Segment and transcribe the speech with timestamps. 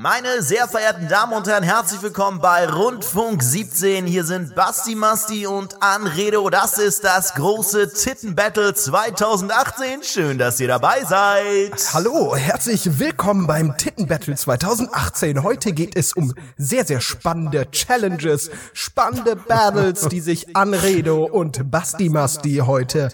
[0.00, 4.06] Meine sehr verehrten Damen und Herren, herzlich willkommen bei Rundfunk 17.
[4.06, 6.48] Hier sind Basti Masti und Anredo.
[6.50, 10.04] Das ist das große Titten-Battle 2018.
[10.04, 11.72] Schön, dass ihr dabei seid.
[11.94, 15.42] Hallo, herzlich willkommen beim Titten-Battle 2018.
[15.42, 22.08] Heute geht es um sehr, sehr spannende Challenges, spannende Battles, die sich Anredo und Basti
[22.08, 23.08] Masti heute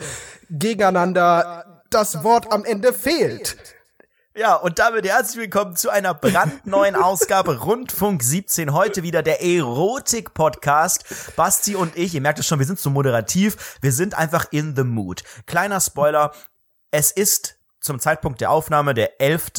[0.50, 3.73] gegeneinander das Wort am Ende fehlt.
[4.36, 8.72] Ja, und damit herzlich willkommen zu einer brandneuen Ausgabe Rundfunk 17.
[8.72, 11.04] Heute wieder der Erotik-Podcast.
[11.36, 13.78] Basti und ich, ihr merkt es schon, wir sind so moderativ.
[13.80, 15.22] Wir sind einfach in the mood.
[15.46, 16.32] Kleiner Spoiler.
[16.90, 19.52] Es ist zum Zeitpunkt der Aufnahme der 11.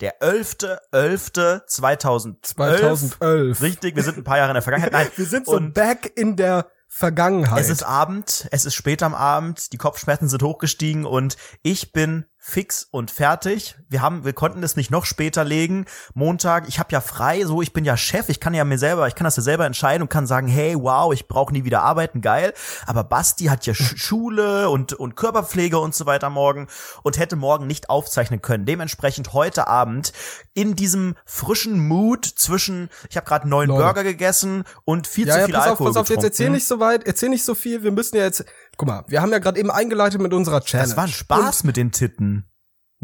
[0.00, 0.56] Der 11.
[0.92, 1.32] 11.
[1.66, 2.38] 2011.
[2.42, 3.60] 2011.
[3.60, 4.92] Richtig, wir sind ein paar Jahre in der Vergangenheit.
[4.92, 7.60] Nein, wir sind so back in der Vergangenheit.
[7.60, 12.24] Es ist Abend, es ist spät am Abend, die Kopfschmerzen sind hochgestiegen und ich bin
[12.44, 13.76] fix und fertig.
[13.88, 15.86] Wir haben, wir konnten es nicht noch später legen.
[16.12, 19.06] Montag, ich habe ja frei, so ich bin ja Chef, ich kann ja mir selber,
[19.06, 21.82] ich kann das ja selber entscheiden und kann sagen, hey, wow, ich brauche nie wieder
[21.82, 22.52] arbeiten, geil.
[22.84, 26.66] Aber Basti hat ja Schule und und Körperpflege und so weiter morgen
[27.04, 28.66] und hätte morgen nicht aufzeichnen können.
[28.66, 30.12] Dementsprechend heute Abend
[30.52, 33.68] in diesem frischen Mood zwischen, ich habe gerade neun.
[33.68, 36.26] Burger gegessen und viel ja, zu ja, viel pass Alkohol auf, pass auf, getrunken.
[36.26, 37.84] jetzt erzähl nicht so weit, erzähl nicht so viel.
[37.84, 38.44] Wir müssen ja jetzt,
[38.76, 40.88] guck mal, wir haben ja gerade eben eingeleitet mit unserer Challenge.
[40.88, 42.46] Das war ein Spaß und mit den Titten.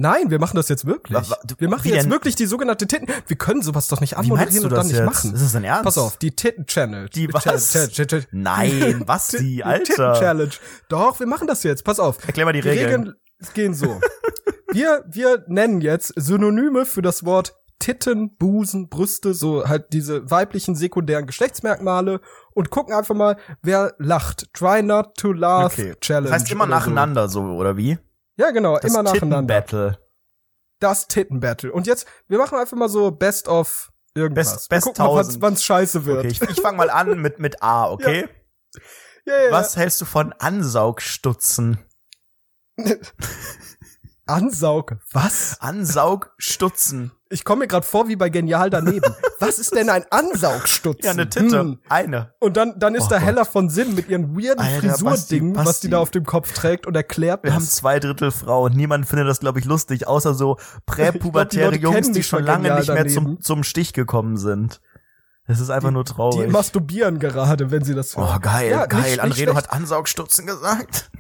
[0.01, 1.19] Nein, wir machen das jetzt wirklich.
[1.59, 2.11] Wir machen jetzt denn?
[2.11, 3.09] wirklich die sogenannte Titten.
[3.27, 5.05] Wir können sowas doch nicht anmoderieren und dann nicht jetzt?
[5.05, 5.35] machen.
[5.35, 5.83] Ist das dein Ernst?
[5.83, 7.09] Pass auf, die Titten-Channel.
[7.09, 7.75] Die was?
[8.31, 9.83] Nein, was die, Alter?
[9.83, 10.53] Titten-Challenge.
[10.89, 11.83] Doch, wir machen das jetzt.
[11.85, 12.25] Pass auf.
[12.25, 12.89] Erklär mal die, die Regeln.
[12.89, 13.15] Regeln
[13.55, 14.01] gehen so.
[14.73, 20.75] wir, wir nennen jetzt Synonyme für das Wort Titten, Busen, Brüste, so halt diese weiblichen
[20.75, 22.21] sekundären Geschlechtsmerkmale
[22.55, 24.53] und gucken einfach mal, wer lacht.
[24.53, 25.95] Try not to laugh Okay.
[26.01, 26.31] Challenge.
[26.31, 27.43] Das heißt immer nacheinander so.
[27.43, 27.99] oder wie?
[28.37, 29.63] Ja, genau, Das immer nacheinander.
[29.65, 29.99] Titten-Battle.
[30.81, 31.73] Das Titten-Battle.
[31.73, 34.55] Und jetzt, wir machen einfach mal so Best of irgendwas.
[34.55, 35.43] Best- Best gucken mal, wann's- 1000.
[35.43, 36.19] wann's scheiße wird.
[36.19, 38.29] Okay, ich, ich fange mal an mit, mit A, okay?
[39.25, 41.79] Ja, ja, Was hältst du von Ansaugstutzen?
[44.27, 44.97] Ansaug.
[45.13, 45.61] Was?
[45.61, 47.13] Ansaugstutzen.
[47.31, 49.15] Ich komme mir gerade vor wie bei Genial daneben.
[49.39, 51.05] Was ist denn ein Ansaugstutzen?
[51.05, 51.61] Ja, eine Titte.
[51.61, 51.79] Hm.
[51.89, 52.33] Eine.
[52.41, 53.27] Und dann, dann ist Oh da Gott.
[53.27, 56.53] Hella von Sinn mit ihren weirden Alter, Frisurdingen, Basti, was die da auf dem Kopf
[56.55, 57.75] trägt und erklärt Wir haben das.
[57.77, 60.57] zwei Drittel Frau und niemand findet das, glaube ich, lustig, außer so
[60.87, 63.41] präpubertäre glaub, die Jungs, die schon lange nicht mehr zum, daneben.
[63.43, 64.81] zum Stich gekommen sind.
[65.47, 66.51] Das ist einfach nur Die traurig.
[66.51, 69.03] masturbieren gerade, wenn sie das Oh, geil, Ja, nicht- geil.
[69.03, 69.69] nicht Anredo schlecht.
[69.69, 71.11] hat Ansaugstutzen gesagt.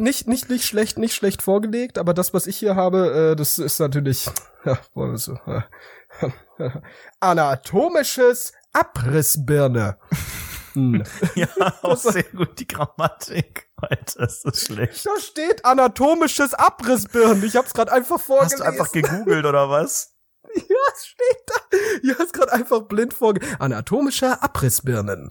[0.00, 3.58] Nicht, nicht, nicht schlecht, nicht schlecht vorgelegt, aber das, was ich hier habe, äh, das
[3.58, 4.26] ist natürlich,
[4.64, 5.62] ja, wollen wir so, äh,
[7.20, 9.98] anatomisches Abrissbirne.
[10.72, 11.02] Hm.
[11.34, 11.48] Ja,
[11.82, 13.68] auch sehr gut, die Grammatik.
[13.76, 15.04] Alter, ist das schlecht.
[15.06, 17.44] Da steht anatomisches Abrissbirne.
[17.44, 18.60] Ich hab's gerade einfach vorgelesen.
[18.60, 20.14] Hast du einfach gegoogelt oder was?
[20.54, 21.54] ja, es steht da.
[22.02, 23.60] Ich hab's gerade einfach blind vorgelesen.
[23.60, 25.30] Anatomische Abrissbirnen.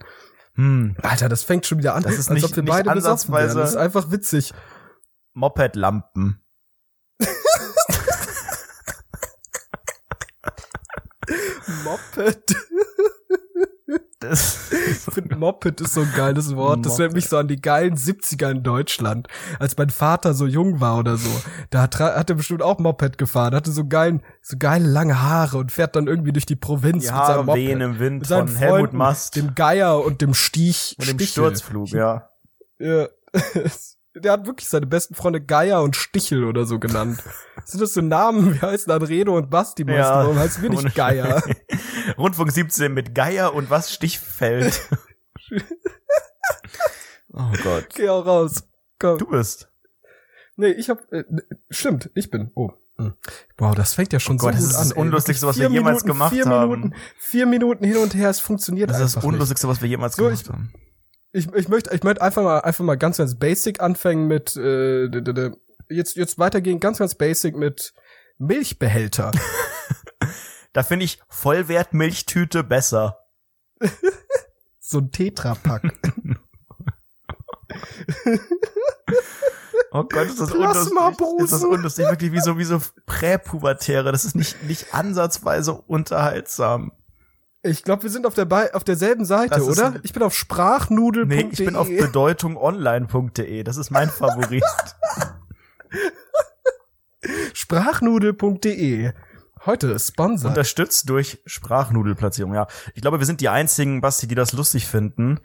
[0.60, 0.96] Hm.
[1.02, 2.04] Alter, das fängt schon wieder an.
[2.04, 3.56] Das ist als nicht- ob wir beide besoffen wären.
[3.56, 4.54] Das ist einfach witzig.
[5.34, 6.44] Mopedlampen.
[11.84, 12.56] Moped.
[14.20, 16.86] Das, Ich finde Moped ist so ein geiles Wort.
[16.86, 19.28] Das erinnert mich so an die geilen 70er in Deutschland.
[19.60, 21.30] Als mein Vater so jung war oder so.
[21.70, 23.56] Da hat, hat er bestimmt auch Moped gefahren.
[23.56, 27.14] Hatte so geilen, so geile lange Haare und fährt dann irgendwie durch die Provinz die
[27.14, 27.62] mit seinem Moped.
[27.62, 30.96] wehen im Wind mit seinen von Helmut Mast dem Geier und dem Stich.
[31.00, 31.44] und dem Stichel.
[31.44, 32.30] Sturzflug, ja.
[32.78, 33.08] Ja.
[34.20, 37.24] Der hat wirklich seine besten Freunde Geier und Stichel oder so genannt.
[37.66, 38.54] Sind das so Namen?
[38.54, 39.84] Wir heißen Anredo und Basti.
[39.90, 40.24] Ja.
[40.24, 41.42] Warum heißen wir nicht Geier?
[42.18, 44.82] Rundfunk 17 mit Geier und was Stichfeld.
[47.34, 47.88] oh Gott.
[47.96, 48.64] Geh auch raus.
[49.00, 49.18] Komm.
[49.18, 49.70] Du bist.
[50.56, 51.24] Nee, ich hab, äh,
[51.70, 52.52] stimmt, ich bin.
[52.56, 52.72] Oh.
[52.98, 53.14] hm.
[53.58, 54.84] Wow, das fängt ja schon Oh Gott, so das gut ist an.
[54.90, 55.02] das ey.
[55.02, 56.70] Unlustigste, Wirklich was wir jemals Minuten, gemacht vier haben.
[56.70, 59.30] Minuten, vier Minuten hin und her, es funktioniert Das ist das einfach.
[59.30, 60.74] Unlustigste, was wir jemals So, gemacht ich- haben.
[61.32, 65.06] Ich, ich möchte, ich möchte einfach mal, einfach mal ganz, ganz basic anfangen mit, äh,
[65.90, 67.94] jetzt, jetzt weitergehen, ganz, ganz basic mit
[68.38, 69.32] Milchbehälter.
[70.72, 73.26] Da finde ich Vollwertmilchtüte besser.
[74.80, 75.82] so ein Tetrapack.
[79.92, 80.94] Oh Gott, ist das unlustig.
[81.40, 84.12] Ist das unlustig, wirklich wie so, wie so Präpubertäre.
[84.12, 86.92] Das ist nicht, nicht ansatzweise unterhaltsam.
[87.62, 89.96] Ich glaube, wir sind auf der Be auf derselben Seite, oder?
[90.04, 91.44] Ich bin auf sprachnudel.de.
[91.44, 93.64] Nee, ich bin auf bedeutungonline.de.
[93.64, 94.64] Das ist mein Favorit.
[97.54, 99.12] sprachnudel.de.
[99.66, 100.50] Heute Sponsor.
[100.50, 102.68] Unterstützt durch Sprachnudelplatzierung, ja.
[102.96, 105.42] Ich glaube, wir sind die einzigen, Basti, die das lustig finden.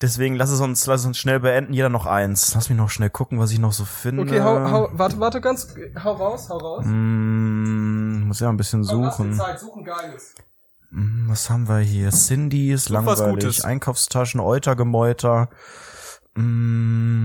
[0.00, 1.74] Deswegen lass es uns, lass es uns schnell beenden.
[1.74, 2.54] Jeder noch eins.
[2.54, 4.22] Lass mich noch schnell gucken, was ich noch so finde.
[4.22, 6.84] Okay, hau, hau, warte, warte ganz, hau raus, hau raus.
[6.86, 9.34] Mm, muss ja ein bisschen suchen.
[9.34, 10.34] Zeit, suchen geiles.
[10.90, 12.10] Hm, Was haben wir hier?
[12.10, 13.64] Such was langweilig.
[13.64, 15.48] Einkaufstaschen, Eutergemäuter.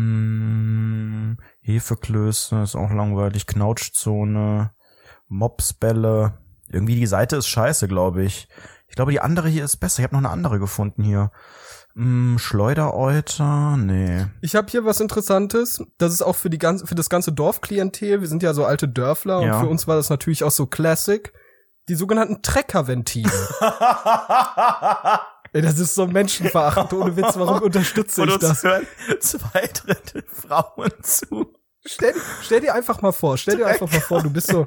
[0.06, 3.48] Mm, Hefeklöße, ist auch langweilig.
[3.48, 4.72] Knautschzone.
[5.28, 6.38] Mopsbälle.
[6.70, 8.48] Irgendwie die Seite ist scheiße, glaube ich.
[8.88, 10.00] Ich glaube, die andere hier ist besser.
[10.00, 11.32] Ich habe noch eine andere gefunden hier.
[11.96, 13.78] Mm, Schleuderäuter?
[13.78, 14.26] Nee.
[14.42, 15.82] Ich habe hier was Interessantes.
[15.98, 18.22] Das ist auch für die ganze, für das ganze Dorfklientel.
[18.22, 19.56] Wir sind ja so alte Dörfler Ja.
[19.56, 21.32] und für uns war das natürlich auch so Classic.
[21.88, 23.30] Die sogenannten Treckerventile.
[25.54, 26.92] Ey, das ist so menschenverachtend.
[26.94, 28.64] Ohne Witz, warum unterstütze ich das?
[28.64, 28.88] hören
[29.20, 31.54] zwei Drittel Frauen zu.
[31.88, 34.66] Stell, stell dir einfach mal vor, stell dir einfach mal vor, du bist so,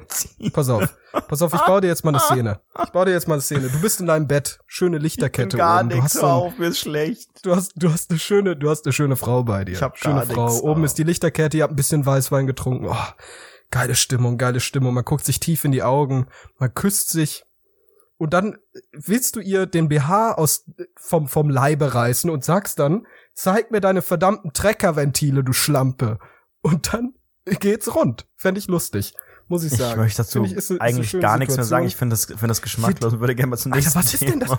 [0.53, 0.95] pass auf,
[1.27, 2.61] pass auf, ich baue dir jetzt mal eine Szene.
[2.81, 3.67] Ich baue dir jetzt mal eine Szene.
[3.67, 5.89] Du bist in deinem Bett, schöne Lichterkette Gar oben.
[5.89, 7.29] Du hast, nichts so auf, mir ist schlecht.
[7.43, 9.73] du hast, du hast eine schöne, du hast eine schöne Frau bei dir.
[9.73, 10.59] Ich hab schöne Frau.
[10.61, 10.85] Oben auf.
[10.85, 12.87] ist die Lichterkette, ihr habt ein bisschen Weißwein getrunken.
[12.87, 12.95] Oh,
[13.71, 14.93] geile Stimmung, geile Stimmung.
[14.93, 16.27] Man guckt sich tief in die Augen,
[16.57, 17.45] man küsst sich.
[18.17, 18.57] Und dann
[18.91, 20.65] willst du ihr den BH aus,
[20.97, 26.19] vom, vom Leibe reißen und sagst dann, zeig mir deine verdammten Treckerventile, du Schlampe.
[26.61, 27.13] Und dann
[27.45, 28.27] geht's rund.
[28.35, 29.13] Fände ich lustig.
[29.47, 29.99] Muss ich Ich sagen.
[29.99, 31.87] möchte dazu ich, ist ist eigentlich schöne gar nichts mehr sagen.
[31.87, 34.21] Ich finde das, finde das geschmacklos und würde gerne mal zum nächsten Alter, was ist
[34.21, 34.51] denn das?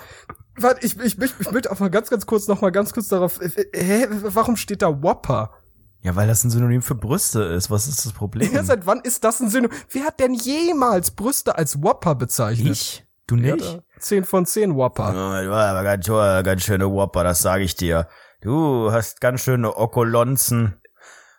[0.57, 3.07] Warte, ich, ich, ich, ich möchte auch mal ganz, ganz kurz noch mal ganz kurz
[3.07, 3.39] darauf.
[3.39, 5.53] äh, äh, Hä, warum steht da Whopper?
[6.03, 7.69] Ja, weil das ein Synonym für Brüste ist.
[7.69, 8.51] Was ist das Problem?
[8.51, 9.69] Ja, seit wann ist das ein Sinn?
[9.91, 12.71] Wer hat denn jemals Brüste als Whopper bezeichnet?
[12.73, 13.05] ich?
[13.27, 13.81] Du Ja, nicht?
[13.99, 15.13] 10 von 10 Whopper.
[15.13, 16.07] Ja, du hast aber ganz,
[16.45, 18.07] ganz schöne Whopper, das sage ich dir.
[18.41, 20.75] Du hast ganz schöne Okolonzen.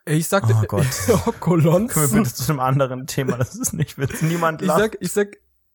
[0.05, 0.87] Ich sagte, Oh Gott.
[1.07, 2.11] Können wir Okolonzen.
[2.23, 3.37] bitte zu einem anderen Thema?
[3.39, 4.23] Das ist nicht witzig.
[4.23, 4.79] Niemand Ich lacht.
[4.81, 5.29] sag, ich sag,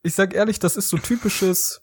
[0.03, 1.81] ich sag ehrlich, das ist so typisches,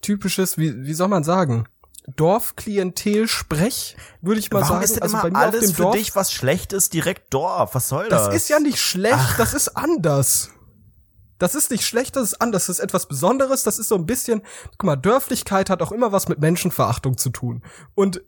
[0.00, 1.66] typisches, wie, wie soll man sagen?
[2.16, 4.84] Dorfklientel-Sprech, würde ich mal Warum sagen.
[4.84, 7.74] ist denn also immer alles dem für Dorf, dich, was schlecht ist, direkt Dorf?
[7.74, 8.26] Was soll das?
[8.26, 10.50] Das ist ja nicht schlecht, das ist anders.
[11.38, 14.06] Das ist nicht schlecht, das ist anders, das ist etwas Besonderes, das ist so ein
[14.06, 17.62] bisschen, guck mal, Dörflichkeit hat auch immer was mit Menschenverachtung zu tun.
[17.94, 18.22] Und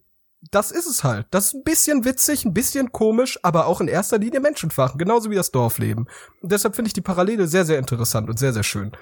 [0.51, 1.27] das ist es halt.
[1.31, 5.31] Das ist ein bisschen witzig, ein bisschen komisch, aber auch in erster Linie Menschenverachtung, genauso
[5.31, 6.07] wie das Dorfleben.
[6.41, 8.93] Und deshalb finde ich die Parallele sehr, sehr interessant und sehr, sehr schön.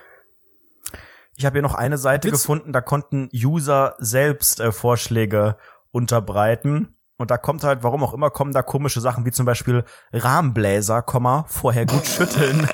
[1.38, 5.56] Ich habe hier noch eine Seite Witz- gefunden, da konnten User selbst äh, Vorschläge
[5.92, 6.96] unterbreiten.
[7.16, 11.00] Und da kommt halt, warum auch immer, kommen da komische Sachen, wie zum Beispiel Rahmenbläser,
[11.02, 12.68] Komma, vorher gut schütteln.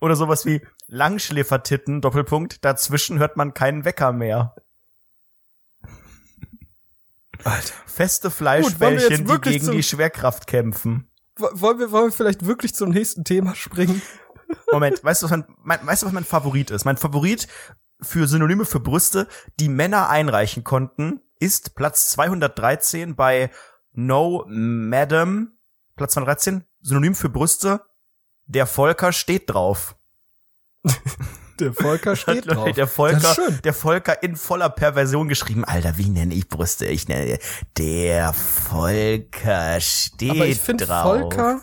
[0.00, 4.56] Oder sowas wie Langschläfertitten, Doppelpunkt, dazwischen hört man keinen Wecker mehr.
[7.44, 7.74] Alter.
[7.86, 11.08] Feste Fleischbällchen, die gegen die Schwerkraft kämpfen.
[11.36, 14.02] Wollen wir, wollen wir vielleicht wirklich zum nächsten Thema springen?
[14.72, 16.84] Moment, weißt du, was mein, mein, weißt du, was mein Favorit ist?
[16.84, 17.48] Mein Favorit
[18.00, 19.26] für Synonyme für Brüste,
[19.60, 23.50] die Männer einreichen konnten, ist Platz 213 bei
[23.92, 25.52] No Madam.
[25.96, 27.82] Platz 213, Synonym für Brüste.
[28.46, 29.96] Der Volker steht drauf.
[31.60, 32.72] Der Volker steht drauf.
[32.72, 35.64] Der Volker, der Volker in voller Perversion geschrieben.
[35.64, 36.86] Alter, wie nenne ich Brüste?
[36.86, 37.38] Ich nenne
[37.78, 41.20] der Volker steht Aber ich finde drauf.
[41.20, 41.62] Volker,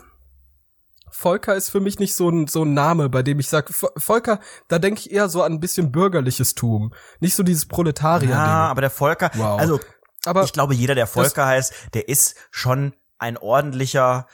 [1.22, 4.40] Volker ist für mich nicht so ein, so ein Name, bei dem ich sage, Volker,
[4.68, 6.92] da denke ich eher so an ein bisschen bürgerliches Tum.
[7.20, 8.30] Nicht so dieses Proletarier-Ding.
[8.36, 9.58] Ja, aber der Volker, Wow.
[9.60, 9.80] also
[10.26, 14.26] aber ich glaube, jeder, der Volker heißt, der ist schon ein ordentlicher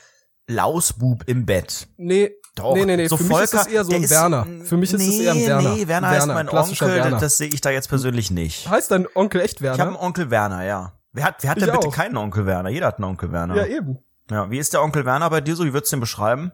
[0.47, 1.89] Lausbub im Bett.
[1.97, 3.07] nee, Doch, nee, nee, nee.
[3.07, 4.47] so für mich ist Volker, es eher so ein ist- Werner.
[4.65, 5.75] Für mich ist es eher ein Nee, Werner.
[5.75, 7.11] Nee, Werner, heißt mein Onkel, Werner.
[7.13, 8.69] das, das sehe ich da jetzt persönlich nicht.
[8.69, 9.91] heißt dein Onkel echt Ich habe Werner?
[9.93, 10.93] einen Onkel Werner, ja.
[11.13, 11.93] Wer hat, wer hat Ich denn bitte auch.
[11.95, 12.71] keinen Onkel Werner?
[12.71, 13.57] Jeder hat einen Onkel Werner.
[13.57, 13.99] ja, eben.
[14.31, 14.51] ja.
[14.51, 15.65] Wie ist der Onkel Werner bei dir so?
[15.65, 16.53] Wie würdest du ihn beschreiben?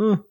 [0.00, 0.24] Hm.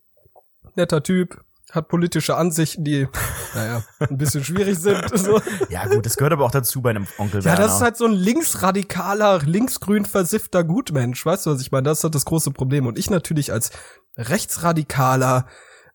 [0.75, 3.07] Netter Typ, hat politische Ansichten, die,
[3.53, 5.17] naja, ein bisschen schwierig sind.
[5.17, 5.39] So.
[5.69, 7.61] Ja gut, das gehört aber auch dazu bei einem Onkel Ja, Werner.
[7.61, 11.25] das ist halt so ein linksradikaler, linksgrün versiffter Gutmensch.
[11.25, 11.83] Weißt du, was ich meine?
[11.83, 12.87] Das ist halt das große Problem.
[12.87, 13.69] Und ich natürlich als
[14.17, 15.47] rechtsradikaler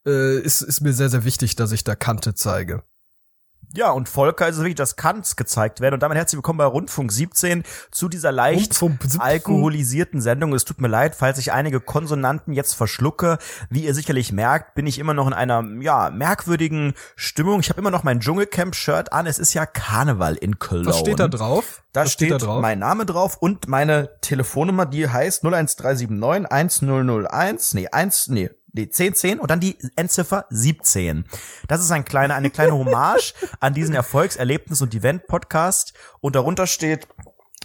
[0.06, 2.84] äh, ist, ist mir sehr, sehr wichtig, dass ich da Kante zeige.
[3.76, 5.94] Ja, und Volker ist es wichtig, dass Kants gezeigt werden.
[5.94, 9.20] Und damit herzlich willkommen bei Rundfunk 17 zu dieser leicht Rundfunk 17.
[9.20, 10.54] alkoholisierten Sendung.
[10.54, 13.38] Es tut mir leid, falls ich einige Konsonanten jetzt verschlucke.
[13.70, 17.58] Wie ihr sicherlich merkt, bin ich immer noch in einer, ja, merkwürdigen Stimmung.
[17.58, 19.26] Ich habe immer noch mein Dschungelcamp-Shirt an.
[19.26, 20.86] Es ist ja Karneval in Cologne.
[20.86, 21.82] Was steht da drauf?
[21.92, 22.62] Da Was steht, da drauf?
[22.62, 29.40] mein Name drauf und meine Telefonnummer, die heißt 01379 1001, nee, 1, nee, nee, 1010
[29.40, 31.24] und dann die Endziffer 17.
[31.68, 37.08] Das ist ein kleiner, eine kleine Hommage an diesen Erfolgserlebnis- und Event-Podcast und darunter steht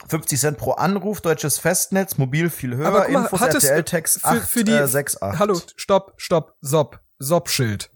[0.07, 4.21] 50 Cent pro Anruf, deutsches Festnetz, mobil viel höher, Aber guck mal, Infos hattest- RTL-Text
[4.21, 5.39] für, für die, 868.
[5.39, 7.91] Hallo, stopp, stopp, Sopp, Sopp-Schild.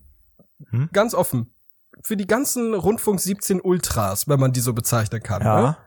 [0.69, 0.89] Hm?
[0.91, 1.53] Ganz offen.
[2.03, 5.41] Für die ganzen Rundfunk 17 Ultras, wenn man die so bezeichnen kann.
[5.43, 5.61] Ja.
[5.61, 5.77] Ne?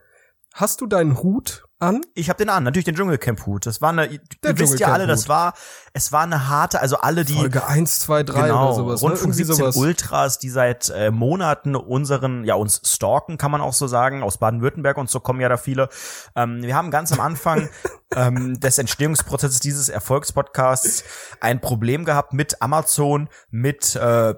[0.54, 2.00] Hast du deinen Hut an?
[2.14, 3.66] Ich habe den an, natürlich den Dschungelcamp-Hut.
[3.66, 5.54] Das war eine, Der ihr wisst ja alle, das war,
[5.92, 9.02] es war eine harte, also alle, die Folge 1, 2, 3 genau, oder sowas.
[9.02, 9.08] ne?
[9.08, 9.76] Rundfunk Irgendwie 17 sowas.
[9.76, 14.38] Ultras, die seit äh, Monaten unseren, ja uns stalken, kann man auch so sagen, aus
[14.38, 15.88] Baden-Württemberg und so kommen ja da viele.
[16.34, 17.68] Ähm, wir haben ganz am Anfang
[18.14, 21.04] ähm, des Entstehungsprozesses dieses Erfolgspodcasts
[21.40, 24.34] ein Problem gehabt mit Amazon, mit äh,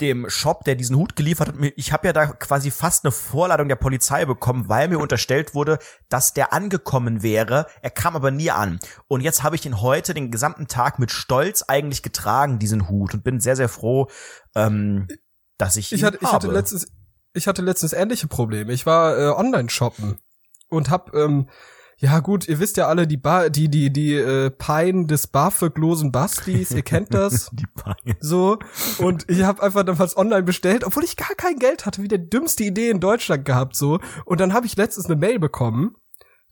[0.00, 1.54] dem Shop, der diesen Hut geliefert hat.
[1.76, 5.78] Ich habe ja da quasi fast eine Vorladung der Polizei bekommen, weil mir unterstellt wurde,
[6.08, 7.66] dass der angekommen wäre.
[7.82, 8.78] Er kam aber nie an.
[9.08, 13.14] Und jetzt habe ich ihn heute den gesamten Tag mit Stolz eigentlich getragen, diesen Hut,
[13.14, 14.08] und bin sehr, sehr froh,
[14.54, 15.08] ähm,
[15.58, 16.34] dass ich ihn Ich hatte, ich habe.
[16.34, 16.88] hatte letztens,
[17.32, 18.72] ich hatte letztens ähnliche Probleme.
[18.72, 20.18] Ich war äh, online shoppen
[20.68, 21.48] und hab, ähm,
[21.98, 26.12] ja gut, ihr wisst ja alle die ba die die die äh, Pein des BAföG-losen
[26.12, 27.50] Bastis, ihr kennt das.
[27.52, 28.16] die Beine.
[28.20, 28.58] So,
[28.98, 32.08] und ich habe einfach dann was online bestellt, obwohl ich gar kein Geld hatte, wie
[32.08, 33.98] der dümmste Idee in Deutschland gehabt, so.
[34.26, 35.96] Und dann habe ich letztens eine Mail bekommen.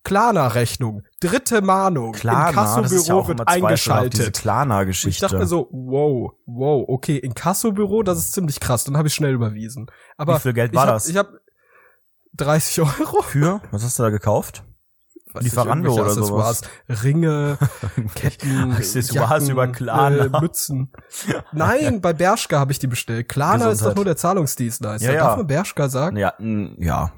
[0.05, 4.21] Klarna-Rechnung, dritte Mahnung, Klarna, ja Inkassobüro auch wird eingeschaltet.
[4.21, 5.23] Und ich Klarna-Geschichte.
[5.23, 8.85] dachte mir so, wow, wow, okay, Inkassobüro, das ist ziemlich krass.
[8.85, 9.91] Dann habe ich schnell überwiesen.
[10.19, 11.09] Aber Wie viel Geld war hab, das?
[11.09, 11.41] Ich habe
[12.35, 13.23] 30 Euro.
[13.23, 13.63] Für?
[13.71, 14.63] Was hast du da gekauft?
[15.35, 16.63] Nicht, Lieferando irgendwelche oder sowas?
[17.03, 17.59] Ringe,
[18.15, 20.25] Ketten, Accessoires Jacken, über Klarna.
[20.27, 20.93] Äh, Mützen.
[21.53, 23.29] Nein, bei Bershka habe ich die bestellt.
[23.29, 25.09] Klarna ist doch nur der Zahlungsdienstleister.
[25.09, 25.25] Ja, ja.
[25.27, 26.17] Darf man Bershka sagen?
[26.17, 27.13] Ja, ja, Ja,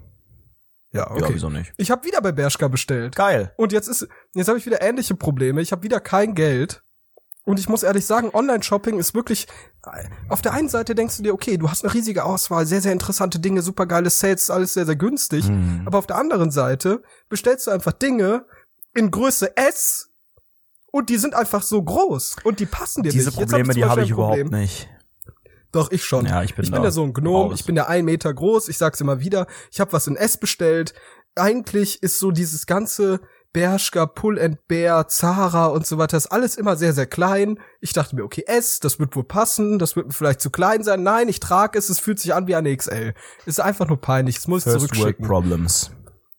[0.92, 1.34] ja, okay.
[1.34, 1.72] wieso nicht?
[1.76, 3.14] ich habe wieder bei Bershka bestellt.
[3.16, 3.52] Geil.
[3.56, 5.60] Und jetzt ist, jetzt habe ich wieder ähnliche Probleme.
[5.60, 6.82] Ich habe wieder kein Geld.
[7.46, 9.46] Und ich muss ehrlich sagen, Online-Shopping ist wirklich,
[10.28, 12.90] auf der einen Seite denkst du dir, okay, du hast eine riesige Auswahl, sehr, sehr
[12.92, 15.46] interessante Dinge, super geile Sales, alles sehr, sehr günstig.
[15.46, 15.82] Hm.
[15.86, 18.46] Aber auf der anderen Seite bestellst du einfach Dinge
[18.94, 20.10] in Größe S
[20.90, 23.38] und die sind einfach so groß und die passen dir Diese nicht.
[23.38, 24.60] Jetzt Probleme, die habe ich ein überhaupt Problem.
[24.60, 24.88] nicht.
[25.70, 26.26] Doch, ich schon.
[26.26, 27.60] Ja, ich bin ich da bin ja so ein Gnom, raus.
[27.60, 30.36] ich bin ja ein Meter groß, ich sag's immer wieder, ich habe was in S
[30.36, 30.94] bestellt.
[31.36, 33.20] Eigentlich ist so dieses ganze
[33.56, 37.58] Bershka, Pull and Bear, Zara und so weiter, ist alles immer sehr, sehr klein.
[37.80, 40.82] Ich dachte mir, okay, S, das wird wohl passen, das wird mir vielleicht zu klein
[40.82, 41.02] sein.
[41.02, 43.14] Nein, ich trage es, es fühlt sich an wie eine XL.
[43.46, 45.26] Ist einfach nur peinlich, das muss ich First World zurückschicken.
[45.26, 45.90] Problems.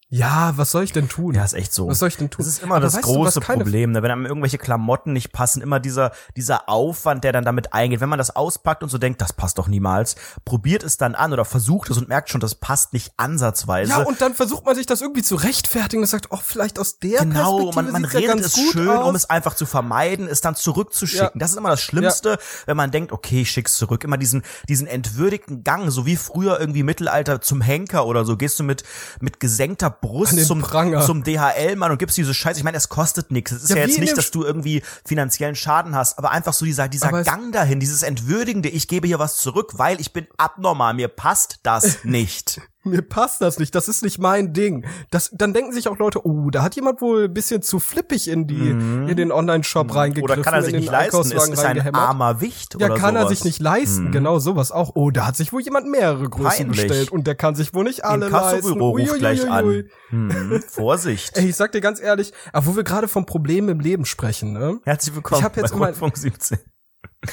[0.10, 1.36] Ja, was soll ich denn tun?
[1.36, 1.90] Ja, ist echt so.
[1.90, 2.38] Was soll ich denn tun?
[2.38, 4.02] Das ist immer Aber das du, große keine- Problem, ne?
[4.04, 8.00] wenn einem irgendwelche Klamotten nicht passen, immer dieser, dieser Aufwand, der dann damit eingeht.
[8.00, 11.34] Wenn man das auspackt und so denkt, das passt doch niemals, probiert es dann an
[11.34, 13.92] oder versucht es und merkt schon, das passt nicht ansatzweise.
[13.92, 17.00] Ja, und dann versucht man sich das irgendwie zu rechtfertigen und sagt, oh, vielleicht aus
[17.00, 19.10] der Genau, Perspektive man, man ja redet es schön, aus.
[19.10, 21.26] um es einfach zu vermeiden, es dann zurückzuschicken.
[21.34, 21.40] Ja.
[21.40, 24.06] Das ist immer das Schlimmste, wenn man denkt, okay, ich schick's zurück.
[24.06, 28.58] Immer diesen, diesen entwürdigten Gang, so wie früher irgendwie Mittelalter zum Henker oder so, gehst
[28.58, 28.84] du mit,
[29.20, 31.06] mit gesenkter Brust zum, Pranger.
[31.06, 32.60] zum DHL-Mann und gibst diese Scheiße.
[32.60, 33.52] Ich meine, es kostet nichts.
[33.52, 36.66] Es ist Ja, ja, jetzt nicht, dass du irgendwie finanziellen Schaden hast, aber einfach so
[36.66, 40.28] dieser, dieser Aber Gang dahin, dieses entwürdigende, ich gebe hier was zurück, weil ich bin
[40.38, 42.62] abnormal, mir passt das nicht.
[42.88, 44.86] Mir passt das nicht, das ist nicht mein Ding.
[45.12, 48.28] Das, dann denken sich auch Leute, oh, da hat jemand wohl ein bisschen zu flippig
[48.30, 50.36] in die, in den Online-Shop reingegriffen.
[50.38, 50.42] Mhm.
[50.42, 51.22] Oder kann er sich nicht leisten?
[51.22, 53.38] Ist, ist ein armer Wicht Ja, oder kann er sowas.
[53.38, 54.92] sich nicht leisten, genau sowas auch.
[54.96, 56.82] Oh, da hat sich wohl jemand mehrere Größen Peinlich.
[56.88, 58.62] bestellt und der kann sich wohl nicht alle Im leisten.
[58.62, 59.84] Kassobüro ruft gleich an.
[60.10, 61.32] Hm, Vorsicht.
[61.38, 64.54] Ey, ich sag dir ganz ehrlich, aber wo wir gerade vom Problem im Leben sprechen,
[64.54, 64.80] ne?
[64.84, 66.58] Herzlich willkommen Ich hab jetzt bei immer- Rundfunk 17.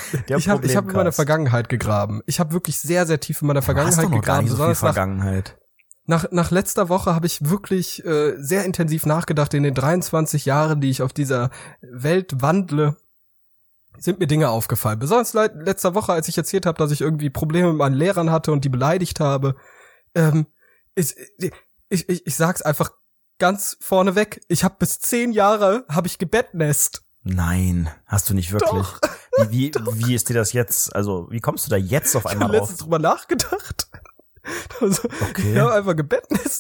[0.29, 1.13] Der Ich habe ich hab in meiner.
[1.13, 2.23] Vergangenheit gegraben.
[2.27, 4.45] Ich habe wirklich sehr, sehr tief in meiner Vergangenheit noch gar gegraben.
[4.45, 5.59] nicht so viel besonders nach, Vergangenheit.
[6.07, 9.55] nach, nach letzter Woche habe ich wirklich äh, sehr intensiv nachgedacht.
[9.55, 12.97] In den 23 Jahren, die ich auf dieser Welt wandle,
[13.99, 14.99] sind mir Dinge aufgefallen.
[14.99, 18.31] Besonders le letzter Woche, als ich erzählt habe, dass ich irgendwie Probleme mit meinen Lehrern
[18.31, 19.57] hatte und die beleidigt habe.
[20.15, 20.47] Ähm,
[20.95, 21.15] ich,
[21.89, 22.91] ich, ich, ich sag's einfach
[23.39, 24.41] ganz vorneweg.
[24.49, 27.03] Ich habe bis zehn Jahre habe ich gebettnest.
[27.23, 28.71] Nein, hast du nicht wirklich.
[28.71, 29.01] Doch.
[29.49, 29.73] Wie, wie,
[30.07, 30.95] wie ist dir das jetzt?
[30.95, 32.69] Also, wie kommst du da jetzt auf Ich einmal habe drauf?
[32.69, 33.89] letztens drüber nachgedacht.
[34.79, 35.53] Also, Okay.
[35.55, 35.95] Ich habe einfach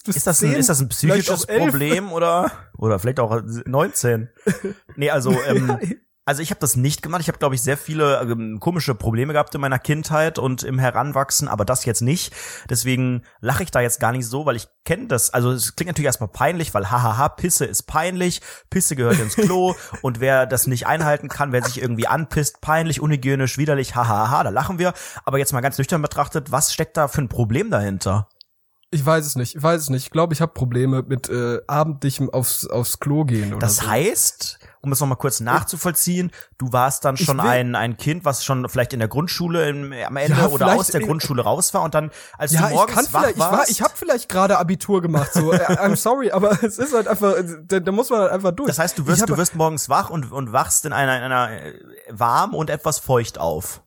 [0.07, 1.64] bis Ist das, ein, 10, ist das ein psychisches auch 11.
[1.71, 4.31] Problem oder oder vielleicht auch 19?
[4.97, 5.78] Nee, also ähm, Ja,
[6.26, 7.21] also ich habe das nicht gemacht.
[7.21, 10.78] Ich habe glaube ich sehr viele ähm, komische Probleme gehabt in meiner Kindheit und im
[10.78, 12.33] Heranwachsen, aber das jetzt nicht.
[12.69, 15.31] Deswegen lache ich da jetzt gar nicht so, weil ich kenne das.
[15.31, 18.40] Also es klingt natürlich erstmal peinlich, weil hahaha, Pisse ist peinlich,
[18.71, 23.00] Pisse gehört ins Klo und wer das nicht einhalten kann, wer sich irgendwie anpisst, peinlich,
[23.00, 24.95] unhygienisch, widerlich, hahaha, da lachen wir.
[25.25, 28.28] Aber jetzt mal ganz nüchtern betrachtet, was steckt da für ein Problem dahinter?
[28.95, 30.05] Ich weiß es nicht, ich weiß es nicht.
[30.05, 33.87] Ich glaube, ich habe Probleme mit äh, abendlichem aufs, aufs Klo gehen oder Das so.
[33.89, 38.69] heißt, um es nochmal kurz nachzuvollziehen, du warst dann schon ein, ein Kind, was schon
[38.69, 41.83] vielleicht in der Grundschule im, am Ende Ja, oder aus der in- Grundschule raus war
[41.83, 44.29] und dann, als ja, du ich morgens wach vielleicht, ich war, warst, ich habe vielleicht
[44.29, 47.35] gerade Abitur gemacht, so, äh, I'm sorry, aber es ist halt einfach,
[47.67, 48.69] da, da muss man halt einfach durch.
[48.69, 51.51] das heißt, du wirst, du wirst morgens wach und, und wachst in einer, in einer
[51.51, 51.73] äh,
[52.11, 53.81] warm und etwas feucht auf.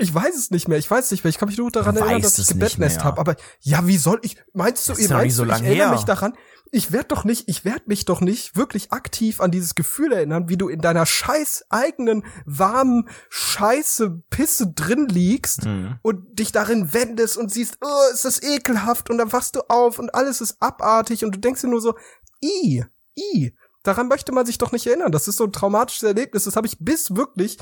[0.00, 1.28] Ich weiß es nicht mehr, ich weiß es nicht mehr.
[1.30, 2.54] Ich kann mich nur daran Du erinnern, dass ich
[2.96, 3.04] mehr.
[3.04, 3.20] habe.
[3.20, 4.36] Aber ja, wie soll ich?
[4.52, 5.90] Meinst du, noch meinst so du, ich erinnere her.
[5.92, 6.34] mich daran?
[6.72, 10.48] ich werd doch nicht, ich werd mich doch nicht wirklich aktiv an dieses Gefühl erinnern,
[10.48, 15.98] wie du in deiner scheiß eigenen warmen Scheiße Pisse drin liegst Mhm.
[16.02, 19.98] und dich darin wendest und siehst, oh, ist das ekelhaft und dann wachst du auf
[19.98, 21.96] und alles ist abartig und du denkst dir nur so,
[22.40, 22.84] i,
[23.18, 23.52] i,
[23.82, 25.10] daran möchte man sich doch nicht erinnern.
[25.10, 26.44] Das ist so ein traumatisches Erlebnis.
[26.44, 27.58] Das habe ich bis wirklich,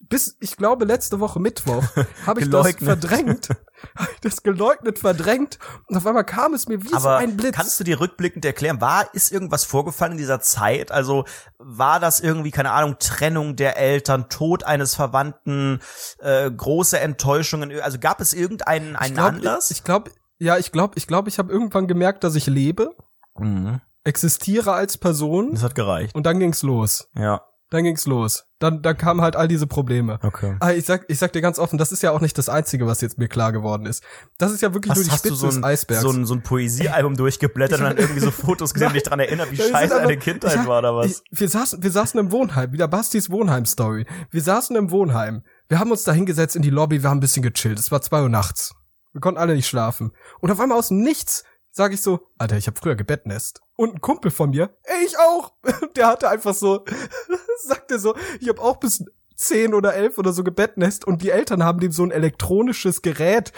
[0.00, 1.84] bis ich glaube letzte Woche Mittwoch,
[2.26, 3.48] habe ich das verdrängt,
[3.96, 7.36] habe ich das geleugnet, verdrängt und auf einmal kam es mir wie so Aber ein
[7.36, 7.56] Blitz.
[7.56, 10.92] kannst du dir rückblickend erklären, war, ist irgendwas vorgefallen in dieser Zeit?
[10.92, 11.24] Also
[11.58, 15.80] war das irgendwie, keine Ahnung, Trennung der Eltern, Tod eines Verwandten,
[16.18, 17.80] äh, große Enttäuschungen?
[17.80, 19.70] Also gab es irgendeinen einen glaub, Anlass?
[19.70, 22.94] Ich glaube, ja, ich glaube, ich glaube, ich habe irgendwann gemerkt, dass ich lebe,
[23.38, 23.80] mhm.
[24.04, 26.14] existiere als Person Das hat gereicht.
[26.14, 27.08] und dann ging's los.
[27.16, 28.44] Ja, Dann ging's los.
[28.60, 30.18] Dann, dann kamen halt all diese Probleme.
[30.22, 30.56] okay.
[30.60, 32.86] Ah, ich sag, ich sag dir ganz offen, das ist ja auch nicht das Einzige,
[32.86, 34.04] was jetzt mir klar geworden ist.
[34.38, 36.02] Das ist ja wirklich nur Hast, die hast du Spitze so des ein, Eisbergs.
[36.02, 39.20] so ein, so ein Poesiealbum durchgeblättert und dann irgendwie so Fotos gesehen und dich daran
[39.20, 41.06] erinnert, wie scheiße deine Kindheit ich war oder was?
[41.06, 44.06] Ich, wir saßen, wir saßen im Wohnheim, wieder Bastis Wohnheim-Story.
[44.30, 45.42] Wir saßen im Wohnheim.
[45.68, 47.80] Wir haben uns da hingesetzt in die Lobby, wir haben ein bisschen gechillt.
[47.80, 48.74] Es war zwei Uhr nachts.
[49.12, 50.12] Wir konnten alle nicht schlafen.
[50.40, 51.42] Und auf einmal aus Nichts
[51.76, 53.60] sage ich so, Alter, ich habe früher gebettnest.
[53.76, 55.52] Und ein Kumpel von mir, ey, ich auch.
[55.96, 56.84] Der hatte einfach so,
[57.66, 59.04] sagte so, ich habe auch bis
[59.36, 63.52] zehn oder elf oder so gebettnest und die Eltern haben dem so ein elektronisches Gerät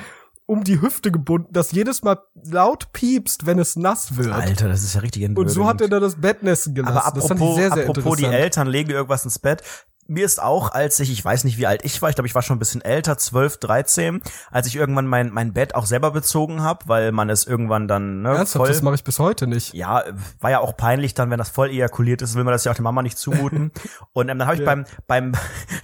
[0.47, 4.33] um die Hüfte gebunden, das jedes Mal laut piepst, wenn es nass wird.
[4.33, 6.97] Alter, das ist ja richtig Und so hat er da das Bettnässen gelassen.
[6.97, 8.25] Aber das fand ich apropos, sehr, sehr apropos die.
[8.25, 9.63] Eltern legen irgendwas ins Bett.
[10.11, 12.35] Mir ist auch, als ich, ich weiß nicht, wie alt ich war, ich glaube, ich
[12.35, 16.13] war schon ein bisschen älter, 12, 13, als ich irgendwann mein, mein Bett auch selber
[16.13, 18.69] bezogen habe, weil man es irgendwann dann ne, Ernsthaft, voll...
[18.69, 19.75] das mache ich bis heute nicht.
[19.75, 20.05] ja,
[20.41, 22.77] war ja auch peinlich dann, wenn das voll ejakuliert ist, will man das ja auch
[22.77, 23.71] der Mama nicht zumuten.
[24.15, 24.67] Und ähm, dann habe ich Ja.
[24.67, 25.33] beim, beim,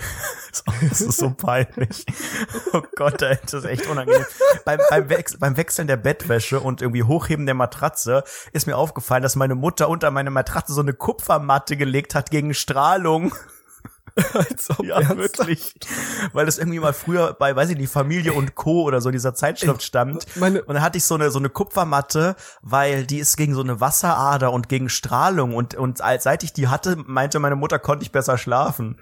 [0.88, 2.06] das ist so peinlich.
[2.72, 4.24] Oh Gott, ey, das ist echt unangenehm.
[4.64, 9.22] beim, beim, Wechsel, beim Wechseln der Bettwäsche und irgendwie Hochheben der Matratze ist mir aufgefallen,
[9.22, 13.34] dass meine Mutter unter meine Matratze so eine Kupfermatte gelegt hat gegen Strahlung.
[14.32, 15.18] Als ob Ja, ernsthaft.
[15.48, 15.74] wirklich.
[16.32, 18.82] Weil das irgendwie mal früher bei, weiß ich nicht, Familie und Co.
[18.82, 19.92] oder so dieser Zeitschrift
[20.36, 23.60] meine- und dann hatte ich so eine, so eine Kupfermatte, weil die ist gegen so
[23.62, 25.54] eine Wasserader und gegen Strahlung.
[25.54, 29.00] Und, und seit ich die hatte, meinte meine Mutter, konnte ich besser schlafen.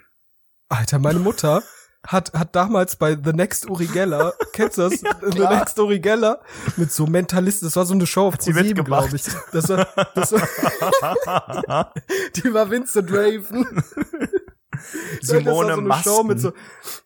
[0.68, 1.62] Alter, meine Mutter
[2.06, 4.92] hat, hat damals bei The Next Uri Geller, kennst du das?
[5.22, 5.54] The klar.
[5.56, 6.40] Next Uri Geller
[6.76, 9.10] mit so Mentalisten, das war so eine Show auf ProSieben, mitgemacht?
[9.10, 9.22] glaube ich.
[9.52, 11.92] Das war, das war,
[12.36, 13.84] die war Vincent Raven.
[15.20, 16.52] Simone so mit so,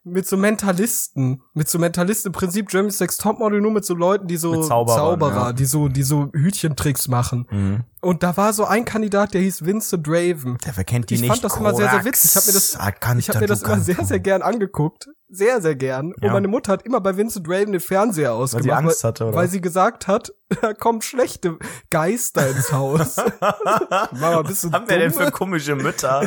[0.06, 4.28] mit so Mentalisten, mit so Mentalisten im Prinzip Germany's Next Topmodel nur mit so Leuten,
[4.28, 5.52] die so Zauberern, ja.
[5.52, 7.46] die so, die so Hütchentricks machen.
[7.50, 7.84] Mhm.
[8.00, 10.58] Und da war so ein Kandidat, der hieß Vincent Raven.
[10.64, 11.30] Der verkennt die Ich nicht.
[11.30, 12.30] fand das immer sehr, sehr witzig.
[12.30, 12.74] Ich habe mir das,
[13.18, 15.08] ich hab mir das immer sehr, sehr gern angeguckt.
[15.28, 16.14] Sehr, sehr gern.
[16.20, 16.28] Ja.
[16.28, 18.64] Und meine Mutter hat immer bei Vincent Raven den Fernseher ausgemacht.
[18.64, 19.50] sie Angst hatte, oder Weil was?
[19.50, 21.58] sie gesagt hat, da kommen schlechte
[21.90, 23.16] Geister ins Haus.
[24.12, 26.18] Mama, bist du haben wir denn für komische Mütter?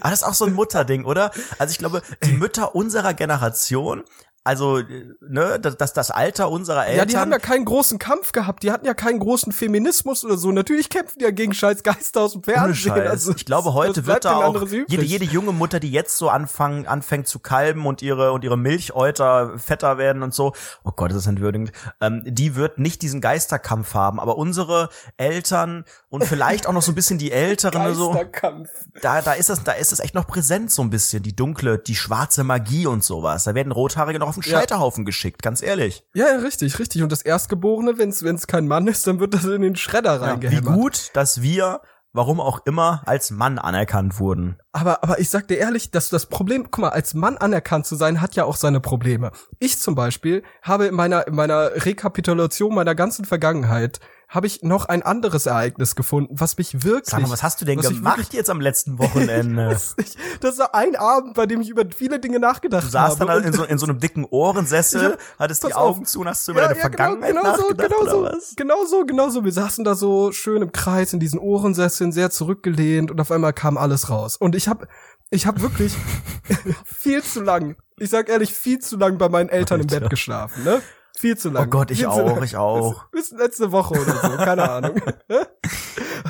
[0.00, 1.32] Aber das ist auch so ein Mutterding, oder?
[1.58, 4.04] Also ich glaube, die Mütter unserer Generation, generation
[4.46, 4.84] also äh,
[5.20, 6.98] ne, das, das, das Alter unserer Eltern.
[6.98, 8.62] Ja, die haben ja keinen großen Kampf gehabt.
[8.62, 10.52] Die hatten ja keinen großen Feminismus oder so.
[10.52, 12.92] Natürlich kämpfen die ja gegen scheiß Geister aus dem Fernsehen.
[12.92, 16.86] Also, ich glaube, heute wird da auch jede, jede junge Mutter, die jetzt so anfangen,
[16.86, 20.52] anfängt zu kalben und ihre und ihre Milchäuter fetter werden und so.
[20.84, 21.72] Oh Gott, das ist entwürdigend.
[22.00, 26.92] Ähm, die wird nicht diesen Geisterkampf haben, aber unsere Eltern und vielleicht auch noch so
[26.92, 28.12] ein bisschen die Älteren so.
[28.12, 28.70] Geisterkampf.
[29.02, 31.78] da, da ist das, da ist es echt noch präsent so ein bisschen, die dunkle,
[31.78, 33.42] die schwarze Magie und sowas.
[33.44, 34.58] Da werden Rothaarige noch den Ja.
[34.58, 36.04] Scheiterhaufen geschickt, ganz ehrlich.
[36.14, 37.02] Ja, ja, richtig, richtig.
[37.02, 40.24] Und das Erstgeborene, wenn es kein Mann ist, dann wird das in den Schredder Wie
[40.24, 40.74] reingehämmert.
[40.74, 41.80] gut, dass wir,
[42.12, 44.58] warum auch immer, als Mann anerkannt wurden.
[44.76, 47.96] Aber, aber ich sag dir ehrlich, dass das Problem, guck mal, als Mann anerkannt zu
[47.96, 49.30] sein, hat ja auch seine Probleme.
[49.58, 54.86] Ich zum Beispiel habe in meiner, in meiner Rekapitulation meiner ganzen Vergangenheit, habe ich noch
[54.86, 57.06] ein anderes Ereignis gefunden, was mich wirklich.
[57.10, 59.68] Sag mal, was hast du denn gemacht jetzt am letzten Wochenende?
[59.70, 63.20] das, ich, das war ein Abend, bei dem ich über viele Dinge nachgedacht Du saßt
[63.20, 63.26] habe.
[63.30, 65.96] dann Und- in so, in so einem dicken Ohrensessel, hattest die pass auf.
[65.96, 68.56] Augen zu und hast du über deine Vergangenheit genau, genau so, nachgedacht, genau so, was?
[68.56, 69.44] genau so, genau so.
[69.44, 73.52] Wir saßen da so schön im Kreis in diesen Ohrensesseln, sehr zurückgelehnt und auf einmal
[73.52, 74.36] kam alles raus.
[74.36, 74.88] Und ich habe,
[75.30, 75.94] ich habe wirklich
[76.84, 80.00] viel zu lang, ich sag ehrlich, viel zu lang bei meinen Eltern im Alter.
[80.00, 80.82] Bett geschlafen, ne?
[81.18, 81.66] Viel zu lang.
[81.66, 83.08] Oh Gott, ich Viel auch, ich auch.
[83.10, 85.00] Bis, bis letzte Woche oder so, keine Ahnung.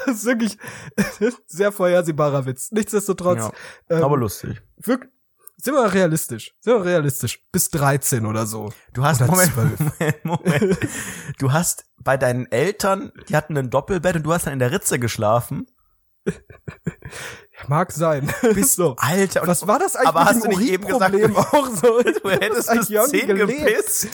[0.06, 0.56] Das ist wirklich
[1.46, 2.70] sehr vorhersehbarer Witz.
[2.70, 3.52] Nichtsdestotrotz, Ja,
[3.90, 4.62] ähm, aber lustig.
[4.76, 5.10] wirklich,
[5.56, 7.42] sind wir realistisch, sind wir realistisch.
[7.50, 8.72] Bis 13 oder so.
[8.92, 9.80] Du hast, Oder Moment, zwölf.
[9.80, 10.78] Moment, Moment.
[11.38, 14.70] Du hast bei deinen Eltern, die hatten ein Doppelbett und du hast dann in der
[14.70, 15.66] Ritze geschlafen.
[17.68, 18.32] Mag sein.
[18.54, 18.96] Bist so.
[18.98, 19.42] Alter.
[19.42, 22.02] und- Was war das eigentlich Aber hast du nicht eben gesagt, Urinproblem auch so?
[22.22, 24.08] Du hättest bis zehn gepisst.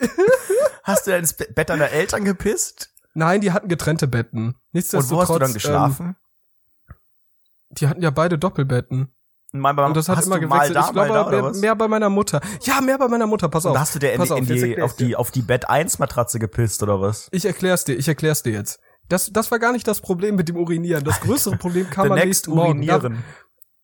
[0.84, 2.90] Hast du ins Bett deiner Eltern gepisst?
[3.14, 4.48] Nein, die hatten getrennte Betten.
[4.48, 5.10] Und Nichtsdestotrotz.
[5.10, 6.16] wo hast du dann Ähm, geschlafen?
[7.70, 9.08] die hatten ja beide Doppelbetten.
[9.52, 10.74] Bei- Und das hat hast immer du gewechselt.
[10.76, 12.40] da, ich glaube, da, mehr, mehr bei meiner Mutter.
[12.62, 13.48] Ja, mehr bei meiner Mutter.
[13.48, 13.72] Pass auf.
[13.74, 15.98] Und hast du dir in, in auf, jetzt die, auf die, auf die Bett 1
[16.00, 17.28] Matratze gepisst oder was?
[17.30, 18.80] Ich erklär's dir, ich erklär's dir jetzt.
[19.08, 21.04] Das, das war gar nicht das Problem mit dem Urinieren.
[21.04, 22.78] Das größere Problem kam am nächsten Morgen.
[22.78, 23.24] Urinieren.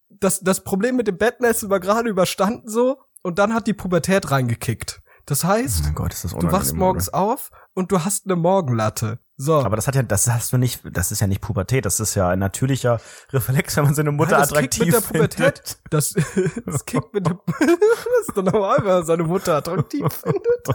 [0.08, 4.30] Das, das Problem mit dem Bettnässen war gerade überstanden so und dann hat die Pubertät
[4.30, 5.02] reingekickt.
[5.26, 9.20] Das heißt, Mein Gott, das du wachst morgens auf und du hast eine Morgenlatte.
[9.36, 9.60] So.
[9.60, 12.14] Aber das hat ja, das hast du nicht, das ist ja nicht Pubertät, das ist
[12.14, 13.00] ja ein natürlicher
[13.32, 15.34] Reflex, wenn man seine Mutter Nein, das kickt attraktiv mit der findet.
[15.36, 15.78] Pubertät.
[15.88, 16.14] Das,
[16.66, 20.68] das kickt mit der Das ist doch normal, wenn man seine Mutter attraktiv findet.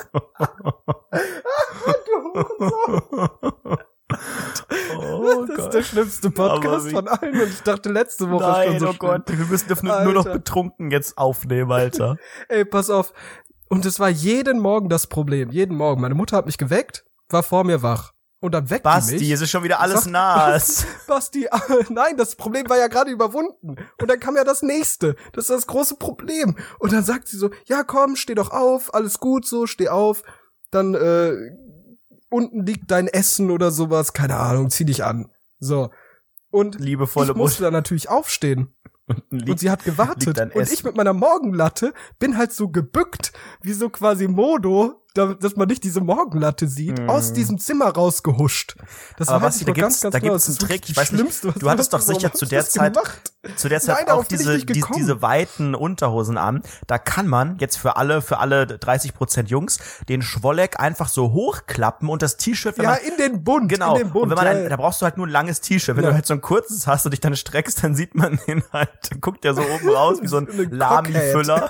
[4.98, 5.74] Oh Das ist Gott.
[5.74, 9.00] der schlimmste Podcast von allen und ich dachte letzte Woche Nein, schon so oh schlimm.
[9.00, 12.18] Gott, wir müssen nur noch betrunken jetzt aufnehmen, Alter.
[12.50, 13.14] Ey, pass auf.
[13.70, 15.52] Und es war jeden Morgen das Problem.
[15.52, 16.02] Jeden Morgen.
[16.02, 18.14] Meine Mutter hat mich geweckt, war vor mir wach.
[18.42, 19.32] Und dann weckt Basti, mich.
[19.32, 20.86] es ist schon wieder alles nass.
[21.08, 21.48] Basti,
[21.90, 23.76] nein, das Problem war ja gerade überwunden.
[24.00, 25.16] Und dann kam ja das nächste.
[25.34, 26.56] Das ist das große Problem.
[26.78, 30.22] Und dann sagt sie so, ja komm, steh doch auf, alles gut so, steh auf.
[30.70, 31.34] Dann, äh,
[32.36, 35.32] unten liegt dein Essen oder sowas, keine Ahnung, zieh dich an.
[35.60, 35.90] So.
[36.52, 37.72] Und Liebevolle ich musste Mutter.
[37.72, 38.76] dann natürlich aufstehen.
[39.32, 40.40] und sie hat gewartet.
[40.56, 45.68] Und ich mit meiner Morgenlatte bin halt so gebückt, wie so quasi Modo, dass man
[45.68, 47.10] nicht diese Morgenlatte sieht, Mhm.
[47.10, 48.76] aus diesem Zimmer rausgehuscht.
[49.18, 50.34] Das Aber ich da gibt's- ganz, ganz da genau.
[50.34, 50.90] gibt's einen Trick.
[50.90, 53.32] Ich weiß nicht, was du hattest doch sicher zu der Zeit- gemacht?
[53.58, 56.64] zu der Zeit Nein, auch diese, die, diese weiten Unterhosen an.
[56.88, 59.78] Da kann man jetzt für alle, für alle 30 Prozent Jungs
[60.10, 63.70] den Schwolleck einfach so hochklappen und das T-Shirt, wenn Ja, man in den Bund.
[63.70, 63.94] Genau.
[63.96, 65.62] In den Bund, und wenn man ja, ein, da brauchst du halt nur ein langes
[65.62, 65.96] T-Shirt.
[65.96, 66.10] Wenn Ja.
[66.10, 68.90] du halt so ein kurzes hast und dich dann streckst, dann sieht man den halt,
[69.12, 71.70] dann guckt der so oben raus wie so ein Lami-Füller.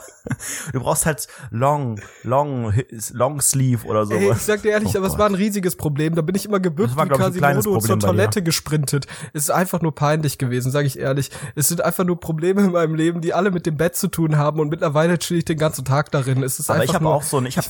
[0.71, 2.73] Du brauchst halt long, long,
[3.11, 4.21] long sleeve oder sowas.
[4.21, 5.19] Ey, ich sag dir ehrlich, Oh aber es Gott.
[5.19, 6.15] war ein riesiges Problem.
[6.15, 7.99] Da bin ich immer gebückt war, wie ich, Quasimodo zur.
[7.99, 9.07] Toilette gesprintet.
[9.33, 11.31] Es ist einfach nur peinlich gewesen, sage ich ehrlich.
[11.55, 14.37] Es sind einfach nur Probleme in meinem Leben, die alle mit dem Bett zu tun
[14.37, 16.43] haben und mittlerweile chill ich den ganzen Tag darin.
[16.43, 17.67] Es ist Aber einfach ich habe auch so ein, ich habe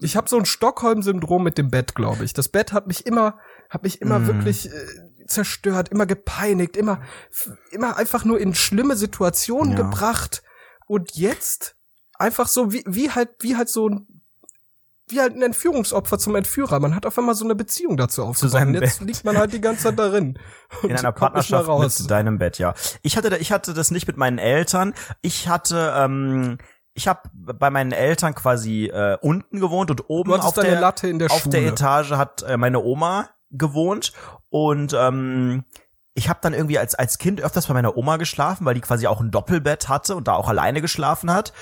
[0.00, 2.32] ich habe so ein Stockholm-Syndrom mit dem Bett, glaube ich.
[2.32, 3.38] Das Bett hat mich immer,
[3.70, 4.26] hat mich immer Mhm.
[4.26, 7.00] wirklich äh, zerstört, immer gepeinigt, immer,
[7.70, 9.82] immer einfach nur in schlimme Situationen Ja.
[9.82, 10.42] gebracht.
[10.86, 11.76] Und jetzt
[12.18, 14.06] einfach so wie, wie halt, wie halt so ein
[15.12, 16.80] wie halt ein Entführungsopfer zum Entführer.
[16.80, 18.52] Man hat auf einmal so eine Beziehung dazu aufgebaut.
[18.52, 20.38] seinem Und jetzt liegt man halt die ganze Zeit darin.
[20.82, 22.74] In einer Partnerschaft mit deinem Bett, ja.
[23.02, 24.94] Ich hatte, ich hatte das nicht mit meinen Eltern.
[25.20, 26.58] Ich hatte, ähm,
[26.94, 31.18] ich habe bei meinen Eltern quasi äh, unten gewohnt und oben auf der Latte in
[31.18, 31.60] der auf Schule.
[31.60, 34.12] der Etage hat äh, meine Oma gewohnt
[34.50, 35.64] und ähm,
[36.14, 39.06] ich habe dann irgendwie als als Kind öfters bei meiner Oma geschlafen, weil die quasi
[39.06, 41.52] auch ein Doppelbett hatte und da auch alleine geschlafen hat.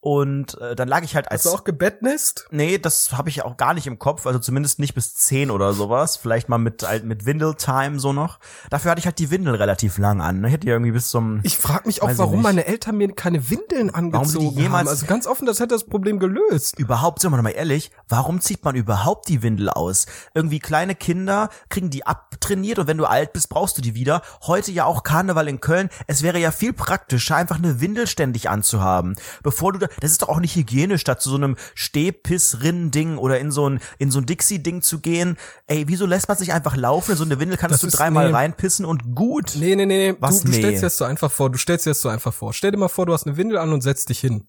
[0.00, 2.46] Und äh, dann lag ich halt als Hast du auch gebettnest?
[2.52, 5.72] Nee, das habe ich auch gar nicht im Kopf, also zumindest nicht bis zehn oder
[5.72, 6.16] sowas.
[6.16, 8.38] Vielleicht mal mit halt mit Windeltime so noch.
[8.70, 10.40] Dafür hatte ich halt die Windel relativ lang an.
[10.40, 10.48] Ne?
[10.48, 13.50] Hätte ja irgendwie bis zum Ich frage mich auch, ich warum meine Eltern mir keine
[13.50, 14.88] Windeln angezogen sie die jemals- haben.
[14.88, 16.78] Also ganz offen, das hätte das Problem gelöst.
[16.78, 20.06] überhaupt, sind wir mal ehrlich, warum zieht man überhaupt die Windel aus?
[20.32, 24.22] Irgendwie kleine Kinder kriegen die abtrainiert und wenn du alt bist, brauchst du die wieder.
[24.42, 25.90] Heute ja auch Karneval in Köln.
[26.06, 29.16] Es wäre ja viel praktischer, einfach eine Windel ständig anzuhaben.
[29.42, 33.38] Bevor du da, das ist doch auch nicht hygienisch, statt zu so einem Stehpiss-Rinn-Ding oder
[33.38, 35.36] in so ein, in so ein Dixie-Ding zu gehen.
[35.66, 37.12] Ey, wieso lässt man sich einfach laufen?
[37.12, 38.34] In so eine Windel kannst Das du dreimal nee.
[38.34, 39.52] reinpissen und gut.
[39.56, 40.16] Nee, nee, nee, nee.
[40.20, 40.40] Was?
[40.40, 40.58] Du, du Nee.
[40.58, 41.50] stellst dir das so einfach vor.
[41.50, 42.52] Du stellst dir das so einfach vor.
[42.52, 44.46] Stell dir mal vor, du hast eine Windel an und setzt dich hin.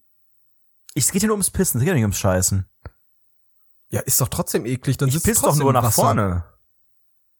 [0.94, 2.66] Ich, es geht ja nur ums Pissen, es geht ja nicht ums Scheißen.
[3.90, 4.96] Ja, ist doch trotzdem eklig.
[4.98, 6.02] Dann Ich piss doch nur nach Wasser.
[6.02, 6.44] vorne.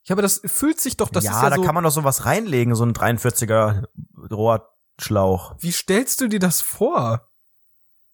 [0.05, 1.63] Ja, aber das fühlt sich doch, das ja, ist ja da so.
[1.63, 3.85] kann man doch sowas reinlegen, so ein 43er
[4.31, 5.55] Rohrschlauch.
[5.61, 7.29] wie stellst du dir das vor?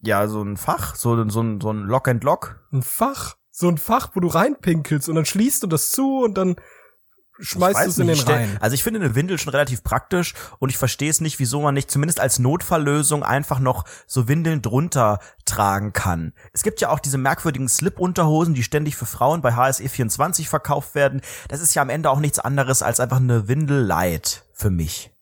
[0.06, 2.60] Ja, so ein Fach, so, so, ein, so ein Lock and Lock.
[2.72, 3.34] Ein Fach.
[3.50, 6.56] So ein Fach, wo du reinpinkelst und dann schließt du das zu und dann
[7.40, 8.56] schmeißt du es in den rein.
[8.60, 11.74] Also ich finde eine Windel schon relativ praktisch und ich verstehe es nicht, wieso man
[11.74, 16.34] nicht zumindest als Notfalllösung einfach noch so Windeln drunter tragen kann.
[16.52, 21.20] Es gibt ja auch diese merkwürdigen Slip-Unterhosen, die ständig für Frauen bei HSE24 verkauft werden.
[21.48, 25.15] Das ist ja am Ende auch nichts anderes als einfach eine Windel light für mich.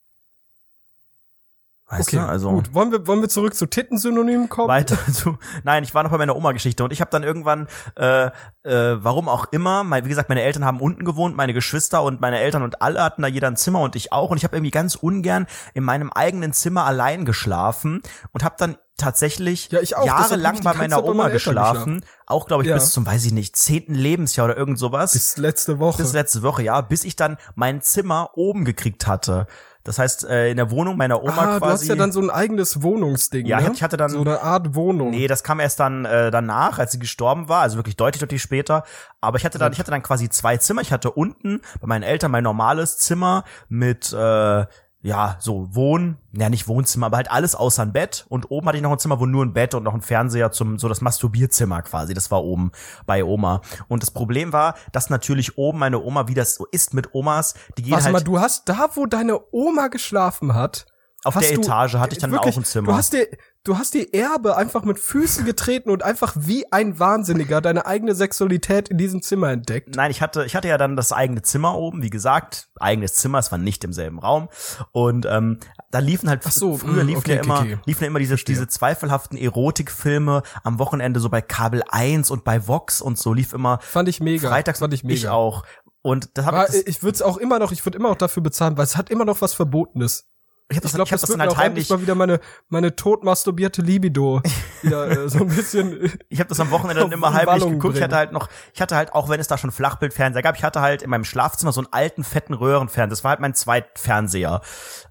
[1.86, 2.72] Weißt Okay, du, also gut.
[2.72, 4.68] Wollen wir, wollen wir zurück zu Tittensynonym kommen?
[4.68, 5.36] weiter zu.
[5.64, 8.26] Nein, ich war noch bei meiner Oma-Geschichte und ich habe dann irgendwann, äh,
[8.62, 12.20] äh, warum auch immer, mein, wie gesagt, meine Eltern haben unten gewohnt, meine Geschwister und
[12.22, 14.56] meine Eltern und alle hatten da jeder ein Zimmer und ich auch und ich habe
[14.56, 18.00] irgendwie ganz ungern in meinem eigenen Zimmer allein geschlafen
[18.32, 22.62] und habe dann tatsächlich Ja, jahrelang bei meiner bei Oma meinen Eltern geschlafen, auch glaube
[22.62, 22.76] ich Ja.
[22.76, 26.02] bis zum, weiß ich nicht, zehnten Lebensjahr oder irgend sowas Bis letzte Woche.
[26.02, 29.46] bis letzte Woche, ja, bis ich dann mein Zimmer oben gekriegt hatte.
[29.84, 31.60] Das heißt, äh, in der Wohnung meiner Oma ah, quasi.
[31.60, 33.70] du hast ja dann so ein eigenes Wohnungsding, Ja, ne?
[33.74, 35.10] ich hatte dann- so eine Art Wohnung.
[35.10, 38.40] Nee, das kam erst dann äh, danach, als sie gestorben war, also wirklich deutlich, deutlich
[38.42, 38.84] später.
[39.20, 40.80] Aber ich hatte dann, ich hatte dann quasi zwei Zimmer.
[40.80, 44.64] Ich hatte unten bei meinen Eltern mein normales Zimmer mit äh,
[45.04, 48.24] ja, so Wohn, ja nicht Wohnzimmer, aber halt alles außer ein Bett.
[48.30, 50.50] Und oben hatte ich noch ein Zimmer, wo nur ein Bett und noch ein Fernseher
[50.50, 52.14] zum, so das Masturbierzimmer quasi.
[52.14, 52.72] Das war oben
[53.04, 53.60] bei Oma.
[53.88, 57.52] Und das Problem war, dass natürlich oben meine Oma, wie das so ist mit Omas,
[57.76, 60.86] die gehen Warte halt mal, du hast da, wo deine Oma geschlafen hat,
[61.24, 62.88] auf hast der du, Etage hatte ich dann wirklich, auch ein Zimmer.
[62.88, 63.26] Du hast dir,
[63.64, 68.14] du hast die Erbe einfach mit Füßen getreten und einfach wie ein Wahnsinniger deine eigene
[68.14, 69.96] Sexualität in diesem Zimmer entdeckt.
[69.96, 73.38] Nein, ich hatte, ich hatte ja dann das eigene Zimmer oben, wie gesagt, eigenes Zimmer,
[73.38, 74.48] es war nicht im selben Raum.
[74.92, 75.60] Und ähm,
[75.90, 77.78] da liefen halt, Ach so, früher mm, liefen okay, ja immer, okay.
[77.86, 82.68] liefen ja immer diese, diese zweifelhaften Erotikfilme am Wochenende so bei Kabel 1 und bei
[82.68, 84.48] Vox und so lief immer Fand ich mega.
[84.48, 85.14] freitags fand ich mega.
[85.14, 85.64] ich auch.
[86.02, 88.18] Und das habe Aber ich, ich würde es auch immer noch, ich würde immer noch
[88.18, 90.28] dafür bezahlen, weil es hat immer noch was Verbotenes.
[90.70, 92.96] Ich hab das, Ich ich hab das das dann halt heimlich, mal wieder meine, meine
[92.96, 94.40] tot masturbierte Libido
[94.82, 96.10] wieder äh, so ein bisschen.
[96.30, 97.94] ich habe das am Wochenende dann immer heimlich Wallung geguckt.
[97.94, 98.04] Ich bringen.
[98.04, 100.80] hatte halt noch, ich hatte halt auch, wenn es da schon Flachbildfernseher gab, ich hatte
[100.80, 103.10] halt in meinem Schlafzimmer so einen alten fetten Röhrenfernseher.
[103.10, 104.62] Das war halt mein Zweitfernseher.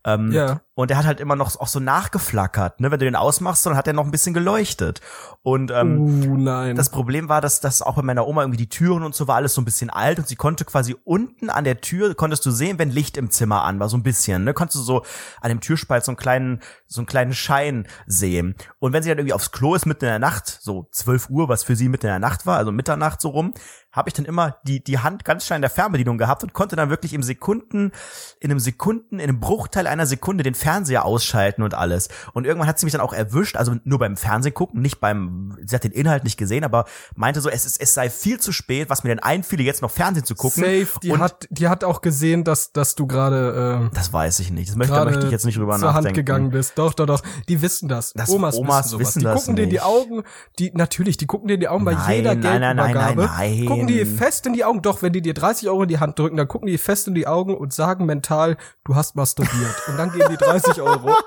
[0.06, 0.62] Ähm, Ja.
[0.76, 2.90] Und der hat halt immer noch auch so nachgeflackert, ne?
[2.90, 5.02] Wenn du den ausmachst, dann hat er noch ein bisschen geleuchtet.
[5.44, 6.76] Und ähm, uh, nein.
[6.76, 9.36] das Problem war, dass das auch bei meiner Oma irgendwie die Türen und so war
[9.36, 12.52] alles so ein bisschen alt und sie konnte quasi unten an der Tür konntest du
[12.52, 14.54] sehen, wenn Licht im Zimmer an war, so ein bisschen, ne?
[14.56, 15.06] Konntest du so
[15.42, 18.56] an dem Türspalt so einen kleinen so einen kleinen Schein sehen.
[18.80, 21.50] Und wenn sie dann irgendwie aufs Klo ist mitten in der Nacht, so 12 Uhr,
[21.50, 23.54] was für sie mitten in der Nacht war, also Mitternacht so rum,
[23.94, 26.76] habe ich dann immer die die Hand ganz schnell in der Fernbedienung gehabt und konnte
[26.76, 27.92] dann wirklich im Sekunden
[28.40, 32.10] in einem Sekunden in einem Bruchteil einer Sekunde den Fernseher ausschalten und alles.
[32.34, 35.58] Und irgendwann hat sie mich dann auch erwischt, also nur beim Fernsehen gucken, nicht beim
[35.66, 38.52] sie hat den Inhalt nicht gesehen, aber meinte so, es ist, es sei viel zu
[38.52, 40.64] spät, was mir denn einfiele, jetzt noch Fernsehen zu gucken.
[40.64, 44.40] Safe, die und hat, die hat auch gesehen, dass, dass du gerade äh, das weiß
[44.40, 44.70] ich nicht.
[44.70, 46.08] Das möchte, da möchte ich jetzt nicht drüber zur nachdenken.
[46.08, 46.78] Hand gegangen bist.
[46.80, 47.22] Doch, doch, doch.
[47.48, 48.14] Die wissen das.
[48.14, 49.08] Das- Omas, Omas wissen, sowas.
[49.08, 49.82] wissen die das gucken dir die.
[49.82, 50.24] Augen,
[50.60, 53.22] die natürlich, die gucken dir die Augen bei Nein, jeder nein, nein, nein, Geldübergabe.
[53.26, 53.83] nein, nein.
[53.88, 54.82] Gucken die fest in die Augen.
[54.82, 57.16] Doch, wenn die dir 30 Euro in die Hand drücken, dann gucken die fest in
[57.16, 59.76] die Augen und sagen mental, du hast masturbiert.
[59.88, 61.16] und dann geben die 30 Euro.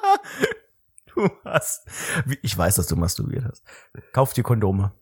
[1.15, 1.87] Du hast,
[2.43, 3.63] ich weiß, dass du masturbiert hast.
[4.13, 4.93] Kauf dir Kondome.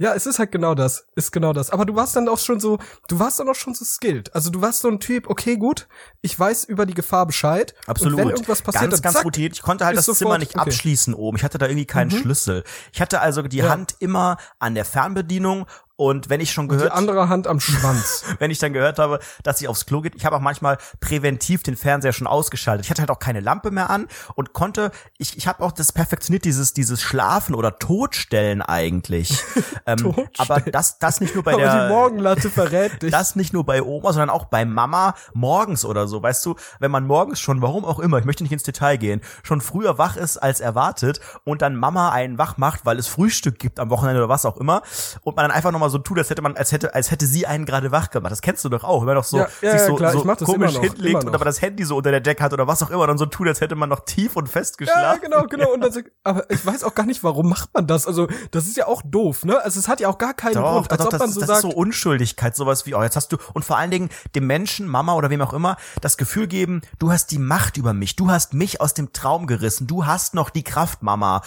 [0.00, 1.06] Ja, es ist halt genau das.
[1.16, 1.70] Ist genau das.
[1.70, 4.32] Aber du warst dann auch schon so, du warst dann auch schon so skilled.
[4.34, 5.88] Also du warst so ein Typ, okay, gut,
[6.22, 7.74] ich weiß über die Gefahr Bescheid.
[7.86, 8.14] Absolut.
[8.14, 9.54] Und wenn irgendwas passiert, ganz, dann ganz zack, routiniert.
[9.54, 10.58] Ich konnte halt das Zimmer sofort- nicht okay.
[10.64, 10.68] Mhm.
[10.72, 11.36] abschließen oben.
[11.36, 12.62] Ich hatte da irgendwie keinen Schlüssel.
[12.92, 13.68] Ich hatte also die Ja.
[13.70, 15.66] Hand immer an der Fernbedienung
[15.98, 18.22] und wenn ich schon die gehört, andere Hand am Schwanz.
[18.38, 21.64] wenn ich dann gehört habe, dass sie aufs Klo geht, ich habe auch manchmal präventiv
[21.64, 22.86] den Fernseher schon ausgeschaltet.
[22.86, 24.06] Ich hatte halt auch keine Lampe mehr an
[24.36, 29.42] und konnte, ich, ich habe auch das perfektioniert, dieses, dieses Schlafen oder Totstellen eigentlich.
[29.86, 30.30] ähm, Totstellen.
[30.38, 33.10] aber das, das nicht nur bei Aber der, die Morgenlatte verrät dich.
[33.10, 36.22] das nicht nur bei Oma, sondern auch bei Mama morgens oder so.
[36.22, 39.20] Weißt du, wenn man morgens schon, warum auch immer, ich möchte nicht ins Detail gehen,
[39.42, 43.58] schon früher wach ist als erwartet und dann Mama einen wach macht, weil es Frühstück
[43.58, 44.82] gibt am Wochenende oder was auch immer
[45.22, 47.46] und man dann einfach nochmal so tut, als hätte man, als hätte, als hätte sie
[47.46, 48.32] einen gerade wach gemacht.
[48.32, 50.24] Das kennst du doch auch, man doch so Ja, ja, sich ja, so, klar, so
[50.24, 51.34] das komisch immer noch, hinlegt immer und noch.
[51.34, 53.48] aber das Handy so unter der Decke hat oder was auch immer, dann so tut,
[53.48, 55.20] als hätte man noch tief und fest Ja, geschlafen.
[55.22, 55.72] genau, genau.
[55.72, 58.06] Und dann, so- aber ich weiß auch gar nicht, warum macht man das?
[58.06, 59.60] Also, das ist ja auch doof, ne?
[59.62, 60.90] Also, es hat ja auch gar keinen Doch, Grund.
[60.90, 63.16] Als doch, ob das, man so das sagt, ist so Unschuldigkeit, sowas wie, oh, jetzt
[63.16, 66.46] hast du, und vor allen Dingen dem Menschen, Mama oder wem auch immer, das Gefühl
[66.46, 70.06] geben, du hast die Macht über mich, du hast mich aus dem Traum gerissen, du
[70.06, 71.42] hast noch die Kraft, Mama.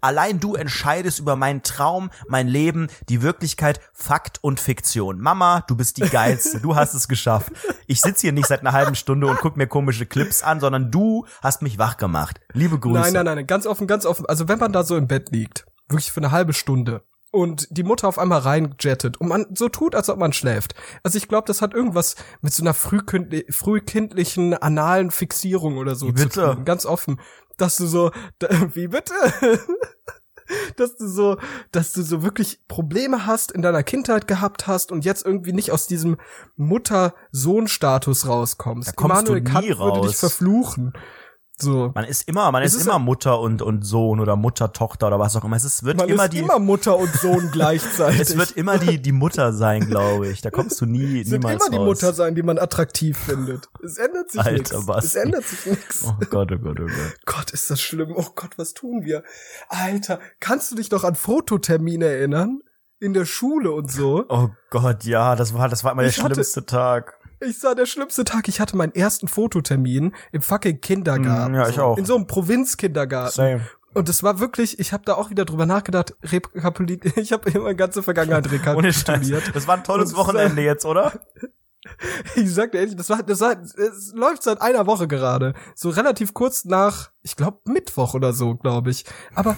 [0.00, 5.20] Allein du entscheidest über meinen Traum, mein Leben, die Wirklichkeit, Fakt und Fiktion.
[5.20, 7.52] Mama, du bist die Geilste, du hast es geschafft.
[7.86, 10.90] Ich sitze hier nicht seit einer halben Stunde und guck mir komische Clips an, sondern
[10.90, 12.40] du hast mich wach gemacht.
[12.52, 13.00] Liebe Grüße.
[13.00, 14.26] nein, nein, nein, ganz offen, ganz offen.
[14.26, 17.82] Also, wenn man da so im Bett liegt, wirklich für eine halbe Stunde, und die
[17.82, 20.74] Mutter auf einmal reinjettet und man so tut, als ob man schläft.
[21.02, 26.06] Also ich glaube, das hat irgendwas mit so einer frühkindli frühkindlichen analen Fixierung oder so
[26.06, 26.28] bitte?
[26.28, 26.64] zu tun.
[26.64, 27.20] Ganz offen,
[27.60, 28.10] dass du so,
[28.74, 29.14] wie bitte?
[30.76, 31.36] dass du so,
[31.72, 35.70] dass du so wirklich Probleme hast, in deiner Kindheit gehabt hast und jetzt irgendwie nicht
[35.70, 36.16] aus diesem
[36.56, 38.88] Mutter-Sohn-Status rauskommst.
[38.88, 40.20] Da kommst du Immanuel Kant nie würde dich raus.
[40.20, 40.92] verfluchen.
[41.62, 41.92] So.
[41.94, 45.06] Man ist immer, man Es ist, ist immer Mutter und, und Sohn oder Mutter, Tochter
[45.08, 45.56] oder was auch immer.
[45.56, 48.20] Es ist, wird Man immer ist die, immer Mutter und Sohn gleichzeitig.
[48.20, 50.40] es wird immer die, die Mutter sein, glaube ich.
[50.42, 51.86] Da kommst du nie, es wird niemals immer die raus.
[51.86, 53.68] Mutter sein, die man attraktiv findet.
[53.84, 54.88] Es ändert sich Alter, nichts.
[54.88, 55.04] was?
[55.04, 56.04] Es ändert sich nichts.
[56.06, 57.16] Oh Gott, oh Gott, oh Gott.
[57.26, 58.12] Gott, ist das schlimm.
[58.16, 59.22] Oh Gott, was tun wir?
[59.68, 62.60] Alter, kannst du dich noch an Fototermine erinnern?
[63.02, 64.26] In der Schule und so.
[64.28, 67.18] Oh Gott, ja, das war, das war immer der Ich hatte- schlimmste Tag.
[67.40, 68.48] Ich sah der schlimmste Tag.
[68.48, 71.52] Ich hatte meinen ersten Fototermin im fucking Kindergarten.
[71.52, 71.96] Mm, ja, ich auch.
[71.96, 73.32] In so einem Provinzkindergarten.
[73.34, 73.60] Same.
[73.92, 77.74] Und es war wirklich, ich habe da auch wieder drüber nachgedacht, rekapituliert, ich habe immer
[77.74, 79.54] ganze Vergangenheit rekapituliert.
[79.54, 81.12] Das war ein tolles Und Wochenende jetzt, oder?
[82.36, 85.52] Ich sag dir ehrlich, das war, das war, es läuft seit einer Woche gerade.
[85.74, 89.04] So relativ kurz nach, ich glaube Mittwoch oder so, glaube ich.
[89.34, 89.56] Aber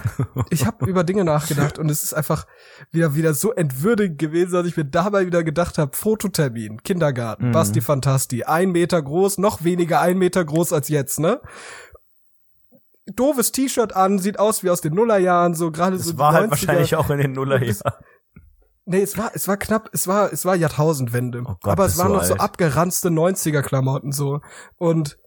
[0.51, 2.47] ich habe über Dinge nachgedacht und es ist einfach
[2.91, 7.53] wieder wieder so entwürdigend gewesen, dass ich mir dabei wieder gedacht habe, Fototermin, Kindergarten, Mhm.
[7.53, 11.41] Basti Fantasti, ein Meter groß, noch weniger ein Meter groß als jetzt, ne?
[13.07, 16.47] Doofes T-Shirt an, sieht aus wie aus den Nullerjahren, so gerade so Das war halt
[16.47, 16.51] 90er.
[16.51, 17.93] wahrscheinlich auch in den Nullerjahren.
[18.85, 21.43] Nee, es war, es war knapp, es war, es war Jahrtausendwende.
[21.47, 22.41] Oh Gott, aber es waren noch so alt.
[22.41, 24.41] abgeranzte 90er-Klamotten so.
[24.77, 25.19] Und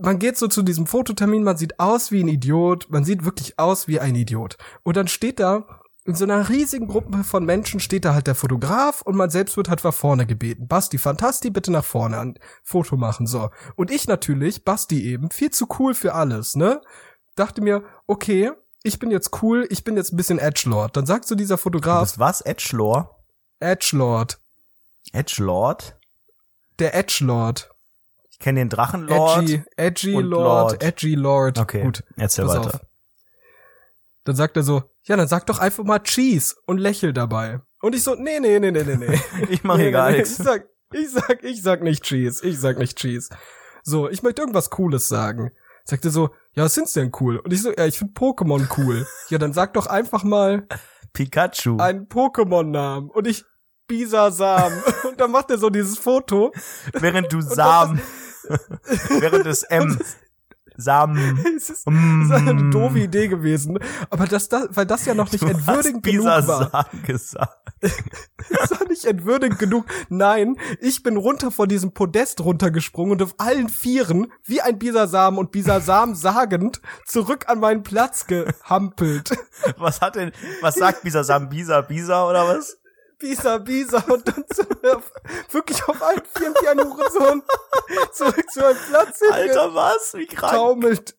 [0.00, 3.58] man geht so zu diesem Fototermin, man sieht aus wie ein Idiot, man sieht wirklich
[3.58, 4.56] aus wie ein Idiot.
[4.82, 5.64] Und dann steht da,
[6.04, 9.58] in so einer riesigen Gruppe von Menschen steht da halt der Fotograf und man selbst
[9.58, 10.66] wird halt nach vorne gebeten.
[10.66, 13.50] Basti, Fantasti, bitte nach vorne ein Foto machen, so.
[13.76, 16.80] Und ich natürlich, Basti eben, viel zu cool für alles, ne?
[17.34, 20.96] Dachte mir, okay, ich bin jetzt cool, ich bin jetzt ein bisschen Edgelord.
[20.96, 22.40] Dann sagt so dieser Du Fotograf, bist was?
[22.40, 23.08] Edgelord?
[23.60, 24.38] Edgelord.
[25.12, 25.96] Edgelord?
[26.78, 27.70] Der Edgelord.
[28.30, 29.42] Ich kenne den Drachenlord.
[29.42, 30.24] Edgy, Edgy Lord,
[30.72, 30.82] Lord.
[30.82, 31.58] Edgy Lord.
[31.58, 32.74] Okay, Gut, erzähl pass weiter.
[32.74, 32.80] auf.
[34.24, 37.60] Dann sagt er so, ja, dann sag doch einfach mal Cheese und lächel dabei.
[37.80, 39.20] Und ich so, nee, nee, nee, nee, nee, nee.
[39.48, 40.38] Ich mache nee, hier gar nee, nichts.
[40.38, 42.46] Ich sag, ich sag, ich sag nicht Cheese.
[42.46, 43.30] Ich sag nicht Cheese.
[43.82, 45.50] So, ich möchte irgendwas Cooles sagen.
[45.88, 47.38] Sagt er so, ja, was find's denn cool?
[47.38, 49.06] Und ich so, ja, ich find Pokémon cool.
[49.30, 50.66] ja, dann sag doch einfach mal
[51.14, 51.78] Pikachu.
[51.78, 53.08] einen Pokémon-Namen.
[53.08, 53.44] Und ich,
[53.86, 54.70] Bisasam.
[55.08, 56.52] und dann macht er so dieses Foto.
[56.92, 58.00] Während du Sam.
[59.18, 59.98] während des M.
[60.78, 61.16] Sam.
[61.56, 61.86] es ist, es ist
[62.32, 62.70] eine Mm.
[62.70, 63.78] doofe Idee gewesen.
[64.10, 66.88] Aber das, das, weil das ja noch nicht Du entwürdigend genug war.
[67.06, 67.54] Gesagt.
[68.50, 69.84] Das war nicht entwürdigend genug.
[70.08, 75.38] Nein, ich bin runter von diesem Podest runtergesprungen und auf allen Vieren, wie ein Bisasam
[75.38, 79.30] und Bisasam sagend, zurück an meinen Platz gehampelt.
[79.76, 81.48] Was hat denn, was sagt Bisasam?
[81.48, 82.78] Bisa, Bisa oder was?
[83.18, 84.62] Bisa, Bisa und dann zu,
[84.94, 85.12] auf,
[85.50, 87.42] wirklich auf allen Vieren wie ein Hurensohn
[88.12, 90.14] zurück zu meinem Platz Alter, was?
[90.14, 90.52] Wie krank.
[90.52, 91.16] getaumelt.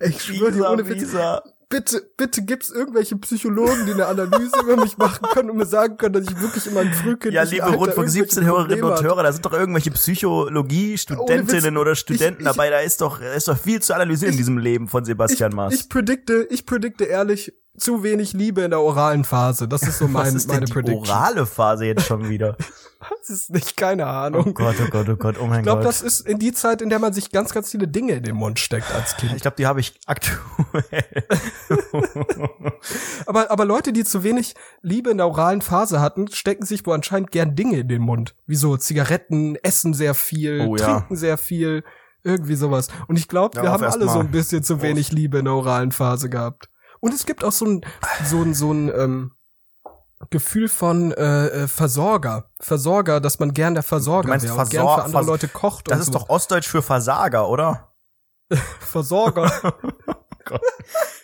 [0.00, 1.42] Ich schwöre dir ohne Witz, Bisa.
[1.70, 5.96] bitte, bitte gibt's irgendwelche Psychologen, die eine Analyse über mich machen können und mir sagen
[5.96, 9.02] können, dass ich wirklich in meinem frühkindlichen Ja, liebe Rundfunk irgendwelche 17 Hörerinnen und.
[9.02, 11.94] Hörer, da sind doch irgendwelche Psychologie-Studentinnen oder.
[11.94, 12.68] Studenten Ich- ich- dabei.
[12.70, 15.56] Da ist doch, da ist doch viel zu analysieren in diesem Leben von Sebastian ich,
[15.56, 15.74] Maas.
[15.74, 19.68] ich predikte, ich predikte ehrlich zu wenig Liebe in der oralen Phase.
[19.68, 21.08] Das ist so was mein, ist denn meine die Prediction.
[21.08, 22.56] orale Phase jetzt schon wieder?
[23.20, 24.54] Das ist nicht, keine Oh Ahnung.
[24.54, 25.88] Gott, oh Gott, oh Gott, oh mein ich glaube, Gott.
[25.88, 28.34] das ist in die Zeit, in der man sich ganz, ganz viele Dinge in den
[28.34, 29.32] Mund steckt als Kind.
[29.36, 31.04] ich glaube, die habe ich aktuell.
[33.26, 36.94] Aber, aber Leute, die zu wenig Liebe in der oralen Phase hatten, stecken sich wohl
[36.94, 38.34] anscheinend gern Dinge in den Mund.
[38.46, 40.84] Wie so Zigaretten, essen sehr viel, Oh ja.
[40.98, 41.84] trinken sehr viel,
[42.22, 42.88] irgendwie sowas.
[43.08, 44.20] Und ich glaube, wir haben alle so mal.
[44.20, 46.68] ein bisschen zu wenig Liebe in der oralen Phase gehabt.
[47.06, 47.80] Und es gibt auch so ein,
[48.24, 49.32] so ein, so ein, ähm,
[50.30, 52.50] Gefühl von äh, äh, Versorger.
[52.60, 55.90] Versorger, dass man gern der Versorger wäre und gern Versor- für andere Vers- Leute kocht
[55.90, 56.12] Das ist so.
[56.14, 57.92] doch Ostdeutsch für Versager, oder?
[58.80, 59.50] Versorger.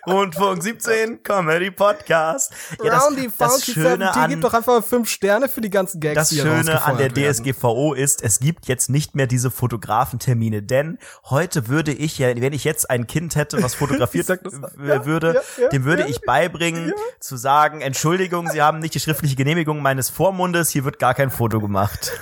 [0.06, 2.52] Rundfunk 17, Comedy Podcast.
[2.82, 6.00] Ja, das, Roundy das Schöne 17, an, gib doch einfach fünf Sterne für die ganzen
[6.00, 7.32] Gags, das Schöne an der werden.
[7.32, 12.52] DSGVO ist, es gibt jetzt nicht mehr diese Fotografentermine, denn heute würde ich ja, wenn
[12.52, 14.28] ich jetzt ein Kind hätte, was fotografiert
[14.84, 19.00] ja, würde, ja, ja, dem würde ich beibringen, zu sagen, Entschuldigung, Sie haben nicht die
[19.00, 22.12] schriftliche Genehmigung meines Vormundes, hier wird gar kein Foto gemacht.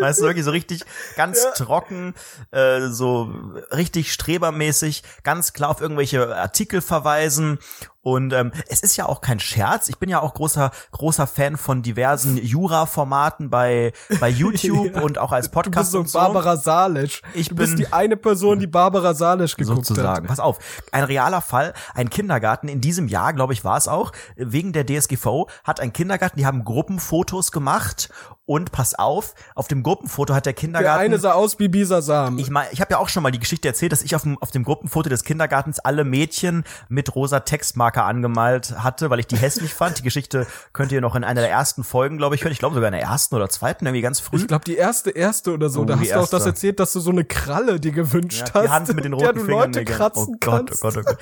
[0.00, 0.84] Weißt du, wirklich so richtig
[1.16, 1.50] ganz Ja.
[1.52, 2.14] trocken,
[2.50, 3.32] äh, so
[3.72, 7.58] richtig strebermäßig, ganz klar auf irgendwelche Artikel verweisen.
[8.02, 9.88] Und ähm, es ist ja auch kein Scherz.
[9.88, 15.02] Ich bin ja auch großer großer Fan von diversen Jura-Formaten bei bei YouTube Ja.
[15.02, 16.04] und auch als Du bist Podcast so.
[16.18, 17.22] Barbara Salisch.
[17.34, 20.22] Ich du bist bin- die eine Person, die Barbara Salisch geguckt sozusagen.
[20.24, 20.28] hat.
[20.28, 20.58] Pass auf,
[20.92, 24.86] ein realer Fall, ein Kindergarten in diesem Jahr, glaube ich, war es auch, wegen der
[24.86, 28.08] DSGVO hat ein Kindergarten, die haben Gruppenfotos gemacht
[28.46, 32.02] und pass auf, auf dem Gruppenfoto hat der Der Kindergarten eine sah aus wie Bisa
[32.02, 32.38] Sam.
[32.38, 34.38] ich meine, ich habe ja auch schon mal die Geschichte erzählt, dass ich auf dem,
[34.42, 37.40] auf dem Gruppenfoto des Kindergartens alle Mädchen mit rosa
[37.90, 39.98] Textmarker angemalt hatte, weil ich die hässlich fand.
[39.98, 42.52] Die Geschichte könnt ihr noch in einer der ersten Folgen, glaube ich, hören.
[42.52, 44.36] Ich glaube sogar in der ersten oder zweiten, irgendwie ganz früh.
[44.38, 45.82] ich glaube, die erste, erste oder so.
[45.82, 46.36] Oh, da hast du auch erste.
[46.36, 48.64] das erzählt, dass du so eine Kralle dir gewünscht Ja, hast.
[48.64, 49.72] die Hand mit den der roten du Fingern.
[49.72, 50.84] Leute kratzen oh Gott, kannst.
[50.84, 51.18] oh Gott, oh Gott.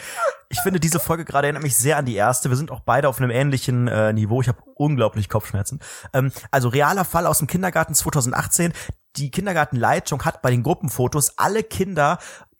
[0.50, 2.48] Ich finde, diese Folge gerade erinnert mich sehr an die erste.
[2.50, 4.40] Wir sind auch beide auf einem ähnlichen äh, Niveau.
[4.40, 5.80] Ich habe unglaublich Kopfschmerzen.
[6.12, 8.72] Ähm, also realer Fall aus dem Kindergarten 2018.
[9.16, 12.18] Die Kindergartenleitung hat bei den Gruppenfotos alle Kinder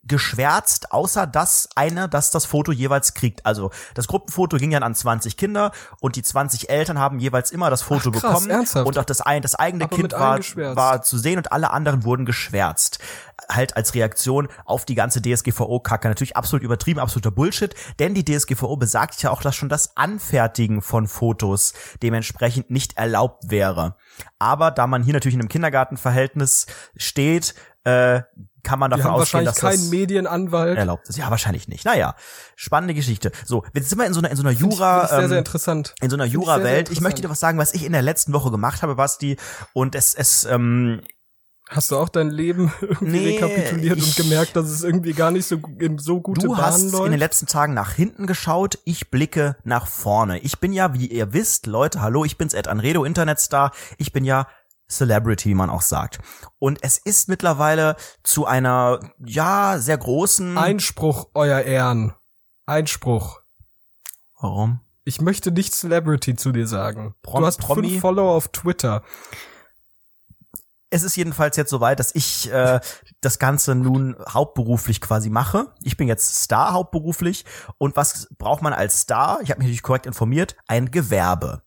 [0.09, 3.45] geschwärzt, außer dass eine, dass das Foto jeweils kriegt.
[3.47, 7.71] Also das Gruppenfoto ging ja an 20 Kinder und die 20 Eltern haben jeweils immer
[7.71, 8.87] das Foto Ach, krass, bekommen ernsthaft?
[8.87, 10.41] und auch das, ein, das eigene Aber Kind war,
[10.77, 12.99] war zu sehen und alle anderen wurden geschwärzt.
[13.49, 16.09] Halt als Reaktion auf die ganze DSGVO-Kacke.
[16.09, 20.83] Natürlich absolut übertrieben, absoluter Bullshit, denn die DSGVO besagt ja auch, dass schon das Anfertigen
[20.83, 23.97] von Fotos dementsprechend nicht erlaubt wäre.
[24.39, 27.55] Aber da man hier natürlich in einem Kindergartenverhältnis steht,
[27.89, 28.23] äh,
[28.65, 30.77] kann man davon haben ausgehen, wahrscheinlich dass keinen das Medienanwalt.
[30.79, 31.17] erlaubt ist.
[31.17, 31.85] Ja, wahrscheinlich nicht.
[31.85, 32.15] Naja,
[32.57, 33.33] spannende Geschichte.
[33.47, 35.39] So, jetzt sind wir in so einer, in so einer ich- Jura, ich sehr, sehr
[35.39, 35.95] ähm, interessant.
[36.01, 36.91] in so einer ich sehr, sehr Jura-Welt.
[36.91, 39.37] Ich möchte dir was sagen, was ich in der letzten Woche gemacht habe, Basti.
[39.73, 41.01] Und es, es, ähm,
[41.71, 45.31] Hast du auch dein Leben irgendwie Nee, rekapituliert ich- und gemerkt, dass es irgendwie gar
[45.31, 48.79] nicht so in so gute du Bahnen hast in den letzten Tagen nach hinten geschaut.
[48.87, 50.39] Ich blicke nach vorne.
[50.39, 53.73] Ich bin ja, wie ihr wisst, Leute, hallo, ich bin's Ed Anredo, Internetstar.
[53.99, 54.47] Ich bin ja
[54.91, 56.19] Celebrity, wie man auch sagt.
[56.59, 60.57] Und es ist mittlerweile zu einer, ja, sehr großen.
[60.57, 62.15] Einspruch, euer Ehren.
[62.67, 63.41] Einspruch.
[64.41, 64.81] Warum?
[65.05, 67.15] Ich möchte nicht Celebrity zu dir sagen.
[67.23, 67.89] Prom- du hast Promi?
[67.91, 69.03] fünf Follower auf Twitter.
[70.91, 72.81] es ist jedenfalls jetzt soweit, dass ich äh,
[73.21, 75.67] das Ganze nun hauptberuflich quasi mache.
[75.83, 77.45] Ich bin jetzt Star hauptberuflich.
[77.79, 79.41] Und was braucht man als Star?
[79.43, 80.57] Ich habe mich natürlich korrekt informiert.
[80.67, 81.63] Ein Gewerbe.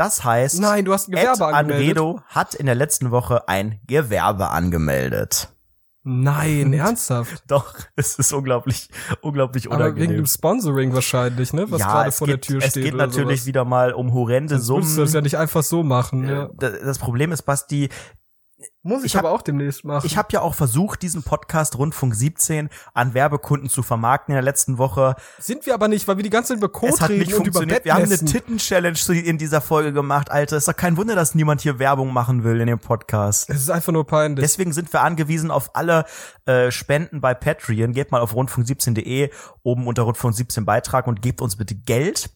[0.00, 1.98] Das heißt, Nein, du hast ein Gewerbe Ed angemeldet.
[1.98, 5.50] Anredo hat in der letzten Woche ein Gewerbe angemeldet.
[6.02, 7.42] Nein, ernsthaft.
[7.48, 8.88] Doch, es ist unglaublich,
[9.20, 10.16] unglaublich Aber wegen unangenehm.
[10.16, 11.70] dem Sponsoring wahrscheinlich, ne?
[11.70, 12.84] Was ja, gerade es vor geht, der Tür es steht.
[12.84, 13.46] geht oder natürlich sowas.
[13.46, 15.24] wieder mal um horrende Sonst würdest du das ja Summen.
[15.24, 16.26] nicht einfach so machen.
[16.26, 16.48] Ja.
[16.56, 17.90] Das das Problem ist, Basti,
[18.82, 20.06] Muss ich, ich hab- aber auch demnächst machen.
[20.06, 24.42] Ich habe ja auch versucht, diesen Podcast Rundfunk 17 an Werbekunden zu vermarkten in der
[24.42, 25.16] letzten Woche.
[25.38, 27.84] Sind wir aber nicht, weil wir die ganze Zeit über Code es hat nicht funktioniert.
[27.84, 28.16] Wir haben eine.
[28.18, 30.56] Titten-Challenge in dieser Folge gemacht, Alter.
[30.56, 33.50] Ist doch kein Wunder, dass niemand hier Werbung machen will in dem Podcast.
[33.50, 34.42] Es ist einfach nur peinlich.
[34.42, 36.06] Deswegen sind wir angewiesen auf alle
[36.46, 37.92] äh, Spenden bei Patreon.
[37.92, 39.30] Geht mal auf rundfunk17.de,
[39.62, 42.30] oben unter Rundfunk 17 Beitrag und gebt uns bitte Geld.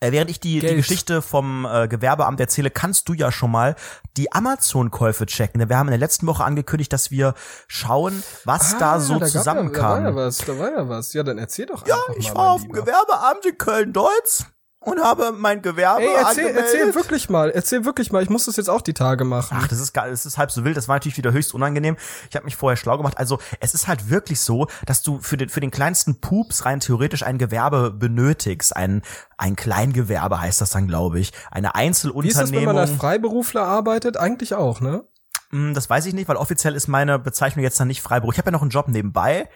[0.00, 0.74] Äh, während ich die, die.
[0.76, 3.74] Geschichte vom äh, Gewerbeamt erzähle, kannst du ja schon mal
[4.16, 5.58] die Amazon-Käufe checken.
[5.60, 7.34] Denn wir haben in der letzten Woche angekündigt, dass wir
[7.66, 10.04] schauen, was da so Ah, gab zusammenkam.
[10.04, 11.12] Ja, da war ja was, da war ja was.
[11.12, 12.72] Ja, dann erzähl doch Ja, einfach ich mal, war auf dem.
[12.72, 14.46] Gewerbeamt in Köln-Deutz
[14.80, 16.64] und habe mein Gewerbe Ey, erzähl, angemeldet.
[16.64, 18.22] erzähl wirklich mal, erzähl wirklich mal.
[18.22, 19.58] Ich muss das jetzt auch die Tage machen.
[19.60, 21.96] Ach, das ist geil, das ist halb so wild, das war natürlich wieder höchst unangenehm.
[22.30, 23.18] Ich habe mich vorher schlau gemacht.
[23.18, 26.80] Also, es ist halt wirklich so, dass du für den für den kleinsten Pups rein
[26.80, 29.02] theoretisch ein Gewerbe benötigst, ein
[29.36, 32.64] ein Kleingewerbe heißt das dann, glaube ich, eine Wie ist das, wenn Einzelunternehmung.
[32.66, 34.16] man als Freiberufler arbeitet?
[34.16, 35.04] Eigentlich auch, ne?
[35.50, 38.34] Hm, Das weiß ich nicht, weil offiziell ist meine Bezeichnung jetzt dann nicht Freiberuf.
[38.34, 39.48] Ich habe ja noch einen Job nebenbei.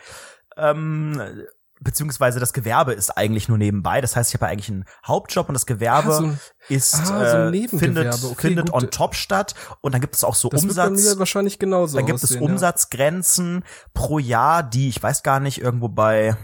[0.57, 1.21] Ähm,
[1.83, 4.01] beziehungsweise das Gewerbe ist eigentlich nur nebenbei.
[4.01, 6.95] Das heißt, ich habe ja eigentlich einen Hauptjob und das Gewerbe Ah, so ein- ist
[6.95, 7.15] ah, so
[7.55, 8.83] äh, findet, Okay, findet gut.
[8.83, 11.05] on top statt und dann gibt es auch so Das wird Umsatz.
[11.15, 12.49] mir wahrscheinlich genauso Dann gibt es aussehen, ja.
[12.51, 13.65] Umsatzgrenzen
[13.95, 16.37] pro Jahr, die ich weiß gar nicht irgendwo bei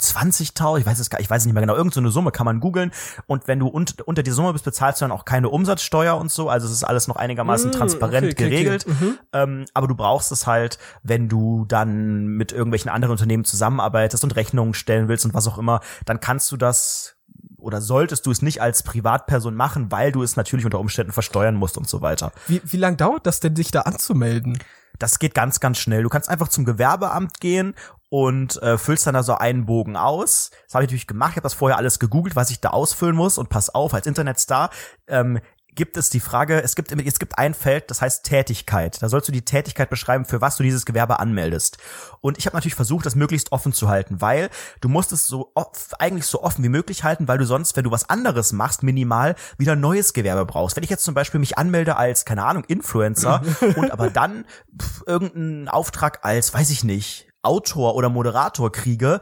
[0.00, 2.30] 20.000, ich weiß es gar, ich weiß es nicht mehr genau, irgend so eine Summe
[2.32, 2.92] kann man googeln
[3.26, 6.30] und wenn du unter, unter die Summe bist, bezahlst du dann auch keine Umsatzsteuer und
[6.30, 8.50] so, also es ist alles noch einigermaßen Mm, transparent okay, okay, okay.
[8.50, 9.18] geregelt, Mhm.
[9.32, 14.36] ähm, aber du brauchst es halt, wenn du dann mit irgendwelchen anderen Unternehmen zusammenarbeitest und
[14.36, 17.16] Rechnungen stellen willst und was auch immer, dann kannst du das
[17.58, 21.56] oder solltest du es nicht als Privatperson machen, weil du es natürlich unter Umständen versteuern
[21.56, 22.32] musst und so weiter.
[22.46, 24.58] Wie, wie lang dauert das denn, sich da anzumelden?
[24.98, 26.02] Das geht ganz, ganz schnell.
[26.02, 27.74] Du kannst einfach zum Gewerbeamt gehen
[28.10, 30.50] und äh, füllst dann da so einen Bogen aus.
[30.66, 31.30] Das habe ich natürlich gemacht.
[31.30, 33.38] Ich habe das vorher alles gegoogelt, was ich da ausfüllen muss.
[33.38, 34.70] Und pass auf, als Internetstar
[35.06, 35.40] ähm,
[35.76, 39.00] gibt es die Frage, es gibt, es gibt ein Feld, das heißt Tätigkeit.
[39.00, 41.78] Da sollst du die Tätigkeit beschreiben, für was du dieses Gewerbe anmeldest.
[42.20, 44.50] Und ich habe natürlich versucht, das möglichst offen zu halten, weil
[44.80, 47.84] du musst es so off, eigentlich so offen wie möglich halten, weil du sonst, wenn
[47.84, 50.74] du was anderes machst, minimal wieder neues Gewerbe brauchst.
[50.74, 53.42] Wenn ich jetzt zum Beispiel mich anmelde als, keine Ahnung, Influencer
[53.76, 54.44] und aber dann
[54.76, 59.20] pf, irgendeinen Auftrag als, weiß ich nicht, Autor oder Moderator kriege,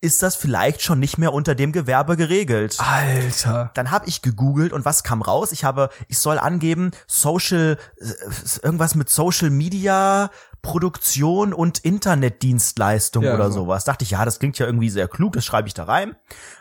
[0.00, 2.76] ist das vielleicht schon nicht mehr unter dem Gewerbe geregelt.
[2.78, 3.70] Alter.
[3.74, 5.52] Dann habe ich gegoogelt und was kam raus?
[5.52, 8.12] Ich habe, ich soll angeben, Social, äh,
[8.62, 10.30] irgendwas mit Social Media
[10.62, 13.84] Produktion und Internetdienstleistung Ja, oder sowas.
[13.84, 16.16] Dachte ich, ja, das klingt ja irgendwie sehr klug, das schreibe ich da rein.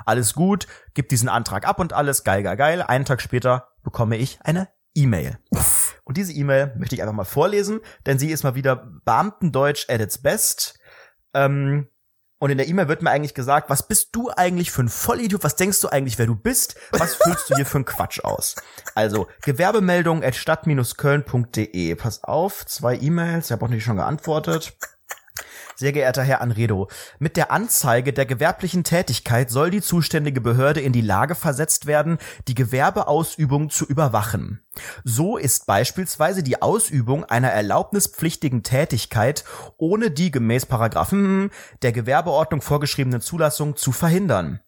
[0.05, 2.81] Alles gut, gib diesen Antrag ab und alles, geil, geil, geil.
[2.83, 5.37] Einen Tag später bekomme ich eine E-Mail.
[6.03, 8.75] Und diese E-Mail möchte ich einfach mal vorlesen, denn sie ist mal wieder
[9.05, 10.79] Beamtendeutsch at its best.
[11.33, 11.87] Ähm,
[12.39, 15.43] und in der E-Mail wird mir eigentlich gesagt, was bist du eigentlich für ein Vollidiot?
[15.43, 16.75] Was denkst du eigentlich, wer du bist?
[16.91, 18.55] Was füllst du hier für einen Quatsch aus?
[18.93, 21.95] Also, Gewerbemeldung at stadt-köln.de.
[21.95, 24.77] Pass auf, zwei E-Mails, ich habe auch nicht schon geantwortet.
[25.77, 26.87] Sehr geehrter Herr Anredo,
[27.19, 32.17] mit der Anzeige der gewerblichen Tätigkeit soll die zuständige Behörde in die Lage versetzt werden,
[32.47, 34.61] die Gewerbeausübung zu überwachen.
[35.03, 39.43] So ist beispielsweise die Ausübung einer erlaubnispflichtigen Tätigkeit
[39.75, 41.51] ohne die gemäß Paragraphen
[41.81, 44.61] der Gewerbeordnung vorgeschriebene Zulassung zu verhindern.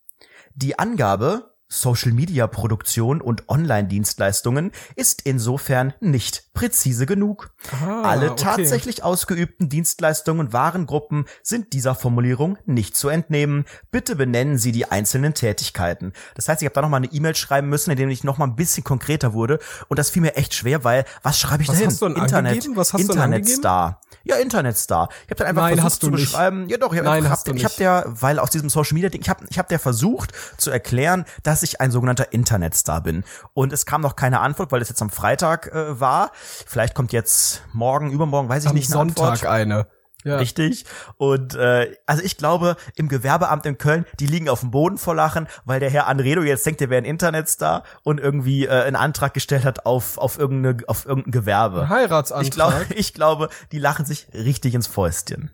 [0.56, 7.52] Die Angabe Social-Media-Produktion und Online-Dienstleistungen ist insofern nicht präzise genug.
[7.84, 8.44] Ah, Alle okay.
[8.44, 13.66] tatsächlich ausgeübten Dienstleistungen und Warengruppen sind dieser Formulierung nicht zu entnehmen.
[13.92, 16.14] Bitte benennen Sie die einzelnen Tätigkeiten.
[16.36, 18.38] Das heißt, ich habe da noch mal eine E-Mail schreiben müssen, in dem ich noch
[18.38, 21.70] mal ein bisschen konkreter wurde und das fiel mir echt schwer, weil was schreibe ich
[21.70, 21.90] Was da hin?
[21.90, 22.76] hast du denn Internet, angegeben?
[22.76, 24.02] Was hast du Internetstar.
[24.24, 25.10] Ja, Internetstar.
[25.26, 26.22] Ich habe dann einfach Nein, versucht zu nicht.
[26.26, 26.68] beschreiben.
[26.70, 29.30] Ja, doch, ich habe hab, ich hab der, weil aus diesem Social Media Ding, ich
[29.30, 33.24] habe ich hab der versucht zu erklären, dass ich ein sogenannter Internetstar bin.
[33.54, 36.32] Und es kam noch keine Antwort, weil es jetzt am Freitag äh, war.
[36.34, 39.52] Vielleicht kommt jetzt morgen, übermorgen, weiß ich Am nicht, eine Sonntag Antwort.
[39.52, 39.88] eine.
[40.24, 40.38] Ja.
[40.38, 40.86] Richtig.
[41.18, 45.16] Und äh, also ich glaube, im Gewerbeamt in Köln, die liegen auf dem Boden vor
[45.16, 48.96] Lachen, weil der Herr Anredo jetzt denkt, er wäre ein Internetstar und irgendwie äh, einen
[48.98, 51.88] Antrag gestellt hat auf, auf, irgendeine, auf irgendein Gewerbe.
[51.88, 52.46] Heiratsantrag.
[52.46, 55.52] Ich glaube, ich glaube, die lachen sich richtig ins Fäustchen.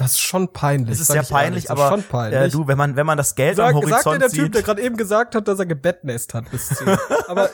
[0.00, 0.94] Das ist schon peinlich.
[0.94, 2.40] Es ist sehr ich ehrlich, peinlich, das ist aber schon peinlich.
[2.40, 4.44] Äh, du, wenn man wenn man das Geld Sag, am sagt dir Horizont der Typ,
[4.44, 6.88] sieht, der gerade eben gesagt hat, dass er Gebettnest hat bis 10.
[7.28, 7.50] Aber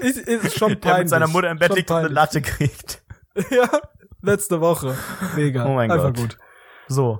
[0.00, 0.80] ist, ist schon peinlich.
[0.82, 2.08] der mit seiner Mutter im Bett liegt und eine.
[2.08, 3.02] Latte kriegt.
[3.50, 3.68] Ja,
[4.22, 4.96] letzte Woche.
[5.34, 5.66] Mega.
[5.66, 6.16] Oh mein Einfach Gott.
[6.16, 6.38] gut.
[6.86, 7.18] So.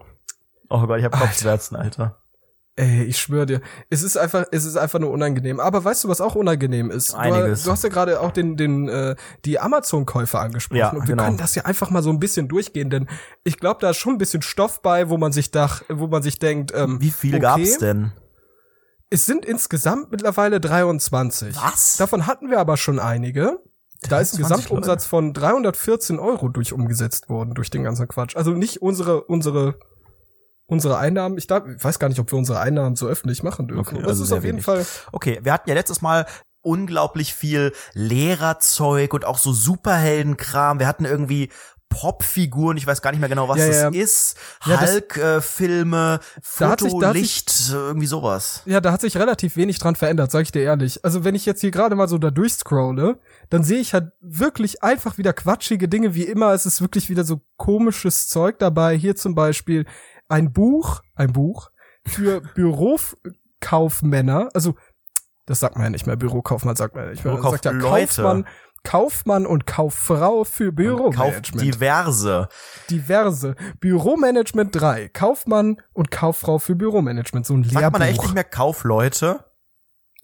[0.68, 2.22] Oh Gott, ich habe Kopfschmerzen, Alter.
[2.76, 5.60] Ey, ich schwöre dir, es ist einfach, es ist einfach nur unangenehm.
[5.60, 7.12] Aber weißt du, was auch unangenehm ist?
[7.12, 7.62] Du, Einiges.
[7.62, 9.14] du hast ja gerade auch den, den, äh,
[9.44, 10.78] die Amazon-Käufer angesprochen.
[10.78, 11.24] Ja, und wir genau.
[11.24, 13.08] können das ja einfach mal so ein bisschen durchgehen, denn
[13.44, 16.24] ich glaube, da ist schon ein bisschen Stoff bei, wo man sich dach, wo man
[16.24, 18.12] sich denkt, ähm, Wie viel okay, gab's denn?
[19.08, 21.54] Es sind insgesamt mittlerweile 23.
[21.54, 21.96] Was?
[21.98, 23.60] Davon hatten wir aber schon einige.
[24.08, 28.36] Da ist ein 23 Gesamtumsatz von 314 Euro durch umgesetzt worden, durch den ganzen Quatsch.
[28.36, 29.78] Also nicht unsere, unsere,
[30.74, 31.38] unsere Einnahmen.
[31.38, 33.80] Ich, darf, ich weiß gar nicht, ob wir unsere Einnahmen so öffentlich machen dürfen.
[33.94, 34.64] Okay, Aber also ist auf jeden wenig.
[34.66, 36.26] Fall, Okay, wir hatten ja letztes Mal
[36.60, 40.78] unglaublich viel Lehrerzeug und auch so Superheldenkram.
[40.78, 41.50] Wir hatten irgendwie
[41.90, 43.88] Popfiguren, ich weiß gar nicht mehr genau, was Ja, das ja.
[43.90, 44.36] ist.
[44.66, 46.18] Ja, das- Hulk-Filme,
[46.60, 48.62] hat sich- sich- Licht, äh, irgendwie sowas.
[48.66, 51.04] ja, da hat sich relativ wenig dran verändert, sag ich dir ehrlich.
[51.04, 53.20] Also wenn ich jetzt hier gerade mal so da durchscrolle,
[53.50, 56.52] dann sehe ich halt wirklich einfach wieder quatschige Dinge wie immer.
[56.52, 58.96] Es ist wirklich wieder so komisches Zeug dabei.
[58.96, 59.86] Hier zum Beispiel
[60.34, 61.70] ein Buch, ein Buch
[62.06, 64.74] für Bürokaufmänner, also
[65.46, 67.34] das sagt man ja nicht mehr, Bürokaufmann sagt man ja nicht mehr.
[67.34, 67.72] Man sagt ja.
[67.72, 68.46] Kaufmann,
[68.82, 71.62] Kaufmann und Kauffrau für Büromanagement.
[71.62, 72.48] diverse.
[72.90, 73.54] Diverse.
[73.80, 75.08] Büromanagement 3.
[75.08, 77.46] Kaufmann und Kauffrau für Büromanagement.
[77.46, 78.24] So ein Sagt man da echt Lehrbuch.
[78.24, 79.44] nicht mehr Kaufleute?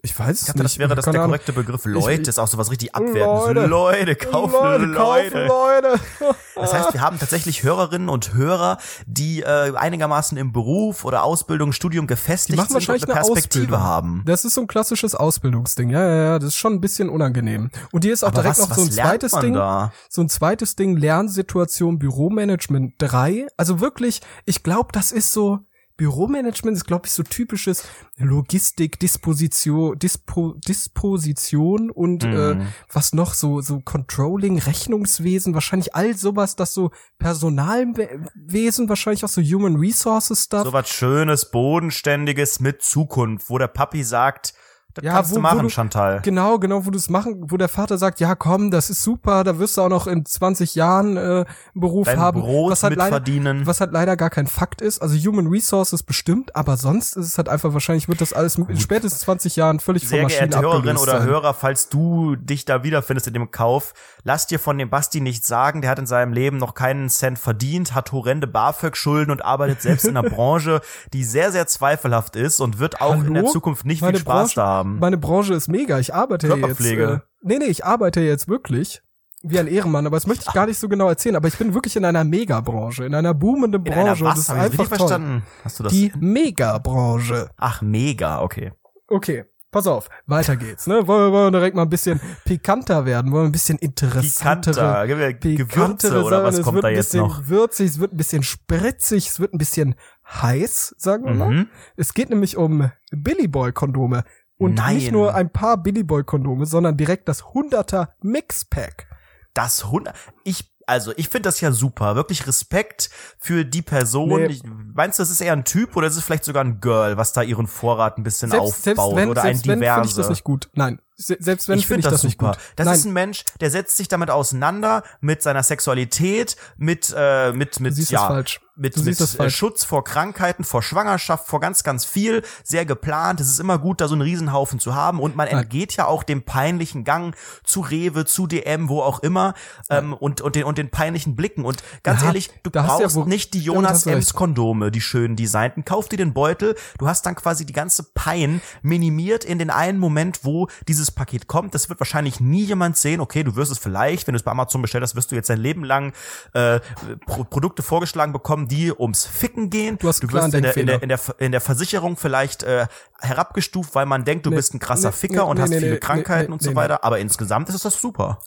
[0.03, 0.65] Ich weiß es Ich dachte, nicht.
[0.65, 1.85] das wäre das der korrekte Begriff.
[1.85, 3.23] Leute ich- ist auch sowas richtig abwertendes.
[3.53, 3.65] Leute.
[3.67, 4.85] Leute, Kaufleute.
[4.85, 5.99] Leute, Kaufleute.
[6.55, 8.77] Das heißt, wir haben tatsächlich Hörerinnen und Hörer,
[9.07, 13.79] die äh, einigermaßen im Beruf oder Ausbildung, Studium gefestigt sind wahrscheinlich und eine Perspektive Ausbildung.
[13.83, 14.23] haben.
[14.25, 15.89] Das ist so ein klassisches Ausbildungsding.
[15.89, 16.39] Ja, ja, ja.
[16.39, 17.71] Das ist schon ein bisschen unangenehm.
[17.91, 19.53] Und hier ist auch Aber direkt was, noch so ein zweites Ding.
[19.53, 19.91] da?
[20.09, 23.47] So ein zweites Ding, Lernsituation Büromanagement 3.
[23.57, 25.59] Also wirklich, ich glaube, das ist so,
[26.01, 27.83] Büromanagement ist, glaube ich, so typisches
[28.17, 32.67] Logistik, Disposition, Dispo, Disposition und äh, Mhm.
[32.91, 36.89] was noch so, so Controlling, Rechnungswesen, wahrscheinlich all sowas, das so
[37.19, 40.63] Personalwesen, wahrscheinlich auch so Human Resources Stuff.
[40.63, 44.55] So was Schönes, Bodenständiges mit Zukunft, wo der Papi sagt,
[44.93, 46.19] das Ja, kannst wo- du wo machen, du- Chantal.
[46.23, 49.43] Genau, genau, wo du es machen, wo der Vater sagt, ja komm, das ist super,
[49.43, 52.41] da wirst du auch noch in 20 Jahren äh, einen Beruf Dein haben.
[52.41, 53.65] Brot was halt leider, mitverdienen.
[53.67, 55.01] was halt leider gar kein Fakt ist.
[55.01, 58.79] Also Human Resources bestimmt, aber sonst ist es halt einfach wahrscheinlich wird das alles in
[58.79, 61.23] spätestens 20 Jahren völlig von Sehr Maschinen geehrte Hörerin oder sein.
[61.27, 65.45] Hörer, falls du dich da wiederfindest in dem Kauf, lass dir von dem Basti nicht
[65.45, 69.81] sagen, der hat in seinem Leben noch keinen Cent verdient, hat horrende BAföG-Schulden und arbeitet
[69.81, 70.81] selbst in einer Branche,
[71.13, 73.51] die sehr, sehr zweifelhaft ist und wird auch in der Hallo?
[73.51, 74.80] Zukunft nicht Meine viel Spaß Branche, da haben.
[74.83, 75.99] Meine Branche ist mega.
[75.99, 76.81] Ich arbeite jetzt.
[76.81, 79.01] Äh, nee, nee, ich arbeite jetzt wirklich
[79.43, 81.35] wie ein Ehrenmann, aber das möchte ich gar nicht so genau erzählen.
[81.35, 84.01] Aber ich bin wirklich in einer Megabranche, in einer boomenden in Branche.
[84.01, 84.39] einer und das was?
[84.39, 84.97] ist einfach toll.
[84.97, 85.43] verstanden?
[85.63, 85.93] Hast du das?
[85.93, 87.49] Die Megabranche.
[87.57, 88.71] Ach, mega, okay.
[89.07, 90.87] Okay, pass auf, weiter geht's.
[90.87, 91.05] Ne?
[91.07, 93.31] Wollen, wir, wollen wir direkt mal ein bisschen pikanter werden?
[93.31, 96.43] Wollen wir ein bisschen interessantere, Pikanter, gib mir Gewürze pikantere oder Sachen?
[96.45, 97.47] was es kommt wird da ein jetzt bisschen noch?
[97.47, 99.95] würzig, es wird ein bisschen spritzig, es wird ein bisschen
[100.29, 101.49] heiß, sagen wir mal.
[101.49, 101.67] Mhm.
[101.97, 104.23] Es geht nämlich um Billy Boy Kondome.
[104.61, 104.95] Und Nein.
[104.97, 109.07] nicht nur ein paar Billy Boy Kondome, sondern direkt das 100er Mixpack.
[109.55, 110.11] Das Hund,
[110.43, 112.15] ich, also ich finde das ja super.
[112.15, 113.09] Wirklich Respekt
[113.39, 114.29] für die Person.
[114.29, 114.45] Nee.
[114.45, 117.17] Ich, meinst du, das ist eher ein Typ oder ist es vielleicht sogar ein Girl,
[117.17, 119.89] was da ihren Vorrat ein bisschen Selbst, selbst aufbaut wenn, oder selbst ein wenn, finde
[119.89, 120.31] ich das diverse?
[120.31, 120.69] nicht gut.
[120.73, 122.57] Nein, Se selbst wenn ich finde ich das, das nicht gut.
[122.75, 127.51] Das Nein, ist ein Mensch, der setzt sich damit auseinander, mit seiner Sexualität, mit, äh,
[127.53, 128.43] mit, mit, ja,
[128.75, 129.55] mit, Du mit äh, falsch.
[129.55, 133.39] Schutz vor Krankheiten, vor Schwangerschaft, vor ganz, ganz viel, sehr geplant.
[133.39, 136.23] Es ist immer gut, da so einen Riesenhaufen zu haben und man entgeht ja auch
[136.23, 139.53] dem peinlichen Gang zu Rewe, zu DM, wo auch immer,
[139.89, 141.63] ähm, und, und den, und den peinlichen Blicken.
[141.65, 144.05] Und ganz Ja, ehrlich, du da ja brauchst wo- nicht die Jonas.
[144.07, 145.85] Ems Kondome, die schönen designten.
[145.85, 146.75] Kauf dir den Beutel.
[146.97, 151.47] Du hast dann quasi die ganze Pein minimiert in den einen Moment, wo dieses Paket
[151.47, 151.73] kommt.
[151.75, 153.21] Das wird wahrscheinlich nie jemand sehen.
[153.21, 155.49] Okay, du wirst es vielleicht, wenn du es bei Amazon bestellt hast, wirst du jetzt
[155.49, 156.13] dein Leben lang
[156.53, 156.79] äh,
[157.25, 159.97] Pro Produkte vorgeschlagen bekommen, die ums Ficken gehen.
[159.97, 162.87] Du hast du wirst in der, in, der, in, der, in der Versicherung vielleicht äh,
[163.19, 165.99] herabgestuft, weil man denkt, du Nee, bist ein krasser nee, Ficker nee, und hast viele
[165.99, 167.03] Krankheiten und so weiter.
[167.03, 168.39] Aber insgesamt ist das super.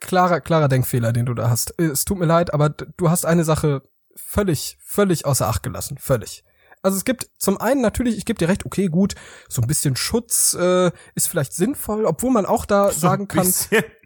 [0.00, 1.78] Klarer, klarer Denkfehler, den du da hast.
[1.78, 3.82] Äh, Es tut mir leid, aber du hast eine Sache
[4.16, 5.98] völlig, völlig außer Acht gelassen.
[5.98, 6.44] Völlig.
[6.82, 9.14] Also es gibt zum einen natürlich, ich gebe dir recht, okay, gut,
[9.48, 13.44] so ein bisschen Schutz äh, ist vielleicht sinnvoll, obwohl man auch da sagen kann,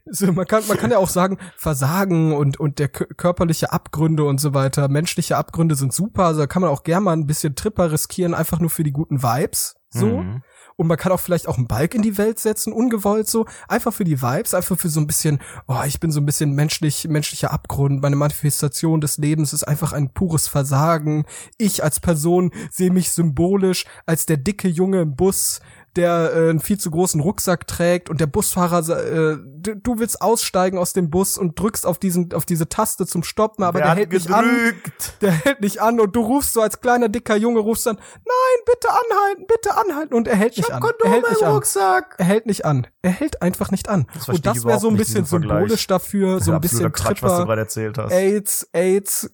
[0.06, 4.24] so, man kann, man kann ja auch sagen, Versagen und, und der kö- körperliche Abgründe
[4.24, 7.26] und so weiter, menschliche Abgründe sind super, also da kann man auch gerne mal ein
[7.26, 10.06] bisschen Tripper riskieren, einfach nur für die guten Vibes, so.
[10.06, 10.42] Mhm.
[10.76, 13.92] Und man kann auch vielleicht auch einen Balk in die Welt setzen, ungewollt so, einfach
[13.92, 17.06] für die Vibes, einfach für so ein bisschen, oh, ich bin so ein bisschen menschlich,
[17.08, 21.24] menschlicher Abgrund, meine Manifestation des Lebens ist einfach ein pures Versagen.
[21.58, 25.60] Ich als Person sehe mich symbolisch als der dicke Junge im Bus,
[25.96, 30.20] der äh, einen viel zu großen Rucksack trägt und der Busfahrer, äh, du, du willst
[30.20, 33.90] aussteigen aus dem Bus und drückst auf diesen, auf diese Taste zum Stoppen, aber der
[33.90, 34.44] hat hält nicht an.
[34.44, 35.22] gedrückt?
[35.22, 38.64] der hält nicht an und du rufst so als kleiner dicker Junge rufst dann nein
[38.66, 40.14] bitte anhalten bitte anhalten.
[40.14, 40.82] Und er hält nicht an.
[40.82, 41.52] er hält nicht an.
[41.52, 42.14] Rucksack.
[42.18, 42.86] er hält nicht an.
[43.02, 44.06] Er hält einfach nicht an.
[44.12, 47.32] Verstehe und das ich wäre so ein bisschen symbolisch dafür so ein bisschen Quatsch, was
[47.32, 48.12] du Tripper gerade erzählt hast.
[48.12, 49.30] AIDS AIDS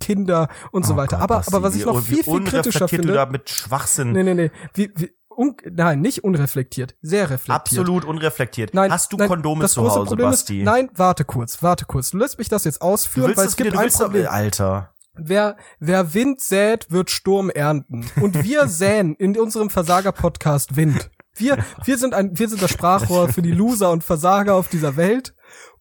[0.00, 1.18] Kinder und so Oh weiter.
[1.18, 4.12] Gott, aber aber was ich noch viel viel kritischer finde du da mit Schwachsinn.
[4.12, 4.50] nee nee nee.
[4.74, 8.74] Wie, wie, un, nein nicht unreflektiert sehr reflektiert Absolut unreflektiert.
[8.74, 10.58] Nein, Hast du nein, Kondome zu Hause, Problem Basti?
[10.58, 12.10] Ist, nein, warte kurz, warte kurz.
[12.10, 14.26] Du lässt mich das jetzt ausführen, weil es gibt wieder, ein Problem.
[14.28, 14.94] Alter.
[15.14, 18.06] Wer, wer Wind sät, wird Sturm ernten.
[18.20, 21.10] Und wir säen in unserem Versager-Podcast Wind.
[21.34, 24.96] Wir, wir sind ein, wir sind das Sprachrohr für die Loser und Versager auf dieser
[24.96, 25.34] Welt.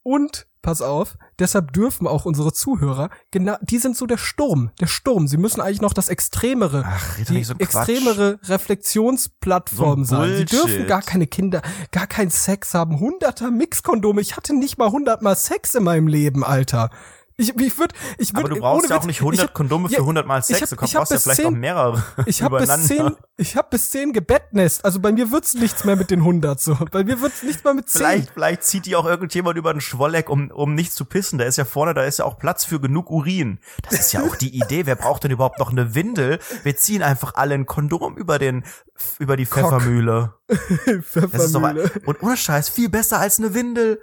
[0.04, 4.88] Und, pass auf, deshalb dürfen auch unsere Zuhörer, genau, die sind so der Sturm, der
[4.88, 5.28] Sturm.
[5.28, 10.38] Sie müssen eigentlich noch das extremere, Ach, die so extremere Reflexionsplattform So sein.
[10.38, 11.62] Sie dürfen gar keine Kinder,
[11.92, 13.00] gar keinen Sex haben.
[13.00, 14.22] Hunderter Mixkondome.
[14.22, 16.90] Ich hatte nicht mal hundertmal Sex in meinem Leben, Alter.
[17.40, 19.54] Ich, ich würde, ich würde, Aber du brauchst ohne ja auch nicht ich 100 hab-
[19.54, 20.72] Kondome für 100 Mal ich Sex.
[20.72, 22.88] hab- Du ich brauchst ja vielleicht zehn- noch mehrere Ich habe bis übereinander.
[22.88, 24.84] zehn, ich habe bis zehn gebettnest.
[24.84, 26.76] Also bei mir wird's nichts mehr mit den 100 so.
[26.92, 28.00] Bei mir wird's nichts mehr mit zehn.
[28.00, 31.38] Vielleicht, vielleicht zieht die auch irgendjemand über den Schwolleck, um, um nicht zu pissen.
[31.38, 33.60] Da ist ja vorne, da ist ja auch Platz für genug Urin.
[33.84, 34.88] Das ist ja auch die Idee.
[34.88, 36.40] Wer braucht denn überhaupt noch eine Windel?
[36.64, 38.64] Wir ziehen einfach alle ein Kondom über den,
[39.20, 40.34] über die Pfeffermühle.
[40.48, 41.92] Das ist doch, Pfeffermühle.
[42.08, 44.02] und ohne Scheiß, viel besser als eine Windel.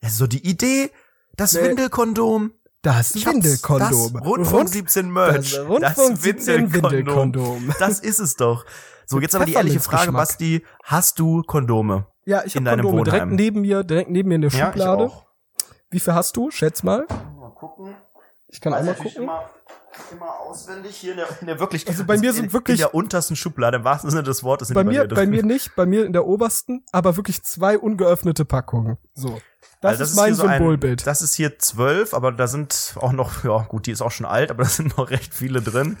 [0.00, 0.92] Das ist so die Idee.
[1.36, 1.62] Das Nee.
[1.68, 2.52] Windelkondom.
[2.82, 4.12] Das Ich Windelkondom.
[4.14, 5.52] Das Rundfunk 17 Merch.
[5.52, 7.72] das Rundfunk 17 Windelkondom.
[7.78, 8.64] Das ist es doch.
[9.06, 10.12] So, jetzt aber die ehrliche Frage.
[10.12, 10.64] Basti.
[10.84, 12.06] Hast du Kondome?
[12.24, 13.36] Ja, ich in habe Kondome direkt Wohnheim.
[13.36, 15.04] neben mir, direkt neben mir in der Ja, ich Schublade.
[15.04, 15.26] auch.
[15.90, 16.50] Wie viel hast du?
[16.50, 17.06] Schätz mal.
[17.38, 17.94] Mal gucken.
[18.48, 19.28] Ich kann Weiß einmal natürlich gucken.
[19.28, 19.50] Immer,
[20.12, 21.86] immer auswendig hier in der, in der wirklich.
[21.88, 24.68] Also bei mir in, sind wirklich- in der untersten Schublade im wahrsten Sinne des Wortes.
[24.68, 28.44] Sind Bei mir, bei mir nicht, bei mir in der obersten, aber wirklich zwei ungeöffnete
[28.44, 28.98] Packungen.
[29.14, 29.38] So.
[29.82, 31.06] Das, Also ist mein so ein- Symbolbild.
[31.06, 34.24] das ist hier zwölf, aber da sind auch noch, ja gut, die ist auch schon
[34.26, 35.98] alt, aber da sind noch recht viele drin.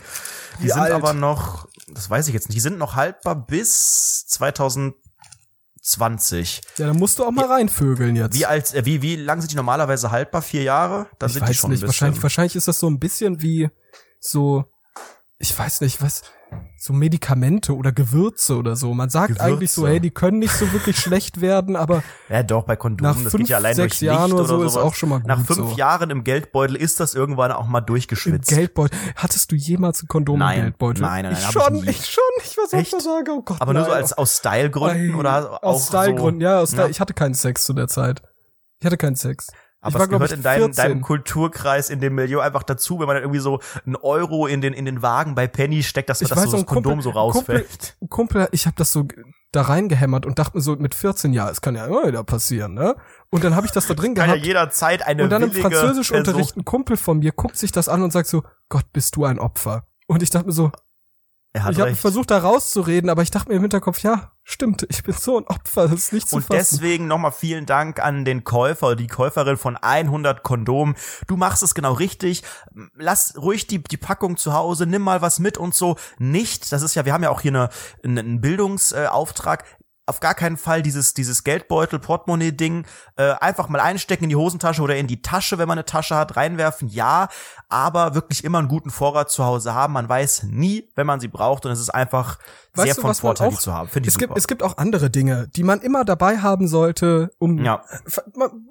[0.60, 0.92] Die Wie sind alt?
[0.92, 6.60] aber noch, das weiß ich jetzt nicht, die sind noch haltbar bis 2020.
[6.78, 8.34] ja, da musst du auch mal reinvögeln jetzt.
[8.38, 10.42] Wie als, äh, wie, wie lang sind die normalerweise haltbar?
[10.42, 11.06] Vier Jahre?
[11.18, 13.42] Dann ich sind die weiß schon nicht, ein wahrscheinlich, wahrscheinlich ist das so ein bisschen
[13.42, 13.70] wie
[14.20, 14.64] so,
[15.38, 16.22] ich weiß nicht, was,
[16.76, 18.92] so Medikamente oder Gewürze oder so.
[18.92, 19.44] Man sagt Gewürze.
[19.44, 22.78] eigentlich so, hey, die können nicht so wirklich schlecht werden, aber Ja, doch, bei nach
[22.80, 24.86] Kondomen, das fünf, geht ja allein sechs durch Licht Jahren oder so oder ist sowas.
[24.86, 25.28] auch schon mal gut.
[25.28, 25.76] Nach fünf so.
[25.76, 28.48] Jahren im Geldbeutel ist das irgendwann auch mal Im durchgeschwitzt.
[28.48, 28.98] Geldbeutel.
[29.16, 30.56] Hattest du jemals ein Kondom Nein.
[30.58, 31.02] im Geldbeutel?
[31.02, 33.02] Nein, nein, ich nein, hab schon, ich ich schon, ich was soll ich Echt?
[33.02, 33.30] sagen?
[33.30, 33.98] Oh Gott, Aber nur so nein.
[33.98, 36.82] als aus Stylegründen oder auch aus Stylegründen, so, ja, aus Style.
[36.84, 36.90] Ja.
[36.90, 38.22] Ich hatte keinen Sex zu der Zeit.
[38.80, 39.46] Ich hatte keinen Sex.
[39.82, 40.74] Aber war, es gehört ich, in deinem, 14.
[40.84, 44.60] deinem Kulturkreis, in dem Milieu einfach dazu, wenn man dann irgendwie so einen Euro in
[44.60, 46.82] den, in den Wagen bei Penny steckt, dass Ich das weiß so das ein Kumpel-
[46.92, 47.96] Kondom so Kumpel- rausfällt.
[48.00, 49.06] Ein Kumpel, ich habe das so
[49.50, 52.72] da reingehämmert und dachte mir so mit 14 Jahren, es kann ja immer wieder passieren,
[52.72, 52.96] ne?
[53.28, 54.46] Und dann habe ich das da drin Kann ja gehabt.
[54.46, 58.12] jederzeit eine und dann im Französischunterricht ein Kumpel von mir guckt sich das an und
[58.12, 59.84] sagt so, Gott, bist du ein Opfer.
[60.06, 60.70] Und ich dachte mir so,
[61.54, 64.86] Er hat ich habe versucht da rauszureden, aber ich dachte mir im Hinterkopf, ja, stimmt,
[64.88, 66.56] ich bin so ein Opfer, das ist nicht zu Und fassen.
[66.58, 70.94] deswegen nochmal vielen Dank an den Käufer die Käuferin von 100 Kondom.
[71.26, 72.42] Du machst es genau richtig.
[72.96, 75.96] Lass ruhig die, die Packung zu Hause, nimm mal was mit und so.
[76.18, 77.68] Nicht, das ist ja, wir haben ja auch hier eine,
[78.02, 79.64] einen Bildungsauftrag.
[80.06, 82.86] Auf gar keinen Fall dieses, dieses Geldbeutel, Portemonnaie-Ding
[83.16, 86.16] äh, einfach mal einstecken in die Hosentasche oder in die Tasche, wenn man eine Tasche
[86.16, 87.28] hat, reinwerfen, ja,
[87.68, 89.92] aber wirklich immer einen guten Vorrat zu Hause haben.
[89.92, 92.38] Man weiß nie, wenn man sie braucht und es ist einfach
[92.74, 93.88] Weißt sehr du, von Vorteil, auch- die zu haben.
[93.88, 97.30] Finde ich Es gibt, es gibt auch andere Dinge, die man immer dabei haben sollte,
[97.38, 97.82] um Ja.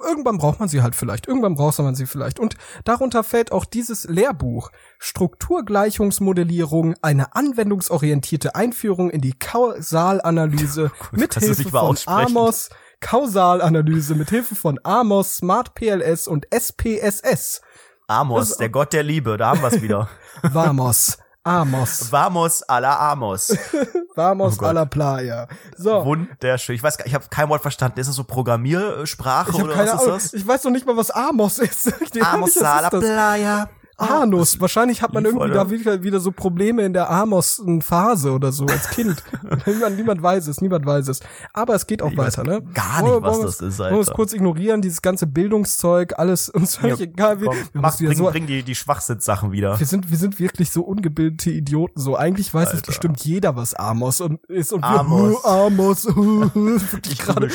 [0.05, 2.39] Irgendwann braucht man sie halt vielleicht, irgendwann braucht man sie vielleicht.
[2.39, 11.47] Und darunter fällt auch dieses Lehrbuch Strukturgleichungsmodellierung, eine anwendungsorientierte Einführung in die Kausalanalyse mit kannst
[11.47, 11.97] du Hilfe nicht mal von.
[12.13, 12.69] Amos,
[12.99, 17.61] Kausalanalyse mit Hilfe von Amos, Smart PLS und SPSS.
[18.07, 20.09] Amos, der Gott der Liebe, da haben wir es wieder.
[20.43, 23.55] Vamos, Amos, Vamos a la Amos.
[24.15, 25.47] Vamos Oh a la playa.
[25.77, 26.05] So.
[26.05, 26.75] Wunderschön.
[26.75, 27.99] Ich weiß gar, ich habe kein Wort verstanden.
[27.99, 30.07] Ist das so Programmiersprache oder was ist Ahnung.
[30.07, 30.33] das?
[30.33, 31.93] Ich weiß noch nicht mal, was Amos ist.
[32.21, 32.99] Amos a la das?
[32.99, 33.69] Playa.
[34.01, 34.59] Anus.
[34.59, 35.55] Wahrscheinlich hat man irgendwie Alter.
[35.65, 39.23] da wieder, wieder so Probleme in der Amos-Phase oder so als Kind.
[39.65, 41.19] niemand, niemand weiß es, niemand weiß es.
[41.53, 42.61] Aber es geht auch Ich weiter, ne?
[42.73, 44.15] gar nicht, was das ist, Wollen wir es Alter.
[44.15, 47.39] kurz ignorieren, dieses ganze Bildungszeug, alles uns völlig Ja, egal.
[47.41, 49.79] Wir, Komm, wir, mach, bring, so, bring die, die Schwachsinnsachen wieder.
[49.79, 51.99] wir sind, wir sind wirklich so ungebildete Idioten.
[51.99, 52.87] So eigentlich weiß es Alter.
[52.87, 55.43] bestimmt jeder, was Amos und ist und Amos.
[55.43, 57.49] wir, Amos, wirklich Ich gerade,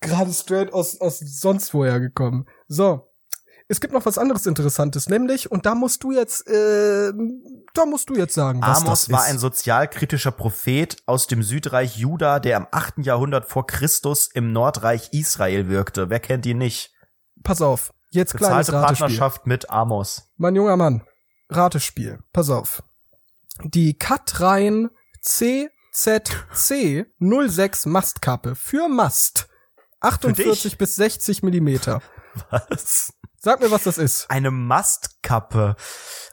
[0.00, 2.46] gerade straight aus, aus sonst woher gekommen.
[2.68, 3.05] So.
[3.68, 7.12] Es gibt noch was anderes Interessantes, nämlich, und da musst du jetzt, äh,
[7.74, 9.30] da musst du jetzt sagen, was Amos das war ist.
[9.30, 12.98] ein sozialkritischer Prophet aus dem Südreich Juda, der im 8.
[12.98, 16.10] Jahrhundert vor Christus im Nordreich Israel wirkte.
[16.10, 16.92] Wer kennt ihn nicht?
[17.42, 18.98] Pass auf, jetzt kleines Bezahlte Ratespiel.
[18.98, 20.32] Partnerschaft mit Amos.
[20.36, 21.02] Mein junger Mann,
[21.50, 22.20] Ratespiel.
[22.32, 22.84] Pass auf.
[23.64, 24.90] Die Katrein
[25.22, 29.48] CZC 06 Mastkappe für Mast.
[30.00, 32.00] 48 bis 60 Millimeter.
[32.50, 33.12] Was?
[33.46, 34.28] Sag mir, was das ist.
[34.28, 35.76] Eine Mastkappe.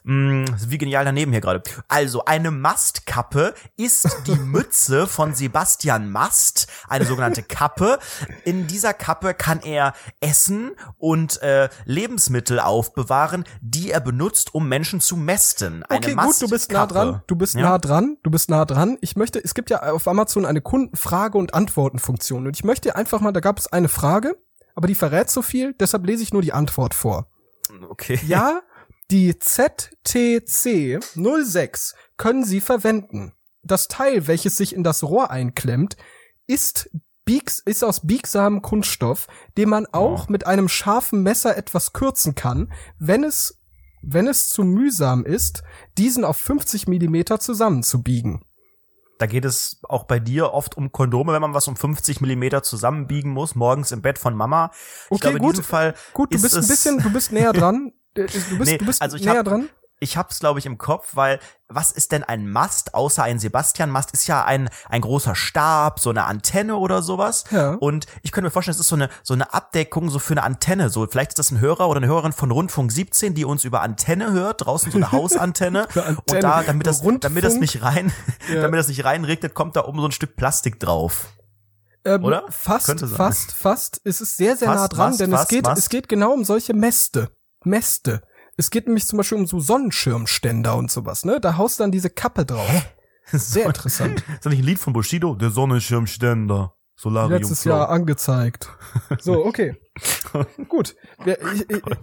[0.04, 1.62] Hm, wie genial daneben hier gerade.
[1.86, 8.00] Also, eine Mastkappe ist die Mütze von Sebastian Mast, eine sogenannte Kappe.
[8.44, 15.00] In dieser Kappe kann er Essen und äh, Lebensmittel aufbewahren, die er benutzt, um Menschen
[15.00, 15.84] zu mästen.
[15.84, 17.10] Eine Okay, gut, du bist nah Mastkappe.
[17.10, 17.22] dran.
[17.28, 17.60] Du bist Ja?
[17.62, 18.16] nah dran.
[18.24, 18.98] Du bist nah dran.
[19.02, 22.48] Ich möchte, es gibt ja auf Amazon eine Kundenfrage- und Antwortenfunktion.
[22.48, 24.34] Und ich möchte einfach mal, da gab es eine Frage,
[24.74, 27.28] aber die verrät so viel, deshalb lese ich nur die Antwort vor.
[27.88, 28.18] Okay.
[28.26, 28.62] Ja,
[29.10, 33.32] die ZTC 06 können Sie verwenden.
[33.62, 35.96] Das Teil, welches sich in das Rohr einklemmt,
[36.46, 36.90] ist,
[37.24, 42.72] biegs, ist aus biegsamem Kunststoff, den man auch mit einem scharfen Messer etwas kürzen kann,
[42.98, 43.60] wenn es,
[44.02, 45.62] wenn es zu mühsam ist,
[45.96, 48.44] diesen auf 50 Millimeter zusammenzubiegen.
[49.24, 52.62] Da geht es auch bei dir oft um Kondome, wenn man was um 50 Millimeter
[52.62, 54.70] zusammenbiegen muss, morgens im Bett von Mama.
[55.06, 55.52] Ich Okay, glaube, in gut.
[55.54, 57.92] diesem Fall Gut, du ist bist ein bisschen, du bist näher dran.
[58.14, 59.70] Du bist, Nee, du bist also näher hab- dran.
[60.00, 61.38] Ich hab's, glaube ich, im Kopf, weil
[61.68, 66.10] was ist denn ein Mast, außer ein Sebastian-Mast, ist ja ein, ein großer Stab, so
[66.10, 67.44] eine Antenne oder sowas.
[67.50, 67.74] Ja.
[67.74, 70.42] Und ich könnte mir vorstellen, es ist so eine, so eine Abdeckung so für eine
[70.42, 70.90] Antenne.
[70.90, 73.80] So, vielleicht ist das ein Hörer oder eine Hörerin von Rundfunk 17, die uns über
[73.82, 75.88] Antenne hört, draußen so eine Hausantenne.
[75.88, 76.16] Antenne.
[76.18, 77.20] Und da, damit das, Rundfunk.
[77.22, 78.12] damit das nicht rein,
[78.52, 78.62] Ja.
[78.62, 81.28] damit das nicht reinregnet, kommt da oben so ein Stück Plastik drauf.
[82.04, 82.44] Ähm, Oder?
[82.50, 84.00] Fast, fast, fast.
[84.04, 85.78] Es ist sehr, sehr Fast, nah dran, fast, denn es fast, geht, fast.
[85.78, 87.30] es geht genau um solche Mäste.
[87.64, 88.22] Mäste.
[88.56, 91.40] Es geht nämlich zum Beispiel um so Sonnenschirmständer und sowas, ne?
[91.40, 92.86] Da haust dann diese Kappe drauf.
[93.32, 94.22] Sehr interessant.
[94.28, 95.34] Ist das nicht ein Lied von Bushido?
[95.34, 96.74] Der Sonnenschirmständer.
[96.96, 97.40] Solarium.
[97.40, 97.64] Letztes.
[97.64, 98.68] Jahr angezeigt.
[99.20, 99.76] So, okay.
[100.68, 100.96] Gut.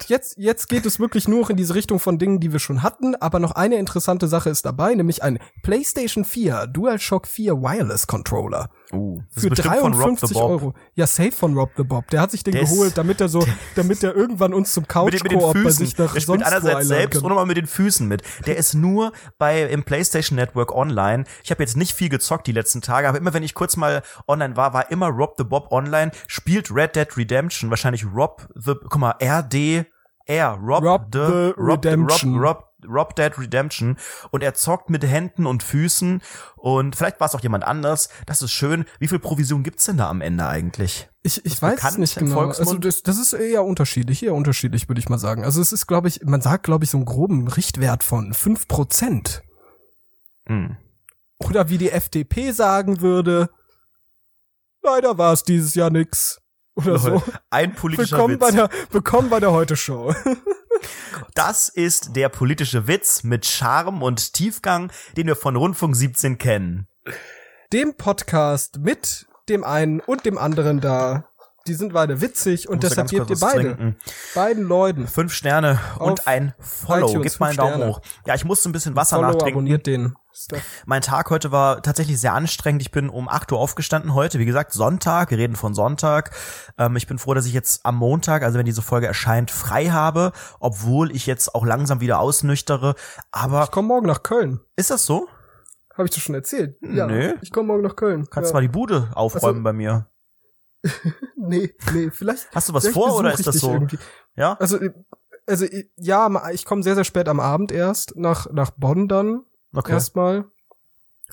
[0.08, 3.16] Jetzt, jetzt geht es wirklich nur in diese Richtung von Dingen, die wir schon hatten,
[3.16, 8.70] aber noch eine interessante Sache ist dabei, nämlich ein PlayStation 4 DualShock 4 Wireless Controller.
[8.94, 10.50] Uh, das für ist bestimmt von Rob the 53 Bob.
[10.50, 10.74] Euro.
[10.96, 12.10] Ja, safe von Rob the Bob.
[12.10, 14.84] Der hat sich den Der ist- geholt, damit er so, damit er irgendwann uns zum
[14.84, 17.24] mit den, mit den bei sich nach Der sonst einerseits selbst kann.
[17.24, 18.22] und nochmal mit den Füßen mit.
[18.46, 21.24] Der ist nur bei im PlayStation Network online.
[21.44, 24.02] Ich habe jetzt nicht viel gezockt die letzten Tage, aber immer wenn ich kurz mal
[24.28, 28.74] online war, war immer Rob the Bob online, spielt Red Dead Redemption, wahrscheinlich Rob the,
[28.76, 29.86] guck mal, RD,
[30.26, 32.38] R, Rob, Rob the, the Rob, Redemption.
[32.38, 33.98] Rob, Rob, Rob Dead Redemption
[34.32, 36.22] und er zockt mit Händen und Füßen
[36.56, 38.10] und vielleicht war es auch jemand anders.
[38.26, 38.86] Das ist schön.
[39.00, 41.10] Wie viel Provision gibt's denn da am Ende eigentlich?
[41.24, 42.40] Ich, ich weiß es nicht genau.
[42.40, 42.86] Also Volksmund?
[42.86, 45.44] das, das ist eher unterschiedlich, eher unterschiedlich, würde ich mal sagen.
[45.44, 49.42] Also es ist, glaube ich, man sagt, glaube ich, so einen groben Richtwert von 5%.
[50.48, 50.78] Hm.
[51.38, 53.50] Oder wie die FDP sagen würde,
[54.82, 56.41] leider war es dieses Jahr nix.
[56.84, 57.24] Oder so.
[57.50, 58.40] Ein politischer Willkommen Witz.
[58.40, 60.14] bei der, willkommen bei der Heute-Show.
[61.36, 66.88] Das ist der politische Witz mit Charme und Tiefgang, den wir von Rundfunk 17 kennen.
[67.72, 71.26] Dem Podcast mit dem einen und dem anderen da.
[71.68, 73.96] Die sind beide witzig und deshalb gebt ihr beide, trinken.
[74.34, 75.08] beiden Leuten.
[75.08, 77.22] Fünf Sterne und ein Follow.
[77.22, 77.92] Gib mal einen Daumen Sterne.
[77.92, 78.02] hoch.
[78.26, 79.54] Ja, ich musste ein bisschen Wasser Follow, nachtrinken.
[79.54, 80.16] abonniert den.
[80.34, 80.84] Stuff.
[80.86, 82.82] Mein Tag heute war tatsächlich sehr anstrengend.
[82.82, 84.40] Ich bin um 8 Uhr aufgestanden heute.
[84.40, 85.30] Wie gesagt, Sonntag.
[85.32, 86.32] Wir reden von Sonntag.
[86.78, 89.88] Ähm, ich bin froh, dass ich jetzt am Montag, also wenn diese Folge erscheint, frei
[89.90, 92.96] habe, obwohl ich jetzt auch langsam wieder ausnüchtere.
[93.32, 94.62] Aber Ich komme morgen nach Köln.
[94.76, 95.28] ist das so?
[95.98, 96.78] Habe ich dir schon erzählt?
[96.82, 97.08] Ja.
[97.08, 97.34] Nö.
[97.42, 98.28] Ich komme morgen nach Köln.
[98.30, 98.54] Kannst ja.
[98.54, 100.08] mal die Bude aufräumen Also- bei mir.
[101.44, 102.48] Nee, nee, vielleicht.
[102.54, 103.72] Hast du was vor oder ist das so?
[103.74, 103.98] Irgendwie.
[104.36, 104.54] Ja?
[104.60, 104.92] Also, äh,
[105.48, 109.42] also äh, ja, ich komme sehr, sehr spät am Abend erst nach, nach Bonn dann
[109.74, 109.92] Okay.
[109.94, 110.46] erstmal.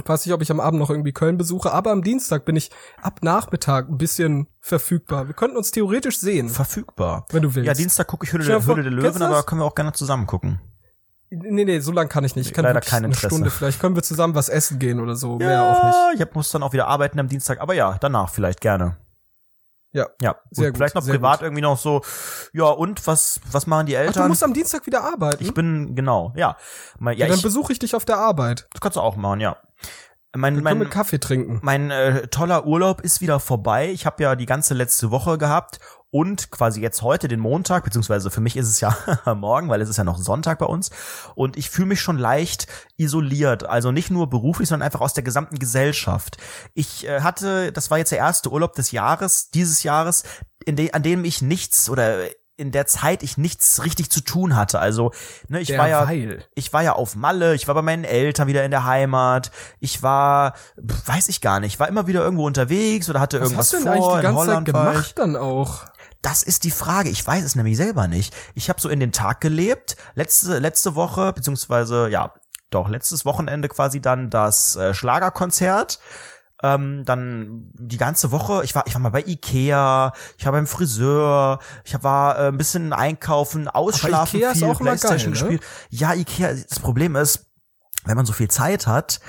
[0.05, 2.71] Weiß nicht, ob ich am Abend noch irgendwie Köln besuche, aber am Dienstag bin ich
[3.03, 5.27] ab Nachmittag ein bisschen verfügbar.
[5.27, 7.27] Wir könnten uns theoretisch sehen, Verfügbar.
[7.31, 7.67] wenn du willst.
[7.67, 10.27] Ja, Dienstag gucke ich Hülle, der, Hülle der Löwen, aber können wir auch gerne zusammen
[10.29, 10.61] gucken.
[11.31, 12.47] Nee, nee, so lang kann ich nicht.
[12.47, 13.27] Ich kann Leider wirklich kein eine Interesse.
[13.27, 13.51] Stunde.
[13.51, 15.37] Vielleicht können wir zusammen was essen gehen oder so.
[15.37, 15.95] Mehr auch nicht.
[15.95, 18.97] Ja, ich hab- muss dann auch wieder arbeiten am Dienstag, aber ja, danach vielleicht gerne.
[19.93, 20.07] Ja.
[20.21, 20.41] Ja, gut.
[20.51, 21.45] Sehr gut, Vielleicht noch privat gut.
[21.47, 22.03] irgendwie noch so,
[22.53, 24.29] ja, und was, was machen die Ach, du Eltern?
[24.29, 25.43] musst am Dienstag wieder arbeiten?
[25.43, 26.57] ich bin, genau, ja.
[26.99, 28.67] Mal- Ja, ja, dann besuche ich dich auf der Arbeit.
[28.73, 29.57] das kannst du auch machen, ja.
[30.37, 31.59] Mein, mein, Kaffee trinken.
[31.63, 33.91] mein äh, toller Urlaub ist wieder vorbei.
[33.91, 35.81] Ich habe ja die ganze letzte Woche gehabt
[36.11, 38.97] und quasi jetzt heute den Montag, beziehungsweise für mich ist es ja
[39.35, 40.91] morgen, weil es ist ja noch Sonntag bei uns.
[41.35, 45.25] Und ich fühle mich schon leicht isoliert, also nicht nur beruflich, sondern einfach aus der
[45.25, 46.39] gesamten Gesellschaft.
[46.75, 50.25] Ich äh, hatte, das war jetzt der erste Urlaub des Jahres, dieses Jahres,
[50.65, 52.29] in de an dem ich nichts oder
[52.59, 54.81] in der Zeit ich nichts richtig zu tun hatte.
[54.81, 55.13] Also,
[55.47, 56.45] ne, ich war ja, Derweil.
[56.57, 60.03] ich war ja auf Malle, ich war bei meinen Eltern wieder in der Heimat, ich
[60.03, 63.85] war, weiß ich gar nicht, war immer wieder irgendwo unterwegs oder hatte Was irgendwas hast
[63.85, 65.85] du denn vor, eigentlich die in ganze Zeit gemacht dann auch?
[66.23, 67.11] Das ist die Frage.
[67.11, 68.35] Ich weiß es nämlich selber nicht.
[68.55, 69.97] Ich habe so in den Tag gelebt.
[70.15, 72.35] Letzte, letzte Woche, beziehungsweise, ja,
[72.71, 76.01] doch, letztes Wochenende quasi dann das äh, Schlagerkonzert.
[76.61, 80.67] Ähm, dann die ganze Woche, ich war, ich war mal bei Ikea, ich war beim
[80.67, 85.59] Friseur, ich war äh, ein bisschen einkaufen, ausschlafen, Ikea ist viel Playstation geil, ne?
[85.59, 85.63] gespielt.
[85.91, 87.47] Ja, Ikea, das Problem ist,
[88.07, 89.21] wenn man so viel Zeit hat,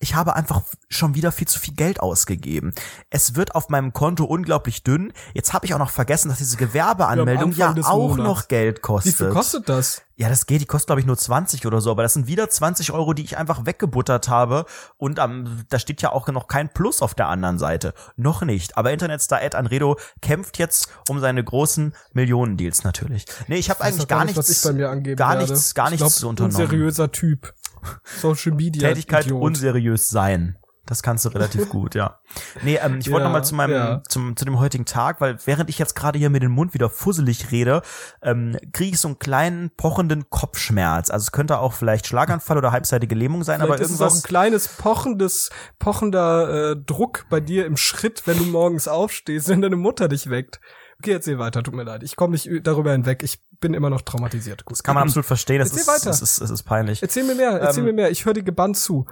[0.00, 2.72] ich habe einfach schon wieder viel zu viel Geld ausgegeben.
[3.10, 5.12] Es wird auf meinem Konto unglaublich dünn.
[5.34, 8.28] Jetzt habe ich auch noch vergessen, dass diese Gewerbeanmeldung Ja, ja auch Monats.
[8.28, 9.12] noch Geld kostet.
[9.14, 10.02] Wie viel kostet das?
[10.14, 12.48] Ja, das geht, die kostet glaube ich nur 20 oder so, aber das sind wieder
[12.48, 16.72] 20 Euro, die ich einfach weggebuttert habe und am, da steht ja auch noch kein
[16.72, 17.94] Plus auf der anderen Seite.
[18.16, 18.76] Noch nicht.
[18.76, 23.26] Aber Internetstar Ed Anredo kämpft jetzt um seine großen Millionendeals natürlich.
[23.46, 26.56] Nee, ich habe eigentlich gar, nicht, nichts, gar nichts, gar ich nichts glaub, unternommen.
[26.56, 27.54] Unseriöser Typ.
[28.20, 28.88] Social Media.
[28.88, 29.42] Tätigkeit Idiot.
[29.42, 30.56] unseriös sein.
[30.86, 32.18] Das kannst du relativ gut, ja.
[32.62, 34.02] Nee, ähm, ich wollte Ja, noch mal zu meinem, ja.
[34.08, 36.88] zum, zu dem heutigen Tag, weil während ich jetzt gerade hier mit dem Mund wieder
[36.88, 37.82] fusselig rede,
[38.22, 41.10] ähm, kriege ich so einen kleinen pochenden Kopfschmerz.
[41.10, 44.06] Also es könnte auch vielleicht Schlaganfall oder halbseitige Lähmung sein, Vielleicht aber ist es auch
[44.06, 44.24] irgendwas.
[44.24, 49.60] ein kleines pochendes, pochender äh, Druck bei dir im Schritt, wenn du morgens aufstehst, wenn
[49.60, 50.58] deine Mutter dich weckt.
[51.00, 52.02] Okay, erzähl weiter, tut mir leid.
[52.02, 53.22] Ich komme nicht darüber hinweg.
[53.22, 54.64] Ich bin immer noch traumatisiert.
[54.64, 54.78] Gut.
[54.78, 55.60] Das kann man absolut verstehen.
[55.60, 56.10] Das Erzähl ist, weiter.
[56.10, 57.02] das ist, das ist peinlich.
[57.02, 58.10] Erzähl mir mehr, erzähl Ähm, mir mehr.
[58.10, 59.06] Ich höre dir gebannt zu.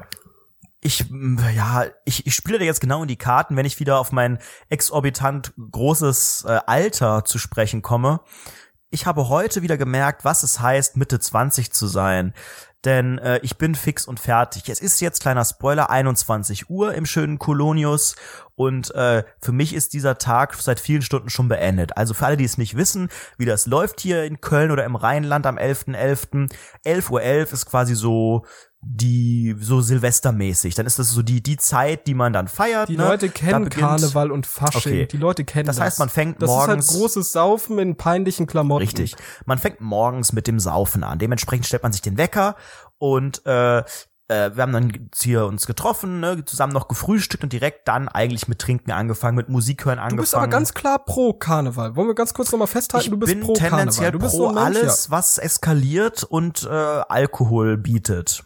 [0.80, 1.04] Ich,
[1.54, 4.38] ja, ich, ich spiele dir jetzt genau in die Karten, wenn ich wieder auf mein
[4.68, 8.20] exorbitant großes äh, Alter zu sprechen komme.
[8.90, 12.34] Ich habe heute wieder gemerkt, was es heißt, Mitte 20 zu sein.
[12.86, 14.68] Denn äh, ich bin fix und fertig.
[14.68, 18.14] Es ist jetzt, kleiner Spoiler, 21 Uhr im schönen Kolonius.
[18.54, 21.96] Und äh, für mich ist dieser Tag seit vielen Stunden schon beendet.
[21.96, 23.08] Also für alle, die es nicht wissen,
[23.38, 26.48] wie das läuft hier in Köln oder im Rheinland am 11.11.
[26.86, 28.46] 11.11 Uhr ist quasi so
[28.88, 30.76] die so Silvestermäßig.
[30.76, 32.88] Dann ist das so die die Zeit, die man dann feiert.
[32.88, 33.04] Die ne?
[33.04, 34.92] Leute kennen Karneval und Fasching.
[34.92, 35.06] Okay.
[35.06, 35.76] Die Leute kennen das.
[35.76, 38.84] Das heißt, man fängt das morgens- ist halt großes Saufen in peinlichen Klamotten.
[38.84, 39.16] Richtig.
[39.44, 41.18] Man fängt morgens mit dem Saufen an.
[41.18, 42.54] Dementsprechend stellt man sich den Wecker
[42.98, 43.78] und äh,
[44.28, 48.46] äh, wir haben dann hier uns getroffen, ne, zusammen noch gefrühstückt und direkt dann eigentlich
[48.46, 50.16] mit Trinken angefangen, mit Musik hören angefangen.
[50.16, 51.96] Du bist aber ganz klar pro Karneval.
[51.96, 54.12] Wollen wir ganz kurz nochmal festhalten, ich du bist bin pro tendenziell Karneval.
[54.12, 58.44] Du bist pro so Mensch, alles, was eskaliert und äh, Alkohol bietet.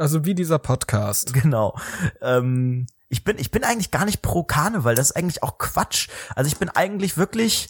[0.00, 1.34] Also wie dieser Podcast.
[1.40, 1.78] Genau.
[2.20, 4.94] Ähm, ich bin, ich bin eigentlich gar nicht pro Karneval.
[4.94, 6.08] Das ist eigentlich auch Quatsch.
[6.34, 7.68] Also ich bin eigentlich wirklich,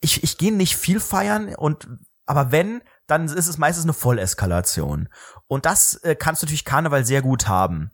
[0.00, 1.88] ich, ich gehe nicht viel feiern und,
[2.26, 5.08] aber wenn, dann ist es meistens eine Volleskalation.
[5.46, 7.90] Und das äh, kannst du natürlich Karneval sehr gut haben.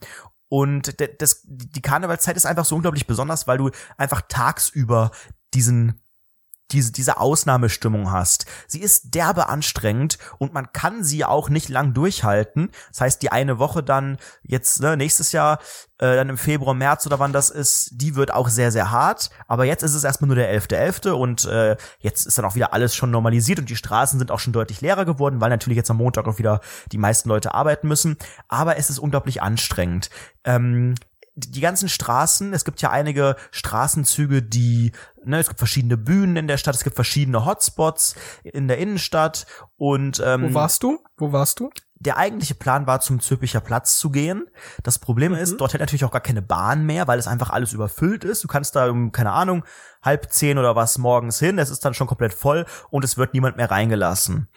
[0.48, 5.10] Und das, die Karnevalzeit ist einfach so unglaublich besonders, weil du einfach tagsüber
[5.54, 6.01] diesen
[6.72, 8.46] diese, diese Ausnahmestimmung hast.
[8.66, 12.70] Sie ist derbe anstrengend und man kann sie auch nicht lang durchhalten.
[12.90, 15.58] Das heißt, die eine Woche dann jetzt, ne, nächstes Jahr,
[15.98, 19.30] äh, dann im Februar, März oder wann das ist, die wird auch sehr, sehr hart.
[19.46, 21.10] Aber jetzt ist es erstmal nur der 11.11.
[21.10, 24.40] und äh, jetzt ist dann auch wieder alles schon normalisiert und die Straßen sind auch
[24.40, 26.60] schon deutlich leerer geworden, weil natürlich jetzt am Montag auch wieder
[26.90, 28.16] die meisten Leute arbeiten müssen.
[28.48, 30.10] Aber es ist unglaublich anstrengend.
[30.44, 30.94] Ähm,
[31.34, 34.92] die ganzen Straßen, es gibt ja einige Straßenzüge, die,
[35.24, 38.14] ne, es gibt verschiedene Bühnen in der Stadt, es gibt verschiedene Hotspots
[38.44, 40.98] in der Innenstadt und ähm, Wo warst du?
[41.16, 41.70] Wo warst du?
[42.04, 44.46] der eigentliche Plan war, zum Zülpicher Platz zu gehen.
[44.82, 45.38] Das Problem Mhm.
[45.38, 48.42] ist, dort hält natürlich auch gar keine Bahn mehr, weil es einfach alles überfüllt ist.
[48.42, 49.64] Du kannst da um, keine Ahnung,
[50.02, 51.60] halb zehn oder was morgens hin.
[51.60, 54.48] Es ist dann schon komplett voll und es wird niemand mehr reingelassen.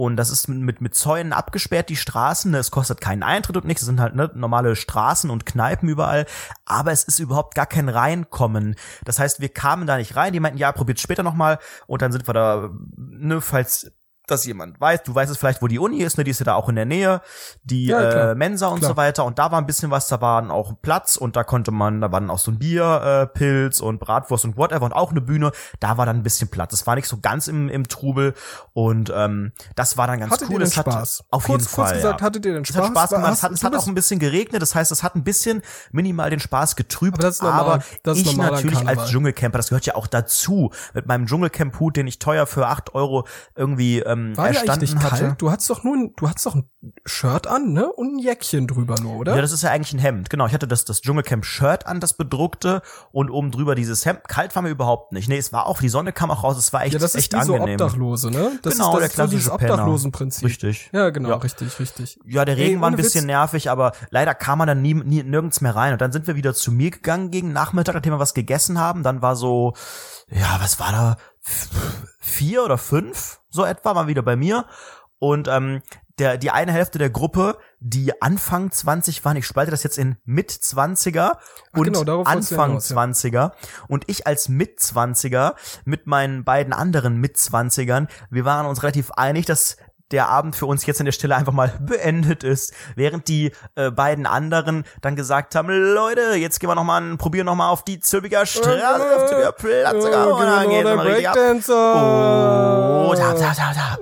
[0.00, 2.54] Und das ist mit, mit Zäunen abgesperrt, die Straßen.
[2.54, 3.82] Es kostet keinen Eintritt und nichts.
[3.82, 6.24] Es sind halt ne, normale Straßen und Kneipen überall.
[6.64, 8.76] Aber es ist überhaupt gar kein Reinkommen.
[9.04, 10.32] Das heißt, wir kamen da nicht rein.
[10.32, 11.58] Die meinten, ja, probiert später nochmal.
[11.86, 13.92] Und dann sind wir da, ne, falls
[14.30, 16.44] das jemand weiß, du weißt es vielleicht, wo die Uni ist, ne, die ist ja
[16.44, 17.20] da auch in der Nähe,
[17.64, 18.90] die Ja, äh, Mensa und Klar.
[18.92, 21.44] so weiter und da war ein bisschen was, da war dann auch Platz und da
[21.44, 24.84] konnte man, da war dann auch so ein Bier, äh, Pilz und Bratwurst und whatever
[24.84, 25.50] und auch eine Bühne,
[25.80, 26.72] da war dann ein bisschen Platz.
[26.72, 28.34] Es war nicht so ganz im, im Trubel
[28.72, 30.54] und ähm, das war dann ganz Hattet cool.
[30.54, 31.24] ihr denn Es hat Spaß?
[31.30, 31.96] Auf kurz, jeden kurz Fall.
[31.96, 32.26] gesagt, ja.
[32.26, 32.82] hattet ihr denn Es Spaß?
[32.82, 35.14] hat Spaß gemacht, es hat, es hat auch ein bisschen geregnet, das heißt, es hat
[35.16, 35.62] ein bisschen
[35.92, 37.60] minimal den Spaß getrübt, Aber das ist normal.
[37.60, 38.98] aber Das ist ich natürlich Karneval.
[39.02, 42.94] als Dschungelcamper, das gehört ja auch dazu, mit meinem Dschungelcamp-Hut, den ich teuer für acht
[42.94, 43.26] Euro
[43.56, 45.24] irgendwie ähm, War ja eigentlich erstanden nicht hatte.
[45.24, 45.42] kalt?
[45.42, 46.70] Du hattest doch nur, ein, du hattest doch ein
[47.04, 47.90] Shirt an, ne?
[47.92, 49.34] Und ein Jäckchen drüber nur, oder?
[49.34, 50.30] Ja, das ist ja eigentlich ein Hemd.
[50.30, 54.26] Genau, ich hatte das, das Dschungelcamp-Shirt an, das bedruckte und oben drüber dieses Hemd.
[54.28, 55.28] Kalt war mir überhaupt nicht.
[55.28, 57.32] Nee, es war auch, die Sonne kam auch raus, es war echt, Ja, das ist
[57.32, 57.74] echt so angenehm.
[57.80, 58.52] Obdachlose, ne?
[58.62, 59.72] Das Genau, ist, das der ist so dieses klassische Penner.
[59.74, 60.44] Obdachlosenprinzip.
[60.48, 60.90] Richtig.
[60.92, 61.36] Ja, genau, Ja.
[61.36, 62.18] richtig, richtig.
[62.24, 63.26] Ja, der Regen Ey, war ein bisschen Witz.
[63.28, 65.92] nervig, aber leider kam man dann nie, nie nirgends mehr rein.
[65.92, 69.02] Und dann sind wir wieder zu mir gegangen gegen Nachmittag, nachdem wir was gegessen haben.
[69.02, 69.74] Dann war so,
[70.30, 71.16] ja, was war da?
[72.18, 74.66] Vier oder fünf, so etwa, mal wieder bei mir.
[75.18, 75.82] Und ähm,
[76.20, 80.16] der, die eine Hälfte der Gruppe, die Anfang 20 waren, ich spalte das jetzt in
[80.24, 81.38] Mit-20er
[81.72, 82.96] und genau, wolltest du Anfang hinaus, ja.
[82.96, 83.52] 20er.
[83.88, 89.78] Und ich als Mit-20er mit meinen beiden anderen Mit-20ern, wir waren uns relativ einig, dass
[90.10, 93.90] der Abend für uns jetzt an der Stelle einfach mal beendet ist, während die äh,
[93.90, 97.84] beiden anderen dann gesagt haben, Leute, jetzt gehen wir noch mal, probieren noch mal auf
[97.84, 101.36] die Zülpicher Straße, auf Zülpicher Platz, Ja, und dann geht's mal richtig ab.
[101.68, 103.98] Oh, da, da, da, da.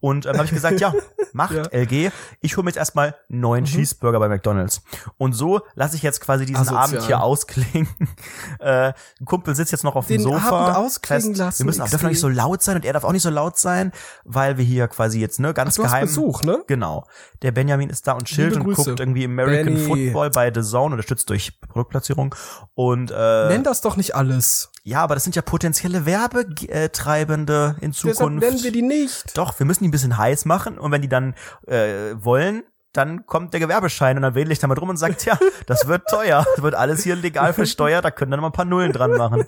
[0.00, 0.92] Und ähm, habe ich gesagt, ja,
[1.32, 1.62] macht Ja.
[1.70, 2.10] LG.
[2.40, 4.82] Ich hole mir jetzt erstmal neun Cheeseburger bei McDonald's.
[5.18, 6.82] Und so lasse ich jetzt quasi diesen Asozial.
[6.84, 7.88] Abend hier ausklingen.
[8.60, 10.58] äh, ein Kumpel sitzt jetzt noch auf Den dem Sofa.
[10.58, 11.36] Abend ausklingen Fest.
[11.38, 13.22] lassen, Wir müssen auch, dürfen auch nicht so laut sein und er darf auch nicht
[13.22, 13.92] so laut sein,
[14.24, 16.06] weil wir hier quasi jetzt ne ganz Ach, du hast geheim.
[16.06, 16.64] Besuch, ne?
[16.66, 17.04] Genau.
[17.42, 19.86] Der Benjamin ist da und chillt und guckt irgendwie American Benny.
[19.86, 22.34] Football bei The Zone, unterstützt durch Produktplatzierung.
[22.74, 24.69] Und äh, Nenn das doch nicht alles.
[24.82, 28.44] Ja, aber das sind ja potenzielle Werbetreibende in Deshalb Zukunft.
[28.44, 29.36] nennen wir die nicht.
[29.36, 31.34] Doch, wir müssen die ein bisschen heiß machen und wenn die dann
[31.66, 32.62] äh, wollen,
[32.92, 36.08] dann kommt der Gewerbeschein und dann wedel ich damit rum und sagt, ja, das wird
[36.08, 39.12] teuer, das wird alles hier legal versteuert, da können dann mal ein paar Nullen dran
[39.12, 39.44] machen.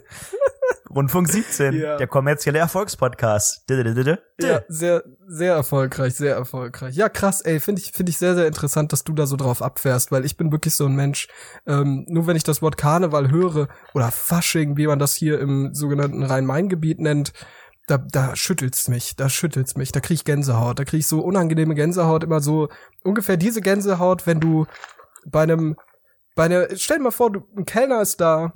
[0.95, 1.97] Rundfunk 17, Ja.
[1.97, 3.64] der kommerzielle Erfolgspodcast.
[4.40, 6.95] Ja, sehr, sehr erfolgreich, sehr erfolgreich.
[6.95, 9.62] Ja, krass, ey, finde ich, finde ich sehr, sehr interessant, dass du da so drauf
[9.62, 11.28] abfährst, weil ich bin wirklich so ein Mensch,
[11.66, 15.74] ähm, nur wenn ich das Wort Karneval höre oder Fasching, wie man das hier im
[15.74, 17.32] sogenannten Rhein-Main-Gebiet nennt,
[17.86, 21.20] da, da schüttelt's mich, da schüttelt's mich, da krieg ich Gänsehaut, da krieg ich so
[21.20, 22.68] unangenehme Gänsehaut, immer so
[23.03, 24.66] ungefähr diese Gänsehaut, wenn du
[25.26, 25.76] bei einem,
[26.36, 28.53] bei einer, stell dir mal vor, du, ein Kellner ist da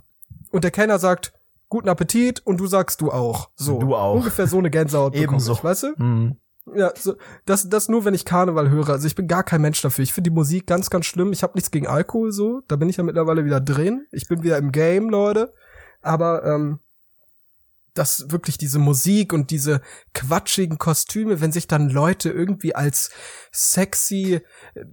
[0.52, 1.32] und der Kellner sagt,
[1.68, 3.50] guten Appetit und du sagst du auch.
[3.54, 3.78] So.
[3.78, 4.16] Du auch.
[4.16, 5.52] Ungefähr so eine Gänsehaut Ebenso.
[5.52, 5.96] ich, weißt du?
[5.96, 6.36] Hm.
[6.74, 7.14] Ja, so,
[7.44, 8.90] das, das nur, wenn ich Karneval höre.
[8.90, 10.02] Also ich bin gar kein Mensch dafür.
[10.02, 11.32] Ich finde die Musik ganz, ganz schlimm.
[11.32, 12.62] Ich habe nichts gegen Alkohol so.
[12.66, 14.06] Da bin ich ja mittlerweile wieder drin.
[14.10, 15.52] Ich bin wieder im Game, Leute.
[16.02, 16.80] Aber ähm,
[17.98, 19.80] das wirklich diese Musik und diese
[20.14, 23.10] quatschigen Kostüme, wenn sich dann Leute irgendwie als
[23.52, 24.40] sexy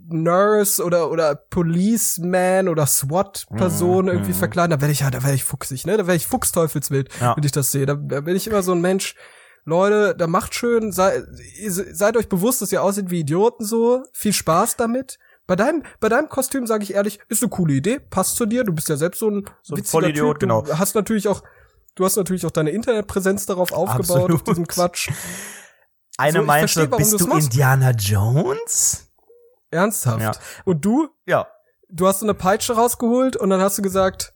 [0.08, 4.38] Nurse oder oder Policeman oder SWAT-Person Mhm, irgendwie mhm.
[4.38, 5.98] verkleiden, da werde ich ja, da werde ich fuchsig, ne?
[5.98, 7.36] Da werde ich fuchsteufelswild, Ja.
[7.36, 7.86] wenn ich das sehe.
[7.86, 9.16] Da, da bin ich immer so ein Mensch.
[9.66, 11.24] Leute, da macht schön, sei,
[11.70, 14.04] seid euch bewusst, dass ihr aussieht wie Idioten so.
[14.12, 15.20] Viel Spaß damit.
[15.48, 18.64] Bei deinem, bei deinem Kostüm sage ich ehrlich, ist eine coole Idee, passt zu dir.
[18.66, 20.40] Du bist ja selbst so ein, So ein Vollidiot, typ.
[20.40, 20.68] Du genau.
[20.78, 21.44] Hast natürlich auch,
[21.96, 24.48] du hast natürlich auch deine Internetpräsenz darauf aufgebaut, auf Absolut.
[24.48, 25.10] diesem Quatsch.
[26.18, 27.46] Eine So, meinte, versteh, warum bist du machst.
[27.48, 29.08] Indiana Jones?
[29.72, 30.22] Ernsthaft.
[30.22, 30.32] Ja.
[30.66, 31.48] Und du, Ja,
[31.90, 34.33] du hast so eine Peitsche rausgeholt und dann hast du gesagt,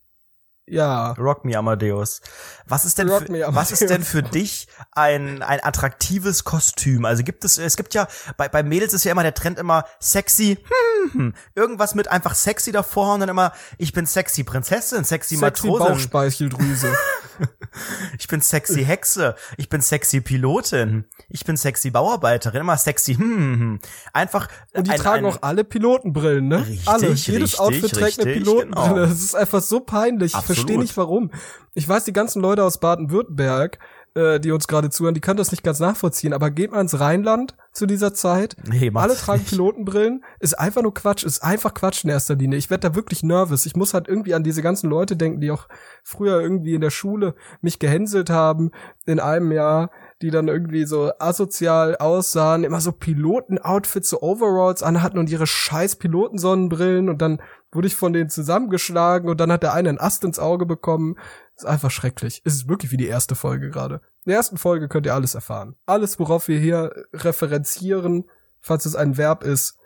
[0.67, 2.21] ja, Rock Me Amadeus.
[2.65, 7.05] Was ist denn, Rock für, was ist denn für dich ein, ein attraktives Kostüm?
[7.05, 9.85] Also gibt es, es gibt ja, bei, bei Mädels ist ja immer der Trend immer
[9.99, 15.05] sexy, hm, hm, irgendwas mit einfach sexy davor und dann immer, ich bin sexy Prinzessin,
[15.05, 16.93] sexy, sexy Matrosin, Bauchspeicheldrüse.
[18.19, 23.59] ich bin sexy Hexe, ich bin sexy Pilotin, ich bin sexy Bauarbeiterin, immer sexy, hm,
[23.59, 23.79] hm.
[24.13, 24.49] Einfach.
[24.73, 26.67] Und die ein, tragen ein, auch alle Pilotenbrillen, ne?
[26.67, 27.07] Richtig, alle.
[27.07, 28.93] Jedes richtig, Outfit trägt eine richtig, Pilotenbrille.
[28.93, 29.05] genau.
[29.05, 30.31] Das ist einfach so peinlich.
[30.31, 30.56] Ich Absolut.
[30.57, 31.31] Verstehe nicht warum.
[31.73, 33.79] Ich weiß, die ganzen Leute aus Baden-Württemberg,
[34.15, 36.33] äh, die uns gerade zuhören, die können das nicht ganz nachvollziehen.
[36.33, 38.55] Aber geht mal ins Rheinland zu dieser Zeit.
[38.67, 39.49] Nee, Alle tragen nicht.
[39.49, 40.23] Pilotenbrillen.
[40.39, 41.23] Ist einfach nur Quatsch.
[41.23, 42.57] Ist einfach Quatsch in erster Linie.
[42.57, 43.67] Ich werde da wirklich nervös.
[43.67, 45.67] Ich muss halt irgendwie an diese ganzen Leute denken, die auch
[46.03, 48.71] früher irgendwie in der Schule mich gehänselt haben
[49.05, 49.91] in einem Jahr.
[50.23, 55.97] die dann irgendwie so asozial aussahen, immer so Piloten-Outfits, so Overalls anhatten und ihre scheiß
[55.97, 57.39] Pilotensonnenbrillen und dann
[57.71, 61.15] wurde ich von denen zusammengeschlagen und dann hat der eine einen Ast ins Auge bekommen.
[61.55, 62.41] ist einfach schrecklich.
[62.45, 63.95] Es ist wirklich wie die erste Folge gerade.
[64.25, 65.75] In der ersten Folge könnt ihr alles erfahren.
[65.85, 68.25] Alles, worauf wir hier referenzieren,
[68.61, 69.77] falls es ein Verb ist,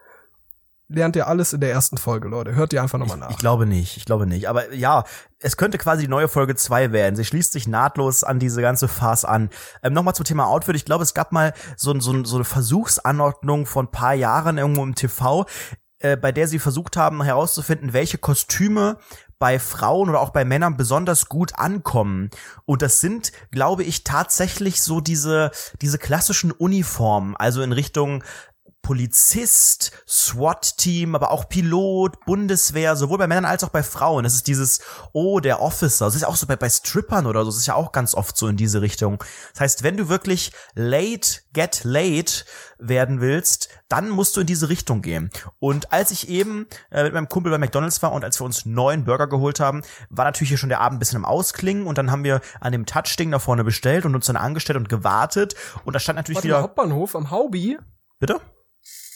[0.93, 2.55] lernt ihr alles in der ersten Folge, Leute.
[2.55, 3.29] Hört ihr einfach nochmal nach.
[3.29, 4.49] Ich glaube nicht, ich glaube nicht.
[4.49, 5.03] Aber ja,
[5.39, 7.15] es könnte quasi die neue Folge zwei werden.
[7.15, 9.49] Sie schließt sich nahtlos an diese ganze Farce an.
[9.83, 10.75] Ähm, Nochmal zum Thema Outfit.
[10.75, 14.83] Ich glaube, es gab mal so, so, so eine Versuchsanordnung von ein paar Jahren irgendwo
[14.83, 15.45] im TV,
[16.01, 18.97] äh, bei der sie versucht haben herauszufinden, welche Kostüme
[19.39, 22.29] bei Frauen oder auch bei Männern besonders gut ankommen.
[22.65, 25.49] Und das sind, glaube ich, tatsächlich so diese,
[25.81, 28.23] diese klassischen Uniformen, also in Richtung
[28.81, 34.23] Polizist, SWAT-Team, aber auch Pilot, Bundeswehr, sowohl bei Männern als auch bei Frauen.
[34.23, 34.81] Das ist dieses,
[35.13, 36.05] oh, der Officer.
[36.05, 37.51] Das ist ja auch so bei, bei Strippern oder so.
[37.51, 39.23] Das ist ja auch ganz oft so in diese Richtung.
[39.53, 42.45] Das heißt, wenn du wirklich late, get late
[42.79, 45.29] werden willst, dann musst du in diese Richtung gehen.
[45.59, 48.65] Und als ich eben äh, mit meinem Kumpel bei McDonald's war und als wir uns
[48.65, 51.97] neun Burger geholt haben, war natürlich hier schon der Abend ein bisschen im Ausklingen und
[51.97, 55.55] dann haben wir an dem Touch-Ding da vorne bestellt und uns dann angestellt und gewartet
[55.85, 56.57] und da stand natürlich Warte, wieder.
[56.57, 57.77] der Hauptbahnhof am Haubi.
[58.19, 58.39] Bitte?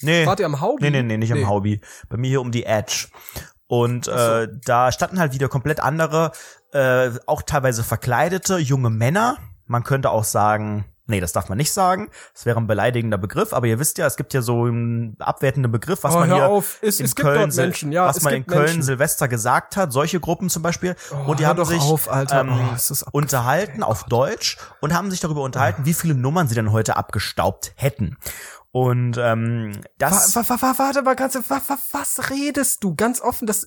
[0.01, 0.25] Nee.
[0.25, 0.83] Wart ihr am Haubi?
[0.83, 1.43] Nee, nee, nee, nicht Nee.
[1.43, 1.81] am Haubi.
[2.09, 3.07] Bei mir hier um die Edge.
[3.67, 6.31] Und äh, da standen halt wieder komplett andere,
[6.71, 9.37] äh, auch teilweise verkleidete junge Männer.
[9.65, 12.09] Man könnte auch sagen, nee, das darf man nicht sagen.
[12.33, 13.53] Das wäre ein beleidigender Begriff.
[13.53, 16.47] Aber ihr wisst ja, es gibt ja so einen abwertenden Begriff, was Oh, man hier
[16.47, 16.77] auf.
[16.83, 18.83] Es- in es Köln, Menschen, ja, was man in Köln Menschen.
[18.83, 19.91] Silvester gesagt hat.
[19.91, 20.95] Solche Gruppen zum Beispiel.
[21.11, 25.41] Oh, und die haben sich auf, ähm, Oh, unterhalten auf Deutsch und haben sich darüber
[25.41, 28.17] unterhalten, wie viele Nummern sie denn heute abgestaubt hätten.
[28.75, 32.93] Und ähm, das Wa- wa- wa- Warte mal, wa- wa- was redest du?
[32.93, 33.65] Ganz offen, das,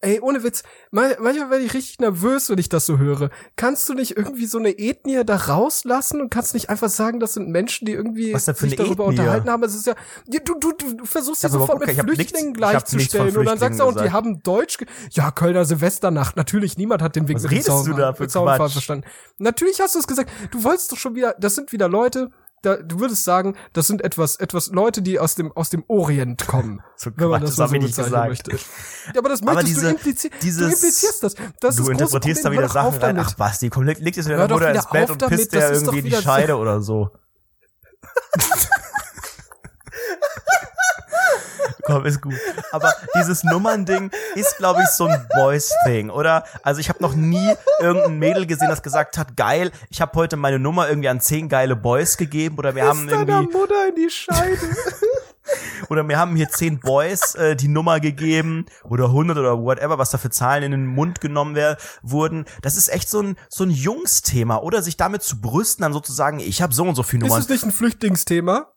[0.00, 3.28] ey, ohne Witz, mal- manchmal werde ich richtig nervös, wenn ich das so höre.
[3.56, 7.34] Kannst du nicht irgendwie so eine Ethnie da rauslassen und kannst nicht einfach sagen, das
[7.34, 9.18] sind Menschen, die irgendwie sich darüber Ethnie?
[9.20, 9.62] unterhalten haben?
[9.62, 9.94] Es ist ja,
[10.26, 13.58] ja, du, du, du du versuchst hab sofort überhaupt- mit Flüchtlingen nichts gleichzustellen und dann
[13.58, 14.78] sagst du, und die haben Deutsch,
[15.10, 18.72] ja, Kölner Silvesternacht, natürlich, niemand hat den Weg Was redest du da für Quatsch?
[18.72, 19.04] verstanden.
[19.36, 22.30] Natürlich hast du es gesagt, du wolltest doch schon wieder, das sind wieder Leute,
[22.64, 26.46] da, du würdest sagen, das sind etwas, etwas Leute, die aus dem, aus dem Orient
[26.46, 26.80] kommen.
[26.96, 28.28] So wenn man Quatsch, das das so ich nicht gesagt.
[28.28, 28.52] möchte.
[28.52, 28.58] Ja,
[29.18, 30.34] aber das Aber möchtest diese- du implizieren.
[30.40, 31.34] Du dieses- implizierst das.
[31.60, 33.18] das du interpretierst da wieder Sachen rein.
[33.18, 35.54] Ach Basti, komm, leg, leg das wieder Hör doch Mutter ins Bett und damit, pisst
[35.54, 37.10] ist irgendwie doch die Scheide oder so.
[41.94, 42.34] Komm, ist gut.
[42.72, 46.44] Aber dieses Nummernding ist, glaube ich, so ein Boys-Thing, oder?
[46.62, 50.36] Also ich habe noch nie irgendein Mädel gesehen, das gesagt hat, geil, ich habe heute
[50.36, 53.88] meine Nummer irgendwie an zehn geile Boys gegeben oder wir haben Piss deiner irgendwie Mutter
[53.88, 54.58] in die Scheide.
[55.88, 60.10] oder wir haben hier zehn Boys äh, die Nummer gegeben oder 100 oder whatever, was
[60.10, 62.44] da für Zahlen in den Mund genommen wär, wurden.
[62.62, 66.40] Das ist echt so ein so ein Jungsthema oder sich damit zu brüsten, dann sozusagen,
[66.40, 67.42] ich habe so und so viele ist Nummern.
[67.42, 68.72] es nicht ein Flüchtlingsthema?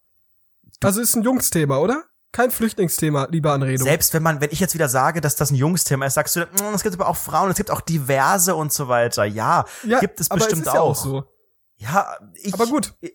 [0.83, 2.03] Also ist ein Jungsthema, oder?
[2.31, 3.85] Kein Flüchtlingsthema, liebe Anredung.
[3.87, 6.41] Selbst wenn man, wenn ich jetzt wieder sage, dass das ein Jungsthema ist, sagst du,
[6.41, 9.25] "Mm, es gibt aber auch Frauen, es gibt auch diverse und so weiter.
[9.25, 10.91] Ja, ja, gibt es bestimmt es ist ja auch.
[10.91, 11.23] auch so.
[11.77, 12.93] Ja, ich, Aber gut.
[13.01, 13.13] ich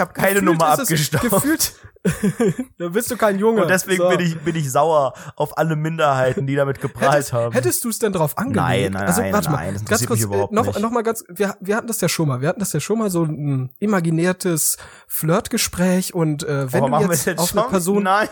[0.00, 1.22] habe keine Gefühlt Nummer abgestaubt.
[1.30, 1.72] Gefühlt.
[2.78, 3.62] da bist du kein Junge.
[3.62, 4.08] Und deswegen So.
[4.08, 7.52] bin ich bin ich sauer auf alle Minderheiten, die damit geprahlt Hättest, haben.
[7.52, 8.56] hättest du es denn drauf angelegt?
[8.56, 10.78] Nein, nein, also, nein, warte mal, nein, das ganz kurz, äh, noch, nicht.
[10.80, 12.98] noch mal ganz, wir, wir hatten das ja schon mal, wir hatten das ja schon
[12.98, 14.76] mal so ein imaginiertes
[15.08, 17.70] Flirtgespräch und äh, wenn Warum du jetzt, jetzt auf eine schon?
[17.70, 18.28] Person, Nein.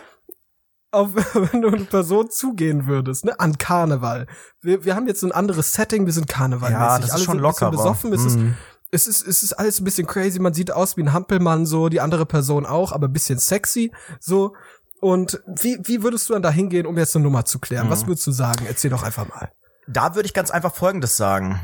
[0.92, 1.10] auf,
[1.52, 4.26] wenn du eine Person zugehen würdest, ne, an Karneval.
[4.60, 6.80] Wir, wir haben jetzt so ein anderes Setting, wir sind karnevalmäßig.
[6.80, 7.70] Ja, das ist Alle schon sind lockerer.
[7.72, 8.54] besoffen, es ist, Mhm.
[8.94, 11.88] Es ist, es ist alles ein bisschen crazy, man sieht aus wie ein Hampelmann so,
[11.88, 14.54] die andere Person auch, aber ein bisschen sexy, so.
[15.00, 17.88] Und wie, wie würdest du dann da hingehen, um jetzt eine Nummer zu klären?
[17.88, 17.90] Mhm.
[17.90, 18.64] Was würdest du sagen?
[18.66, 19.50] Erzähl doch einfach mal.
[19.86, 21.60] Da würde ich ganz einfach Folgendes sagen.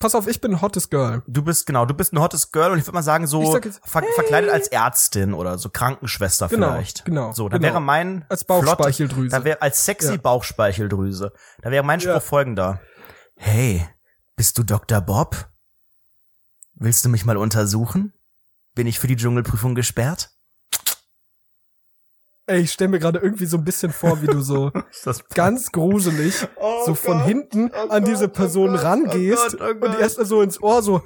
[0.00, 1.22] Pass auf, ich bin ein hottes Girl.
[1.26, 3.80] Du bist, genau, du bist ein hottes Girl und ich würde mal sagen, so jetzt,
[3.84, 7.04] ver verkleidet als Ärztin oder so Krankenschwester Genau, vielleicht.
[7.04, 7.72] genau, So, dann genau.
[7.74, 9.36] wäre mein Als Bauchspeicheldrüse.
[9.36, 10.16] Da wäre als sexy Ja.
[10.16, 11.32] Bauchspeicheldrüse.
[11.62, 12.20] Da wäre mein Spruch Ja.
[12.20, 12.80] folgender.
[13.36, 13.88] Hey,
[14.36, 15.00] bist du Dr.
[15.00, 15.48] Bob?
[16.80, 18.12] Willst du mich mal untersuchen?
[18.74, 20.30] Bin ich für die Dschungelprüfung gesperrt?
[22.46, 24.70] Ey, ich stelle mir gerade irgendwie so ein bisschen vor, wie du so
[25.34, 29.56] ganz gruselig Oh so von Gott, hinten oh an diese Gott, oh Person Gott, rangehst
[29.56, 31.02] oh Gott, oh und erst mal so ins Ohr so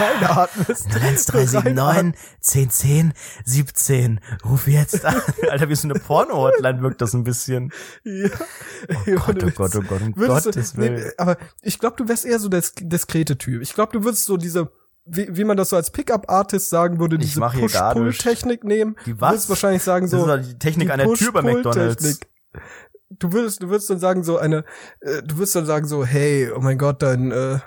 [0.00, 0.86] reinatmest.
[0.86, 3.12] 1379 1010
[3.44, 4.20] 17.
[4.44, 5.20] Ruf jetzt an.
[5.50, 7.72] Alter, wie so eine Porno-Hotline wirkt das ein bisschen.
[8.04, 8.28] Ja.
[9.06, 9.50] Ey, Gott, oh.
[9.54, 11.12] Gott, oh Gott, um Würdest Gottes du, nee, Willen.
[11.18, 13.62] aber ich glaube, du wärst eher so der sk- diskrete Typ.
[13.62, 14.70] Ich glaube, du würdest so diese,
[15.04, 18.96] wie, wie man das so als Pickup-Artist sagen würde, Ich diese Push-Pull-Technik nehmen.
[19.06, 19.30] Die Du was?
[19.32, 22.20] würdest wahrscheinlich sagen Das so, ist doch die Technik die an der Tür bei McDonalds.
[23.10, 24.64] Du würdest, du würdest dann sagen so eine,
[25.00, 27.58] äh, du würdest dann sagen so, hey, oh mein Gott, dein, äh,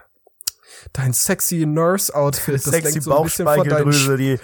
[0.94, 2.56] dein sexy Nurse-Outfit.
[2.56, 4.40] Das Sexy lenkt so ein bisschen von deinen, die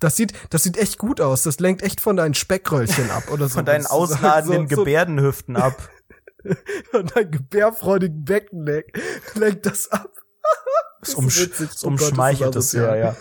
[0.00, 1.44] das sieht, das sieht echt gut aus.
[1.44, 3.54] Das lenkt echt von deinen Speckröllchen ab oder so.
[3.54, 5.88] von deinen ausladenden so, so, Gebärdenhüften ab.
[6.90, 8.66] Von deinem gebärfreudigen Becken
[9.34, 10.10] lenkt das ab.
[11.00, 11.68] Das, witzig.
[11.68, 13.16] das Oh Gott, umschmeichelt das es ist ja, ja.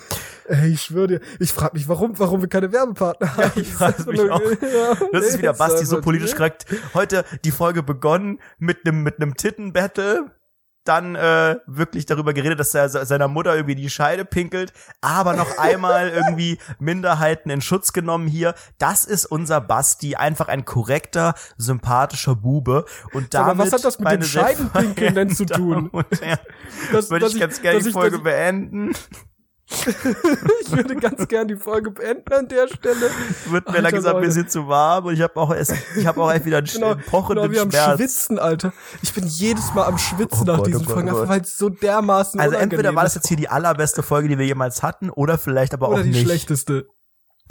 [0.47, 3.51] Ey, ich schwöre dir, ich frage mich, warum, warum wir keine Werbepartner haben.
[3.61, 4.41] ich frag Das ist mich auch.
[4.61, 6.65] Ja, Das ist wieder Basti so politisch korrekt.
[6.93, 10.31] Heute die Folge begonnen mit einem mit einem Tittenbattle,
[10.83, 15.33] dann äh, wirklich darüber geredet, dass er se- seiner Mutter irgendwie die Scheide pinkelt, aber
[15.33, 18.55] noch einmal irgendwie Minderheiten in Schutz genommen hier.
[18.79, 24.11] Das ist unser Basti, einfach ein korrekter, sympathischer Bube und damit was hat das mit
[24.11, 25.89] dem sehr Scheidenpinkeln denn zu tun?
[25.89, 26.05] Und
[26.91, 28.93] Das- würde ich ganz gerne die Folge ich- beenden.
[30.61, 33.09] Ich würde ganz gern die Folge beenden an der Stelle.
[33.49, 34.27] Wird mir langsam ein Leute.
[34.27, 36.95] bisschen zu warm und ich habe auch erst, ich habe auch echt wieder einen Genau,
[37.09, 37.97] pochenden genau, wir Schmerz.
[37.97, 38.73] Schwitzen, Alter.
[39.01, 41.21] Ich bin jedes Mal am Schwitzen Oh nach Gott, diesen oh Folgen, oh Gott.
[41.21, 44.37] einfach weil es so dermaßen Also entweder war das jetzt hier die allerbeste Folge, die
[44.37, 46.21] wir jemals hatten, oder vielleicht aber oder auch die nicht.
[46.21, 46.87] schlechteste.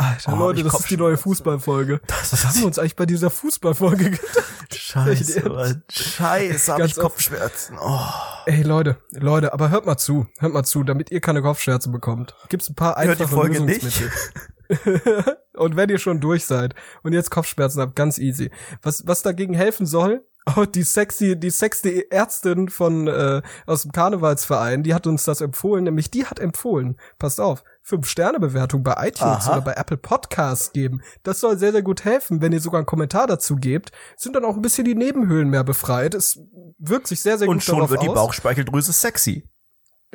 [0.01, 2.01] Alter, Oh, Leute, das ist die neue Fußballfolge.
[2.07, 4.75] Das Was haben wir uns eigentlich bei dieser Fußballfolge gedacht?
[4.75, 5.83] Scheiße.
[5.91, 6.97] Scheiße, hab ich.
[6.97, 7.77] Kopfschmerzen.
[7.79, 8.01] Oh.
[8.47, 12.35] Ey, Leute, Leute, aber hört mal zu, hört mal zu, damit ihr keine Kopfschmerzen bekommt.
[12.49, 13.83] Gibt's ein paar Hört die einfache Folge nicht.
[13.83, 15.37] Lösungsmittel.
[15.55, 18.51] und wenn ihr schon durch seid und jetzt Kopfschmerzen habt, ganz easy.
[18.83, 20.25] Was, was dagegen helfen soll,
[20.57, 25.41] oh, die sexy, die sexy Ärztin von, äh, aus dem Karnevalsverein, die hat uns das
[25.41, 29.53] empfohlen, nämlich die hat empfohlen, passt auf, fünf Sterne Bewertung bei iTunes Aha.
[29.53, 31.03] oder bei Apple Podcasts geben.
[31.25, 34.45] Das soll sehr, sehr gut helfen, wenn ihr sogar einen Kommentar dazu gebt, sind dann
[34.45, 36.15] auch ein bisschen die Nebenhöhlen mehr befreit.
[36.15, 36.39] Es
[36.79, 38.15] wirkt sich sehr, sehr Und gut schon darauf wird die aus.
[38.15, 39.45] Bauchspeicheldrüse sexy.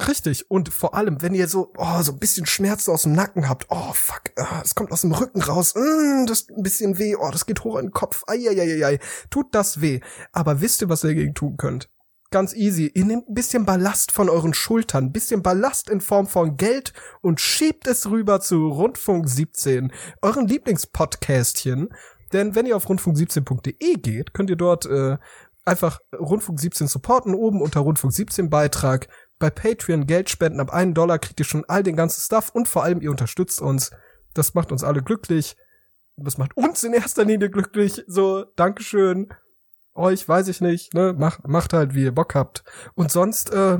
[0.07, 0.49] Richtig.
[0.49, 3.67] Und vor allem, wenn ihr so, oh, so ein bisschen Schmerzen aus dem Nacken habt,
[3.69, 7.15] oh, fuck, ah, es kommt aus dem Rücken raus, mm, das ist ein bisschen weh,
[7.15, 8.99] oh, das geht hoch in den Kopf, ai,
[9.29, 10.01] tut das weh.
[10.33, 11.89] Aber wisst ihr, was ihr dagegen tun könnt?
[12.35, 12.91] Ganz easy.
[12.93, 16.91] Ihr nehmt ein bisschen Ballast von euren Schultern, ein bisschen Ballast in Form von Geld
[17.21, 21.93] und schiebt es rüber zu Rundfunk 17, euren Lieblingspodcastchen.
[22.33, 25.17] Denn wenn ihr auf rundfunk17.de geht, könnt ihr dort äh,
[25.63, 29.07] einfach Rundfunk 17 supporten, oben unter Rundfunk 17 Beitrag.
[29.39, 32.67] Bei Patreon Geld spenden, ab einen Dollar kriegt ihr schon all den ganzen Stuff und
[32.67, 33.91] vor allem ihr unterstützt uns.
[34.33, 35.55] Das macht uns alle glücklich.
[36.17, 38.03] Das macht uns in erster Linie glücklich.
[38.07, 39.29] So, Dankeschön.
[39.95, 41.13] Euch weiß ich nicht, ne?
[41.17, 42.63] Macht, macht halt, wie ihr Bock habt.
[42.95, 43.79] Und sonst, äh,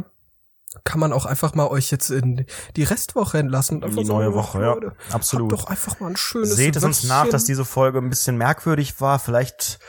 [0.83, 3.81] kann man auch einfach mal euch jetzt in die Restwoche entlassen.
[3.81, 4.73] In die neue Woche, ja.
[4.73, 5.51] Leute, Absolut.
[5.51, 8.37] Habt doch einfach mal ein schönes Seht es uns nach, dass diese Folge ein bisschen
[8.37, 9.19] merkwürdig war.
[9.19, 9.79] Vielleicht,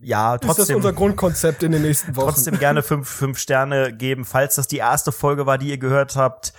[0.00, 0.76] ja, ist das trotzdem.
[0.76, 2.28] unser Grundkonzept in den nächsten Wochen.
[2.28, 6.16] trotzdem gerne fünf, fünf Sterne geben, falls das die erste Folge war, die ihr gehört
[6.16, 6.52] habt.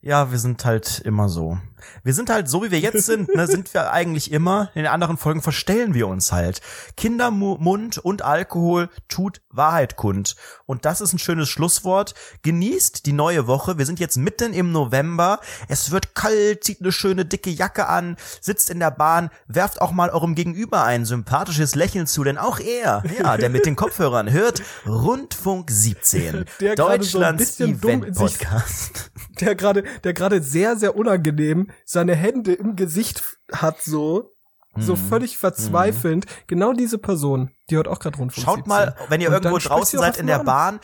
[0.00, 1.58] Ja, wir sind halt immer so.
[2.04, 4.70] Wir sind halt so, wie wir jetzt sind, ne, sind wir eigentlich immer.
[4.74, 6.60] In den anderen Folgen verstellen wir uns halt.
[6.96, 10.36] Kindermund und Alkohol tut Wahrheit kund.
[10.66, 12.14] Und das ist ein schönes Schlusswort.
[12.42, 13.78] Genießt die neue Woche.
[13.78, 15.40] Wir sind jetzt mitten im November.
[15.68, 19.92] Es wird kalt, zieht eine schöne dicke Jacke an, sitzt in der Bahn, werft auch
[19.92, 24.30] mal eurem Gegenüber ein sympathisches Lächeln zu, denn auch er, ja, der mit den Kopfhörern
[24.30, 29.10] hört Rundfunk 17, Der so Deutschlands in sich- Event-Podcast.
[29.40, 33.22] der gerade, der gerade sehr, sehr unangenehm seine Hände im Gesicht
[33.52, 34.32] hat, so,
[34.76, 35.08] so Mhm.
[35.08, 36.26] völlig verzweifelnd.
[36.46, 38.68] Genau diese Person, die hört auch gerade Rundfunk Schaut 17.
[38.68, 40.46] mal, wenn ihr Und irgendwo draußen seid in der an.
[40.46, 40.80] Bahn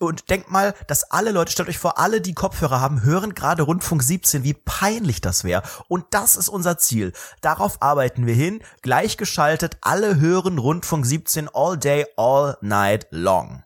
[0.00, 3.62] und denkt mal, dass alle Leute, stellt euch vor, alle, die Kopfhörer haben, hören gerade
[3.62, 5.62] Rundfunk 17, wie peinlich das wäre.
[5.88, 7.12] Und das ist unser Ziel.
[7.42, 13.62] Darauf arbeiten wir hin, gleichgeschaltet, alle hören Rundfunk 17 all day, all night long.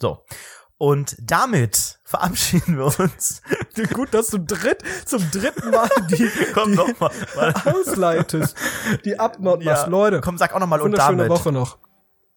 [0.00, 0.24] So.
[0.76, 3.42] Und damit verabschieden wir uns.
[3.92, 7.10] Gut, dass du dritt, zum dritten Mal die, Komm die noch mal.
[7.64, 8.56] ausleitest,
[9.04, 9.86] die Abmord machst.
[9.86, 11.28] Leute, Komm, sag auch noch mal und damit.
[11.28, 11.78] Woche noch.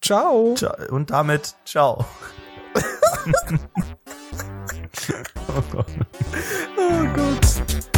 [0.02, 0.56] Ciao.
[0.90, 2.06] Und damit, ciao.
[6.78, 7.97] oh Gott.